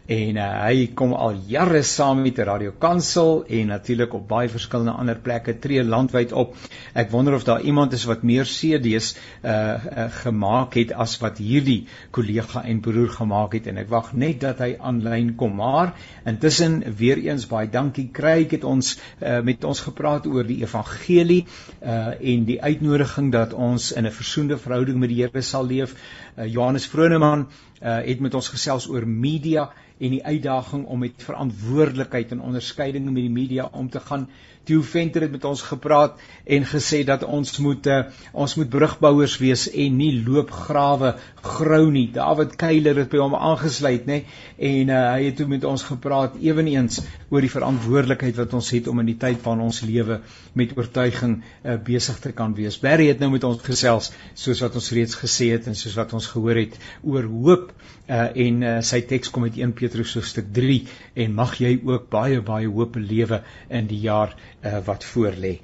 En 0.08 0.38
uh, 0.40 0.44
hy 0.64 0.86
kom 0.96 1.12
al 1.14 1.36
jare 1.52 1.82
saam 1.84 2.22
met 2.24 2.38
die 2.38 2.46
Radio 2.48 2.72
Kansel 2.80 3.42
en 3.52 3.74
natuurlik 3.74 4.14
op 4.16 4.28
baie 4.30 4.48
verskillende 4.48 4.94
ander 4.96 5.20
plekke 5.20 5.58
tree 5.60 5.84
landwyd 5.84 6.32
op. 6.32 6.56
Ek 6.96 7.12
wonder 7.12 7.36
of 7.36 7.44
daar 7.48 7.62
iemand 7.62 7.94
is 7.98 8.06
wat 8.08 8.24
meer 8.24 8.48
CD's 8.48 9.14
uh, 9.44 9.52
uh 9.52 10.08
gemaak 10.22 10.78
het 10.80 10.94
as 10.96 11.18
wat 11.20 11.42
hierdie 11.44 11.88
kollega 12.16 12.64
en 12.64 12.80
broer 12.86 13.10
gemaak 13.18 13.58
het 13.58 13.68
en 13.68 13.82
ek 13.84 13.92
wag 13.92 14.14
net 14.16 14.40
dat 14.46 14.64
hy 14.64 14.78
aanlyn 14.80 15.34
kom. 15.36 15.58
Maar 15.60 15.94
intussen 16.26 16.80
weer 16.98 17.20
eens 17.20 17.48
baie 17.52 17.68
dankie 17.68 18.08
kry 18.14 18.38
ek 18.46 18.58
het 18.60 18.68
ons 18.68 18.96
uh, 18.96 19.42
met 19.44 19.68
ons 19.68 19.84
gepraat 19.90 20.28
oor 20.32 20.48
die 20.48 20.62
evangelie 20.64 21.44
uh 21.84 22.16
en 22.18 22.46
die 22.48 22.62
uitnodiging 22.62 23.32
dat 23.36 23.54
ons 23.54 23.92
in 23.92 24.08
'n 24.08 24.12
versoende 24.12 24.58
verhouding 24.58 25.00
met 25.00 25.10
die 25.10 25.22
Here 25.22 25.42
sal 25.42 25.66
leef. 25.66 25.96
Uh, 26.38 26.46
Johannes 26.48 26.88
Vroneman 26.88 27.48
uh, 27.82 27.98
het 28.06 28.20
met 28.20 28.34
ons 28.34 28.50
gesels 28.50 28.88
oor 28.90 29.08
media 29.08 29.70
en 29.98 30.14
die 30.14 30.24
uitdaging 30.26 30.86
om 30.86 31.00
met 31.06 31.24
verantwoordelikheid 31.30 32.32
en 32.32 32.42
onderskeiding 32.42 33.06
met 33.10 33.24
die 33.24 33.34
media 33.34 33.70
om 33.72 33.90
te 33.90 34.00
gaan. 34.00 34.28
Theo 34.68 34.82
Venter 34.84 35.24
het 35.24 35.32
met 35.32 35.46
ons 35.48 35.62
gepraat 35.64 36.18
en 36.44 36.66
gesê 36.68 36.98
dat 37.08 37.24
ons 37.24 37.54
moet 37.64 37.88
uh, 37.88 38.00
ons 38.36 38.56
moet 38.60 38.70
brugbouers 38.70 39.38
wees 39.40 39.64
en 39.72 39.96
nie 39.96 40.12
loopgrawe 40.26 41.14
grou 41.46 41.86
nie. 41.92 42.10
David 42.12 42.58
Keiler 42.60 43.00
het 43.00 43.14
by 43.14 43.22
hom 43.22 43.38
aangesluit, 43.38 44.04
nê? 44.10 44.18
En 44.60 44.92
uh, 44.92 45.00
hy 45.14 45.30
het 45.30 45.40
toe 45.40 45.48
met 45.48 45.64
ons 45.64 45.88
gepraat 45.88 46.36
ewenigs 46.44 47.00
oor 47.32 47.48
die 47.48 47.54
verantwoordelikheid 47.54 48.36
wat 48.42 48.58
ons 48.60 48.74
het 48.76 48.92
om 48.92 49.00
in 49.06 49.14
die 49.14 49.20
tyd 49.22 49.40
van 49.46 49.64
ons 49.64 49.80
lewe 49.88 50.20
met 50.60 50.76
oortuiging 50.76 51.40
uh, 51.40 51.78
besig 51.88 52.20
te 52.20 52.36
kan 52.36 52.56
wees. 52.58 52.82
Barry 52.84 53.08
het 53.14 53.24
nou 53.24 53.32
met 53.38 53.48
ons 53.48 53.64
gesels 53.64 54.12
soos 54.36 54.66
wat 54.66 54.76
ons 54.76 54.92
reeds 55.00 55.16
gesê 55.16 55.54
het 55.56 55.72
en 55.72 55.80
soos 55.80 55.96
wat 55.96 56.12
ons 56.18 56.28
gehoor 56.36 56.60
het 56.66 56.76
oor 57.08 57.32
hoop 57.32 57.72
uh, 58.10 58.28
en 58.48 58.62
uh, 58.64 58.76
sy 58.82 59.02
teks 59.08 59.32
kom 59.34 59.48
uit 59.48 59.60
1 59.60 59.74
Petrus 59.78 60.16
hoofstuk 60.18 60.52
3 60.56 60.82
en 61.24 61.34
mag 61.38 61.58
jy 61.62 61.78
ook 61.84 62.10
baie 62.14 62.42
baie 62.42 62.68
hoop 62.68 63.00
lewe 63.00 63.44
in 63.70 63.88
die 63.88 64.02
jaar 64.04 64.36
uh, 64.36 64.80
wat 64.88 65.08
voorlê. 65.08 65.58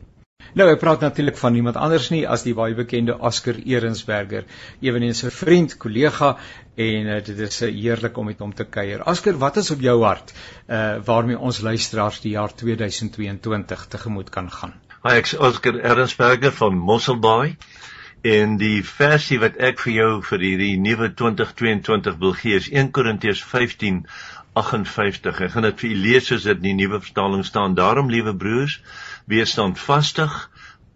Nou 0.54 0.68
ek 0.70 0.82
praat 0.82 1.02
natuurlik 1.02 1.38
van 1.40 1.56
niemand 1.56 1.78
anders 1.82 2.10
nie 2.14 2.26
as 2.30 2.44
die 2.46 2.54
baie 2.54 2.76
bekende 2.78 3.16
Oscar 3.30 3.58
Erensberger, 3.58 4.44
eweneens 4.86 5.24
'n 5.24 5.32
vriend, 5.32 5.78
kollega 5.78 6.38
en 6.76 7.08
uh, 7.16 7.20
dit 7.26 7.40
is 7.48 7.62
uh, 7.62 7.72
heerlik 7.72 8.18
om 8.18 8.26
met 8.30 8.40
hom 8.40 8.54
te 8.54 8.66
kuier. 8.66 9.06
Oscar, 9.08 9.40
wat 9.40 9.58
is 9.58 9.72
op 9.72 9.82
jou 9.82 10.04
hart 10.04 10.34
uh 10.68 11.00
waarmee 11.06 11.40
ons 11.40 11.62
luisteraars 11.62 12.22
die 12.22 12.36
jaar 12.36 12.54
2022 12.54 13.88
tegemoet 13.88 14.30
kan 14.30 14.52
gaan? 14.52 14.74
Hi, 15.04 15.18
ek 15.20 15.32
is 15.32 15.38
Oscar 15.38 15.80
Erensberger 15.80 16.52
van 16.52 16.78
Mosselbaai. 16.78 17.58
En 18.24 18.54
die 18.56 18.80
versie 18.88 19.36
wat 19.42 19.58
ek 19.60 19.82
vir 19.84 19.92
jou 19.92 20.12
vir 20.24 20.44
hierdie 20.46 20.76
nuwe 20.80 21.10
2022 21.12 22.22
wil 22.22 22.32
gee 22.40 22.56
is 22.56 22.70
1 22.72 22.94
Korintiërs 22.96 23.42
15:58. 23.44 25.42
Ek 25.44 25.52
gaan 25.52 25.68
dit 25.68 25.82
vir 25.82 25.90
u 25.90 25.98
lees 26.06 26.30
soos 26.32 26.46
dit 26.48 26.56
in 26.56 26.70
die 26.70 26.78
nuwe 26.86 27.02
vertaling 27.04 27.44
staan. 27.44 27.76
Daarom, 27.76 28.08
liewe 28.08 28.32
broers, 28.32 28.78
wees 29.28 29.52
standvastig, 29.52 30.38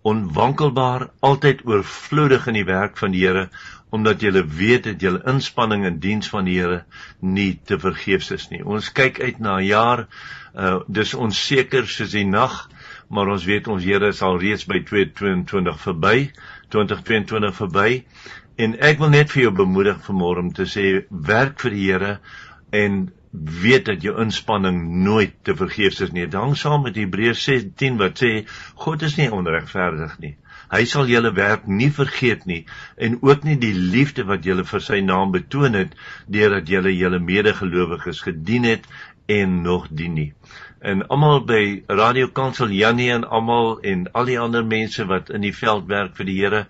onwankelbaar, 0.07 1.09
altyd 1.19 1.65
oorvloedig 1.67 2.47
in 2.47 2.61
die 2.61 2.69
werk 2.69 2.95
van 2.97 3.11
die 3.11 3.25
Here, 3.25 3.49
omdat 3.91 4.23
julle 4.23 4.45
weet 4.47 4.87
dat 4.87 5.03
julle 5.03 5.19
inspanning 5.27 5.83
in 5.85 5.99
diens 5.99 6.31
van 6.31 6.47
die 6.47 6.55
Here 6.61 6.85
nie 7.19 7.59
te 7.59 7.79
vergeefs 7.79 8.31
is 8.31 8.47
nie. 8.53 8.63
Ons 8.63 8.91
kyk 8.91 9.19
uit 9.19 9.39
na 9.43 9.59
'n 9.59 9.67
jaar, 9.67 10.07
uh 10.55 10.79
dis 10.87 11.13
onseker 11.13 11.87
soos 11.87 12.15
die 12.15 12.23
nag, 12.25 12.69
maar 13.09 13.27
ons 13.27 13.43
weet 13.45 13.67
ons 13.67 13.83
Here 13.83 14.07
is 14.07 14.21
al 14.21 14.39
reeds 14.39 14.63
by 14.65 14.79
2022 14.79 15.79
verby, 15.79 16.31
2022 16.73 17.55
verby. 17.57 17.89
En 18.57 18.73
ek 18.83 18.99
wil 19.01 19.13
net 19.13 19.31
vir 19.33 19.47
jou 19.47 19.53
bemoedig 19.59 20.01
vanmôre 20.07 20.43
om 20.45 20.51
te 20.53 20.65
sê 20.69 20.87
werk 21.09 21.61
vir 21.61 21.75
die 21.75 21.85
Here 21.85 22.17
en 22.75 23.07
weet 23.31 23.85
dat 23.85 24.01
jou 24.01 24.15
inspanning 24.21 24.79
nooit 25.03 25.35
te 25.45 25.55
vergeefs 25.55 26.01
is 26.07 26.11
nie. 26.11 26.25
Dit 26.25 26.39
hang 26.39 26.55
saam 26.57 26.83
met 26.87 26.97
Hebreërs 26.97 27.43
16 27.43 27.99
wat 28.01 28.23
sê 28.23 28.31
God 28.81 29.05
is 29.05 29.17
nie 29.19 29.29
onregverdig 29.33 30.17
nie. 30.23 30.35
Hy 30.71 30.83
sal 30.89 31.07
julle 31.07 31.31
werk 31.35 31.67
nie 31.67 31.91
vergeet 31.95 32.47
nie 32.49 32.63
en 32.99 33.19
ook 33.21 33.45
nie 33.47 33.55
die 33.61 33.75
liefde 33.75 34.25
wat 34.27 34.47
julle 34.47 34.65
vir 34.67 34.83
sy 34.83 34.99
naam 35.05 35.31
betoon 35.35 35.77
het 35.79 35.93
deurdat 36.27 36.67
julle 36.67 36.91
julle 36.95 37.21
medegelowiges 37.23 38.25
gedien 38.25 38.67
het 38.67 38.89
en 39.31 39.61
nog 39.63 39.87
dien 39.91 40.17
nie 40.17 40.31
en 40.79 41.07
almal 41.07 41.39
by 41.49 41.83
Radio 41.87 42.27
Kansel 42.27 42.69
Janie 42.69 43.09
en 43.11 43.23
almal 43.25 43.79
en 43.81 44.05
al 44.13 44.27
die 44.29 44.37
ander 44.39 44.65
mense 44.65 45.05
wat 45.09 45.31
in 45.33 45.41
die 45.41 45.53
veld 45.55 45.87
werk 45.89 46.13
vir 46.19 46.29
die 46.29 46.35
Here 46.37 46.65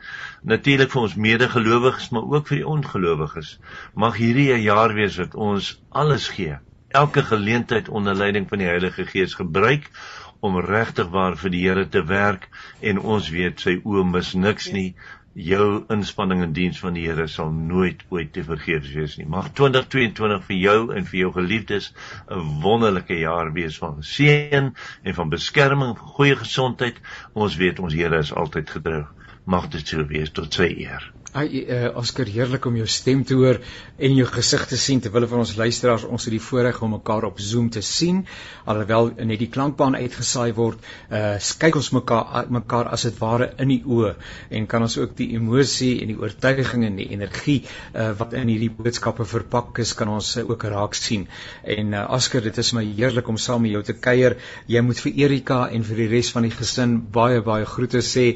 natuurlik 0.48 0.94
vir 0.94 1.02
ons 1.02 1.18
medegelowiges 1.28 2.12
maar 2.16 2.30
ook 2.36 2.48
vir 2.48 2.62
die 2.62 2.70
ongelowiges 2.76 3.58
mag 3.94 4.16
hierdie 4.16 4.54
'n 4.54 4.64
jaar 4.64 4.94
wees 4.94 5.18
wat 5.18 5.36
ons 5.36 5.82
alles 5.92 6.30
gee. 6.30 6.56
Elke 6.88 7.24
geleentheid 7.24 7.90
onder 7.90 8.16
leiding 8.16 8.48
van 8.50 8.58
die 8.58 8.68
Heilige 8.68 9.06
Gees 9.06 9.34
gebruik 9.34 9.92
om 10.40 10.60
regtig 10.60 11.10
waar 11.10 11.36
vir 11.36 11.50
die 11.50 11.64
Here 11.68 11.88
te 11.90 12.04
werk 12.06 12.50
en 12.82 13.00
ons 13.00 13.30
weet 13.30 13.60
sy 13.60 13.80
oë 13.84 14.06
mis 14.06 14.34
niks 14.34 14.72
nie 14.72 14.96
jou 15.38 15.86
inspanning 15.94 16.42
in 16.42 16.54
diens 16.54 16.80
van 16.82 16.96
die 16.98 17.04
Here 17.06 17.28
sal 17.30 17.52
nooit 17.54 18.02
ooit 18.10 18.32
te 18.34 18.44
vergeefs 18.44 18.94
wees 18.98 19.18
nie. 19.20 19.28
Mag 19.30 19.52
2022 19.60 20.48
vir 20.48 20.58
jou 20.58 20.80
en 20.96 21.06
vir 21.06 21.20
jou 21.20 21.32
geliefdes 21.36 21.92
'n 22.32 22.62
wonderlike 22.64 23.20
jaar 23.20 23.54
wees 23.54 23.78
van 23.78 24.02
seën 24.02 24.74
en 25.04 25.14
van 25.20 25.30
beskerming, 25.30 25.98
goeie 25.98 26.36
gesondheid. 26.36 26.98
Ons 27.34 27.56
weet 27.56 27.80
ons 27.80 27.94
Here 27.94 28.18
is 28.18 28.34
altyd 28.34 28.70
getrou. 28.70 29.06
Mag 29.46 29.70
dit 29.70 29.88
so 29.88 30.06
wees 30.06 30.32
tot 30.32 30.54
sy 30.54 30.74
eer. 30.78 31.17
Ai 31.36 31.66
uh, 31.68 31.90
Oscar 32.00 32.30
heerlik 32.32 32.66
om 32.66 32.76
jou 32.80 32.86
stem 32.88 33.24
te 33.28 33.36
hoor 33.36 33.58
en 34.00 34.14
jou 34.16 34.26
gesig 34.32 34.62
te 34.70 34.78
sien 34.80 35.02
terwyl 35.04 35.26
van 35.28 35.42
ons 35.44 35.56
luisteraars. 35.60 36.06
Ons 36.08 36.28
het 36.30 36.32
die 36.32 36.42
voorreg 36.42 36.80
om 36.82 36.94
mekaar 36.96 37.28
op 37.28 37.42
Zoom 37.44 37.68
te 37.70 37.82
sien 37.84 38.22
alhoewel 38.64 39.12
net 39.28 39.40
die 39.42 39.50
klankbaan 39.52 39.98
uitgesaai 40.00 40.54
word 40.56 40.80
uh 41.12 41.36
kyk 41.60 41.76
ons 41.80 41.90
mekaar 41.96 42.48
mekaar 42.54 42.88
as 42.94 43.04
dit 43.08 43.20
ware 43.20 43.50
in 43.60 43.72
die 43.74 43.80
oë 43.84 44.14
en 44.56 44.68
kan 44.72 44.86
ons 44.86 44.98
ook 45.00 45.16
die 45.18 45.30
emosie 45.36 45.98
en 46.04 46.12
die 46.14 46.18
oortuiging 46.20 46.86
en 46.88 47.00
die 47.00 47.10
energie 47.16 47.58
uh 47.94 48.14
wat 48.20 48.36
in 48.38 48.52
hierdie 48.52 48.72
boodskappe 48.78 49.26
verpak 49.28 49.82
is 49.84 49.94
kan 49.98 50.12
ons 50.14 50.32
uh, 50.38 50.46
ook 50.48 50.64
raak 50.72 50.96
sien. 50.96 51.28
En 51.64 51.94
uh, 51.94 52.06
Oscar 52.18 52.46
dit 52.46 52.58
is 52.64 52.74
my 52.78 52.86
heerlik 52.88 53.28
om 53.28 53.38
saam 53.42 53.66
met 53.66 53.76
jou 53.76 53.84
te 53.84 53.98
kuier. 54.00 54.38
Jy 54.68 54.82
moet 54.86 55.04
vir 55.04 55.22
Erika 55.26 55.60
en 55.68 55.84
vir 55.84 56.04
die 56.06 56.10
res 56.16 56.32
van 56.36 56.48
die 56.48 56.56
gesin 56.56 56.98
baie 57.12 57.44
baie 57.44 57.68
groete 57.68 58.02
sê. 58.06 58.28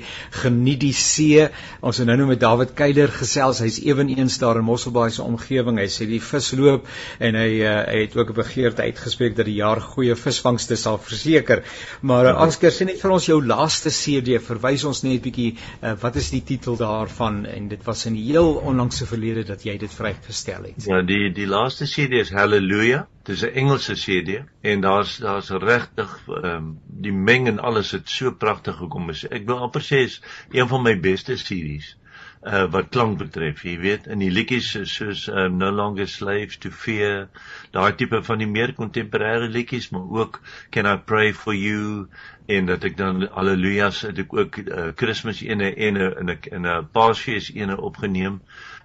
Geniet 0.44 0.84
die 0.84 0.94
see. 0.98 1.48
Ons 1.80 2.02
het 2.02 2.10
nou 2.10 2.20
nou 2.20 2.30
met 2.34 2.42
David 2.42 2.76
Keiler 2.92 3.12
gesels. 3.16 3.62
Hy's 3.64 3.78
ewenigs 3.88 4.36
daar 4.42 4.58
in 4.60 4.66
Mosselbaai 4.68 5.12
se 5.16 5.24
omgewing. 5.24 5.78
Hy 5.80 5.86
sê 5.88 6.08
die 6.10 6.20
visloop 6.20 6.90
en 7.24 7.38
hy 7.40 7.62
uh, 7.64 7.76
hy 7.88 8.02
het 8.02 8.18
ook 8.18 8.34
'n 8.34 8.36
begeerte 8.42 8.84
uitgespreek 8.84 9.38
dat 9.38 9.48
die 9.48 9.56
jaar 9.62 9.80
goeie 9.80 10.16
visvangste 10.20 10.76
sal 10.76 11.00
verseker. 11.00 11.64
Maar 12.02 12.34
uh, 12.34 12.36
Anskeer 12.44 12.76
sê 12.76 12.90
net 12.90 13.00
vir 13.00 13.14
ons 13.16 13.28
jou 13.30 13.38
laaste 13.40 13.94
CD, 13.96 14.42
verwys 14.44 14.84
ons 14.84 15.04
net 15.04 15.24
bietjie 15.24 15.54
uh, 15.56 15.94
wat 16.02 16.20
is 16.20 16.30
die 16.36 16.42
titel 16.44 16.76
daarvan 16.76 17.46
en 17.46 17.70
dit 17.72 17.88
was 17.88 18.04
in 18.06 18.20
die 18.20 18.26
heel 18.28 18.60
onlangse 18.60 19.08
verlede 19.08 19.46
dat 19.48 19.64
jy 19.64 19.78
dit 19.78 19.96
vrygestel 20.02 20.68
het. 20.68 20.84
Ja, 20.92 21.00
die 21.02 21.32
die 21.32 21.48
laaste 21.48 21.88
CD 21.88 22.20
is 22.26 22.36
Hallelujah. 22.36 23.06
Dit 23.24 23.36
is 23.38 23.46
'n 23.46 23.56
Engelse 23.56 23.96
CD 23.96 24.44
en 24.62 24.82
daar's 24.82 25.16
daar's 25.24 25.50
regtig 25.50 26.20
ehm 26.28 26.46
um, 26.46 26.78
die 26.84 27.14
meng 27.14 27.48
en 27.48 27.60
alles 27.60 27.92
het 27.92 28.10
so 28.10 28.36
pragtig 28.36 28.76
gekom. 28.84 29.10
Ek 29.10 29.48
wil 29.48 29.64
amper 29.64 29.82
sê 29.82 30.04
is 30.04 30.22
een 30.52 30.68
van 30.68 30.84
my 30.84 31.00
beste 31.00 31.38
series 31.38 31.96
uh, 32.44 32.66
wat 32.74 32.90
klank 32.90 33.18
betref, 33.20 33.62
jy 33.66 33.76
weet, 33.82 34.08
in 34.12 34.22
die 34.24 34.32
liedjies 34.34 34.72
soos 34.90 35.28
um, 35.30 35.58
No 35.62 35.70
Longer 35.72 36.08
Slaves 36.10 36.58
to 36.64 36.72
Fear, 36.74 37.28
daai 37.76 37.94
tipe 37.98 38.22
van 38.26 38.42
die 38.42 38.50
meer 38.50 38.74
kontemporêre 38.78 39.50
liedjies, 39.52 39.92
maar 39.94 40.08
ook 40.22 40.42
Can 40.72 40.90
I 40.90 40.98
Pray 40.98 41.34
for 41.34 41.56
You 41.56 42.08
en 42.52 42.66
dat 42.66 42.84
ek 42.88 42.98
dan 42.98 43.28
Hallelujahs 43.32 44.02
het 44.08 44.20
ek 44.26 44.34
ook 44.34 44.58
uh, 44.64 44.90
Kersfees 44.98 45.44
ene 45.46 45.72
en 45.76 46.02
in 46.02 46.30
'n 46.30 46.38
in 46.52 46.68
'n 46.68 46.90
Paasfees 46.92 47.52
ene 47.54 47.78
opgeneem. 47.78 48.42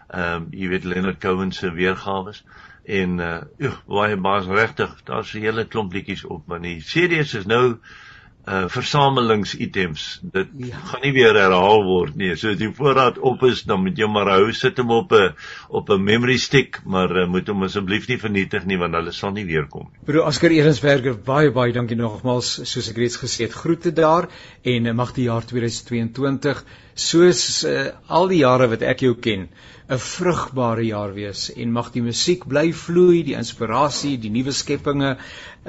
Ehm 0.08 0.42
um, 0.42 0.48
jy 0.52 0.68
weet 0.68 0.84
Leonard 0.84 1.20
Cohen 1.20 1.52
se 1.52 1.72
weergawe 1.72 2.34
en 2.86 3.18
uh 3.18 3.72
baie 3.90 4.16
baie 4.16 4.54
regtig 4.54 4.92
daar's 5.04 5.34
'n 5.34 5.42
hele 5.42 5.64
klomp 5.66 5.92
liedjies 5.92 6.24
op 6.24 6.46
maar 6.46 6.60
die 6.62 6.80
CD's 6.80 7.34
is 7.34 7.46
nou 7.46 7.78
uh 8.46 8.68
versamelingsitems. 8.70 10.20
Dit 10.22 10.52
ja. 10.68 10.78
gaan 10.90 11.02
nie 11.02 11.12
weer 11.16 11.34
herhaal 11.34 11.82
word 11.84 12.14
nie. 12.16 12.30
So 12.38 12.52
as 12.54 12.60
die 12.60 12.70
voorraad 12.70 13.18
op 13.18 13.42
is, 13.48 13.64
dan 13.66 13.82
moet 13.82 13.98
jy 13.98 14.06
maar 14.06 14.30
hou 14.36 14.52
sit 14.54 14.78
hom 14.78 14.92
op 14.94 15.12
'n 15.12 15.34
op 15.68 15.90
'n 15.90 16.04
memory 16.04 16.36
stick, 16.38 16.80
maar 16.84 17.10
uh, 17.10 17.26
moet 17.26 17.48
hom 17.48 17.66
asseblief 17.66 18.06
nie 18.08 18.18
vernietig 18.18 18.64
nie 18.64 18.78
want 18.78 18.94
hulle 18.94 19.12
sal 19.12 19.32
nie 19.32 19.44
weer 19.44 19.66
kom 19.66 19.88
nie. 19.90 19.98
Broer 20.04 20.26
Oscar 20.26 20.50
Erensberger, 20.50 21.18
baie 21.18 21.50
baie 21.50 21.72
dankie 21.72 21.96
nogmaals 21.96 22.60
soos 22.62 22.90
ek 22.90 22.96
reeds 22.96 23.18
gesê 23.18 23.48
het. 23.48 23.52
Groete 23.52 23.92
daar 23.92 24.28
en 24.62 24.86
uh, 24.86 24.92
mag 24.92 25.12
die 25.12 25.26
jaar 25.26 25.44
2022 25.44 26.64
soos 26.96 27.64
uh, 27.68 27.92
al 28.08 28.30
die 28.32 28.40
jare 28.40 28.70
wat 28.72 28.82
ek 28.82 29.02
jou 29.04 29.14
ken 29.20 29.48
'n 29.86 29.98
vrugbare 30.02 30.82
jaar 30.82 31.12
wees 31.14 31.50
en 31.54 31.72
mag 31.72 31.92
die 31.94 32.02
musiek 32.02 32.46
bly 32.48 32.72
vloei, 32.72 33.22
die 33.22 33.36
inspirasie, 33.38 34.16
die 34.18 34.32
nuwe 34.34 34.52
skepinge 34.52 35.12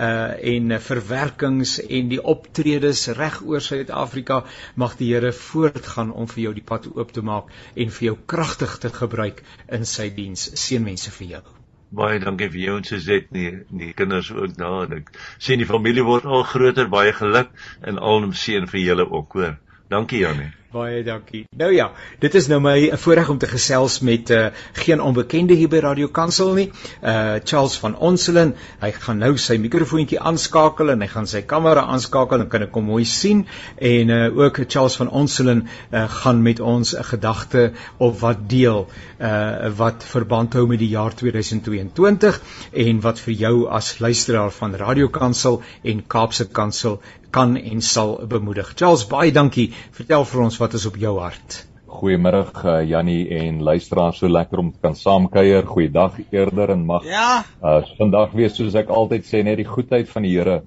uh 0.05 0.53
en 0.53 0.71
verwerkings 0.81 1.77
en 1.83 2.09
die 2.09 2.21
optredes 2.33 3.07
reg 3.19 3.41
oor 3.43 3.61
Suid-Afrika 3.61 4.43
mag 4.75 4.95
die 4.97 5.11
Here 5.13 5.33
voortgaan 5.33 6.11
om 6.11 6.27
vir 6.31 6.43
jou 6.43 6.53
die 6.53 6.65
pad 6.71 6.87
oop 6.95 7.11
te 7.11 7.21
maak 7.21 7.51
en 7.75 7.93
vir 7.99 8.07
jou 8.07 8.17
kragtig 8.25 8.77
te 8.79 8.89
gebruik 8.89 9.43
in 9.67 9.85
sy 9.85 10.09
diens. 10.09 10.49
Seënwense 10.63 11.11
vir 11.19 11.27
jou. 11.35 11.43
Baie 11.91 12.19
dankie 12.19 12.49
vir 12.49 12.61
jou 12.61 12.77
en 12.77 12.83
Suzette 12.83 13.33
nie 13.37 13.51
die 13.69 13.93
kinders 13.93 14.31
ook 14.31 14.57
daar 14.57 14.87
en 14.87 14.99
ek 15.01 15.13
sien 15.37 15.59
die 15.59 15.69
familie 15.69 16.03
word 16.03 16.25
al 16.25 16.43
groter, 16.43 16.89
baie 16.89 17.13
geluk 17.13 17.53
en 17.81 17.99
alom 17.99 18.33
seën 18.33 18.67
vir 18.67 18.81
julle 18.81 19.05
ook, 19.11 19.33
hoor. 19.33 19.57
Dankie 19.89 20.25
Janie. 20.25 20.51
Baie 20.67 20.99
dankie. 20.99 21.45
Nou 21.55 21.69
ja, 21.71 21.85
dit 22.19 22.33
is 22.35 22.49
nou 22.51 22.57
my 22.59 22.89
voorreg 22.99 23.29
om 23.31 23.37
te 23.39 23.47
gesels 23.47 24.01
met 24.03 24.29
uh, 24.35 24.47
geen 24.75 24.99
onbekende 24.99 25.55
hier 25.55 25.69
by 25.71 25.79
Radio 25.85 26.09
Kansel 26.11 26.49
nie. 26.57 26.65
Uh 26.99 27.37
Charles 27.47 27.77
van 27.79 27.95
Onselen, 28.03 28.51
hy 28.81 28.89
gaan 28.91 29.21
nou 29.23 29.29
sy 29.39 29.55
mikrofoontjie 29.63 30.19
aanskakel 30.19 30.91
en 30.91 31.05
hy 31.05 31.07
gaan 31.07 31.29
sy 31.31 31.45
kamera 31.47 31.85
aanskakel 31.93 32.43
en 32.43 32.49
kan 32.51 32.65
ek 32.65 32.75
hom 32.75 32.89
mooi 32.91 33.05
sien 33.07 33.45
en 33.79 34.11
uh 34.11 34.25
ook 34.41 34.59
Charles 34.65 34.97
van 34.99 35.07
Onselen 35.07 35.63
uh 35.63 36.03
gaan 36.17 36.43
met 36.43 36.59
ons 36.59 36.91
'n 36.99 37.07
gedagte 37.13 37.71
op 37.97 38.19
wat 38.19 38.43
deel 38.51 38.89
uh 39.21 39.71
wat 39.77 40.03
verband 40.03 40.59
hou 40.59 40.65
met 40.67 40.83
die 40.83 40.91
jaar 40.91 41.15
2022 41.15 42.41
en 42.73 42.99
wat 43.07 43.23
vir 43.23 43.33
jou 43.33 43.55
as 43.71 43.99
luisteraar 44.03 44.51
van 44.51 44.75
Radio 44.75 45.07
Kansel 45.07 45.61
en 45.83 46.03
Kaapse 46.07 46.51
Kansel 46.51 46.99
kan 47.29 47.57
en 47.57 47.81
sal 47.81 48.15
bemoedig. 48.27 48.71
Charles, 48.75 49.05
baie 49.07 49.31
dankie. 49.31 49.67
Vertel 49.91 50.25
vir 50.25 50.43
ons 50.45 50.56
wat 50.61 50.73
is 50.77 50.85
op 50.89 50.97
jou 50.99 51.17
hart. 51.19 51.63
Goeiemôre 51.87 52.41
uh, 52.43 52.81
Jannie 52.83 53.29
en 53.31 53.61
luisteraars, 53.63 54.19
so 54.19 54.29
lekker 54.29 54.59
om 54.59 54.71
te 54.71 54.81
kan 54.83 54.95
saamkuier. 54.95 55.65
Goeiedag 55.65 56.17
eerder 56.31 56.73
en 56.75 56.83
mag. 56.85 57.05
Ja. 57.07 57.43
Uh 57.63 57.79
vandag 57.97 58.35
weer 58.35 58.51
soos 58.53 58.75
ek 58.75 58.91
altyd 58.91 59.25
sê 59.25 59.43
net 59.43 59.61
die 59.61 59.67
goedheid 59.67 60.09
van 60.11 60.27
die 60.27 60.33
Here. 60.35 60.61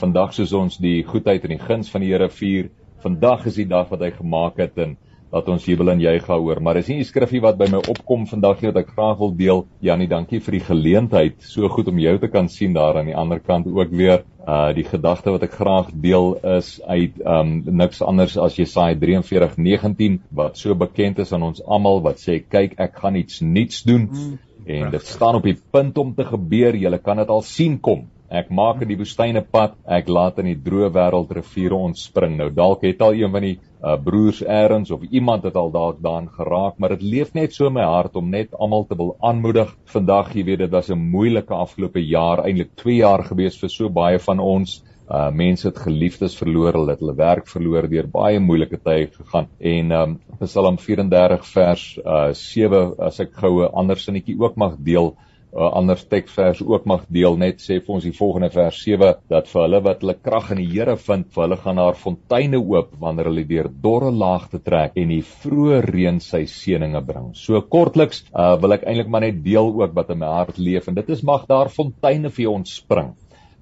Vandag 0.00 0.34
soos 0.34 0.52
ons 0.52 0.80
die 0.82 1.04
goedheid 1.06 1.46
en 1.46 1.54
die 1.54 1.62
guns 1.62 1.92
van 1.94 2.02
die 2.02 2.10
Here 2.10 2.28
vier. 2.28 2.72
Vandag 3.04 3.46
is 3.46 3.60
die 3.60 3.68
dag 3.70 3.86
wat 3.92 4.02
hy 4.02 4.10
gemaak 4.16 4.58
het 4.58 4.78
en 4.82 4.96
dat 5.30 5.48
ons 5.52 5.64
jubel 5.68 5.92
en 5.92 6.00
juig 6.00 6.28
oor. 6.30 6.60
Maar 6.62 6.80
dis 6.80 6.88
nie 6.88 6.98
'n 7.00 7.04
skriffie 7.04 7.40
wat 7.40 7.58
by 7.58 7.68
my 7.70 7.80
opkom 7.88 8.26
vandag 8.26 8.62
nie 8.62 8.72
wat 8.72 8.82
ek 8.82 8.94
graag 8.96 9.18
wil 9.18 9.34
deel. 9.36 9.66
Janie, 9.80 10.08
dankie 10.08 10.40
vir 10.40 10.52
die 10.52 10.64
geleentheid. 10.64 11.34
So 11.42 11.68
goed 11.68 11.88
om 11.88 11.98
jou 11.98 12.18
te 12.18 12.28
kan 12.28 12.48
sien 12.48 12.72
daar 12.72 12.98
aan 12.98 13.06
die 13.06 13.16
ander 13.16 13.40
kant 13.40 13.66
ook 13.66 13.90
weer. 13.90 14.24
Uh 14.46 14.72
die 14.72 14.84
gedagte 14.84 15.30
wat 15.30 15.42
ek 15.42 15.52
graag 15.52 15.90
deel 15.92 16.38
is 16.56 16.80
uit 16.86 17.20
um 17.26 17.62
niks 17.66 18.02
anders 18.02 18.36
as 18.38 18.56
Jesaja 18.56 18.94
43:19 18.94 20.20
wat 20.30 20.56
so 20.56 20.74
bekend 20.74 21.18
is 21.18 21.32
aan 21.32 21.42
ons 21.42 21.62
almal 21.62 22.02
wat 22.02 22.16
sê 22.16 22.42
kyk 22.48 22.78
ek 22.78 22.96
gaan 22.96 23.16
iets 23.16 23.40
nuuts 23.40 23.82
doen. 23.82 24.08
Mm, 24.10 24.38
en 24.66 24.90
dit 24.90 25.06
staan 25.06 25.34
op 25.34 25.42
die 25.42 25.58
punt 25.70 25.98
om 25.98 26.14
te 26.14 26.24
gebeur. 26.24 26.74
Jy 26.74 26.98
kan 26.98 27.16
dit 27.16 27.28
al 27.28 27.42
sien 27.42 27.80
kom. 27.80 28.08
Ek 28.28 28.50
maak 28.50 28.82
in 28.84 28.88
die 28.88 28.98
woestyne 29.00 29.40
pad, 29.40 29.78
ek 29.88 30.08
laat 30.08 30.38
in 30.38 30.50
die 30.50 30.58
droë 30.60 30.90
wêreld 30.92 31.30
riviere 31.32 31.74
ontspring. 31.74 32.36
Nou 32.36 32.50
dalk 32.52 32.82
het 32.84 33.00
al 33.00 33.16
een 33.16 33.32
van 33.32 33.42
die 33.42 33.54
uh, 33.82 33.96
broers 34.02 34.40
eers 34.42 34.90
of 34.90 35.02
iemand 35.10 35.44
het 35.46 35.56
al 35.56 35.70
dalk 35.70 36.02
daarin 36.02 36.28
geraak, 36.34 36.78
maar 36.78 36.96
dit 36.96 37.02
leef 37.02 37.34
net 37.34 37.54
so 37.54 37.66
in 37.66 37.76
my 37.76 37.86
hart 37.86 38.16
om 38.16 38.30
net 38.30 38.54
almal 38.54 38.86
te 38.86 38.96
wil 38.98 39.16
aanmoedig. 39.20 39.74
Vandag, 39.92 40.34
jy 40.34 40.44
weet, 40.44 40.58
dit 40.58 40.70
was 40.70 40.90
'n 40.90 40.98
moeilike 40.98 41.54
afgelope 41.54 42.00
jaar, 42.00 42.44
eintlik 42.44 42.74
2 42.76 42.96
jaar 42.96 43.24
gewees 43.24 43.58
vir 43.58 43.70
so 43.70 43.88
baie 43.88 44.18
van 44.18 44.40
ons. 44.40 44.82
Uh 45.08 45.30
mense 45.30 45.64
het 45.68 45.78
geliefdes 45.78 46.36
verloor, 46.36 46.72
hulle 46.72 46.90
het 46.90 47.00
hulle 47.00 47.14
werk 47.16 47.46
verloor 47.48 47.88
deur 47.88 48.06
baie 48.06 48.40
moeilike 48.40 48.76
tye 48.76 49.06
gegaan. 49.06 49.46
En 49.58 49.92
um 49.92 50.18
Psalm 50.40 50.76
34 50.78 51.46
vers 51.46 51.98
uh 52.04 52.32
7 52.32 52.94
as 52.98 53.20
ek 53.20 53.32
goue 53.32 53.70
ander 53.72 53.96
sinnetjie 53.96 54.36
ook 54.38 54.56
mag 54.56 54.76
deel, 54.76 55.14
uh, 55.52 55.68
ander 55.78 56.00
teksvers 56.10 56.62
ook 56.64 56.86
mag 56.90 57.04
deel 57.12 57.38
net 57.40 57.62
sê 57.64 57.78
vir 57.84 57.94
ons 57.96 58.06
die 58.06 58.14
volgende 58.16 58.50
vers 58.54 58.80
7 58.84 59.12
dat 59.32 59.50
vir 59.50 59.62
hulle 59.64 59.82
wat 59.86 60.02
hulle 60.04 60.16
krag 60.22 60.50
in 60.54 60.62
die 60.62 60.68
Here 60.68 60.96
vind, 60.96 61.30
vir 61.34 61.44
hulle 61.46 61.60
gaan 61.62 61.80
daar 61.80 61.98
fonteine 61.98 62.60
oop 62.60 62.92
wanneer 63.00 63.30
hulle 63.30 63.46
deur 63.48 63.70
dorre 63.86 64.10
laagte 64.12 64.60
trek 64.64 64.98
en 65.00 65.14
die 65.14 65.22
vroeë 65.22 65.80
reën 65.88 66.20
sy 66.24 66.44
seëninge 66.50 67.02
bring. 67.06 67.30
So 67.34 67.60
kortliks 67.62 68.24
uh, 68.32 68.56
wil 68.60 68.76
ek 68.78 68.84
eintlik 68.86 69.08
maar 69.12 69.26
net 69.26 69.40
deel 69.44 69.72
ook 69.82 69.96
wat 69.96 70.12
in 70.14 70.22
my 70.22 70.34
hart 70.40 70.60
leef 70.60 70.88
en 70.88 70.98
dit 70.98 71.16
is 71.16 71.24
mag 71.26 71.48
daar 71.50 71.72
fonteine 71.72 72.30
vir 72.34 72.48
jou 72.48 72.58
ontspring 72.58 73.14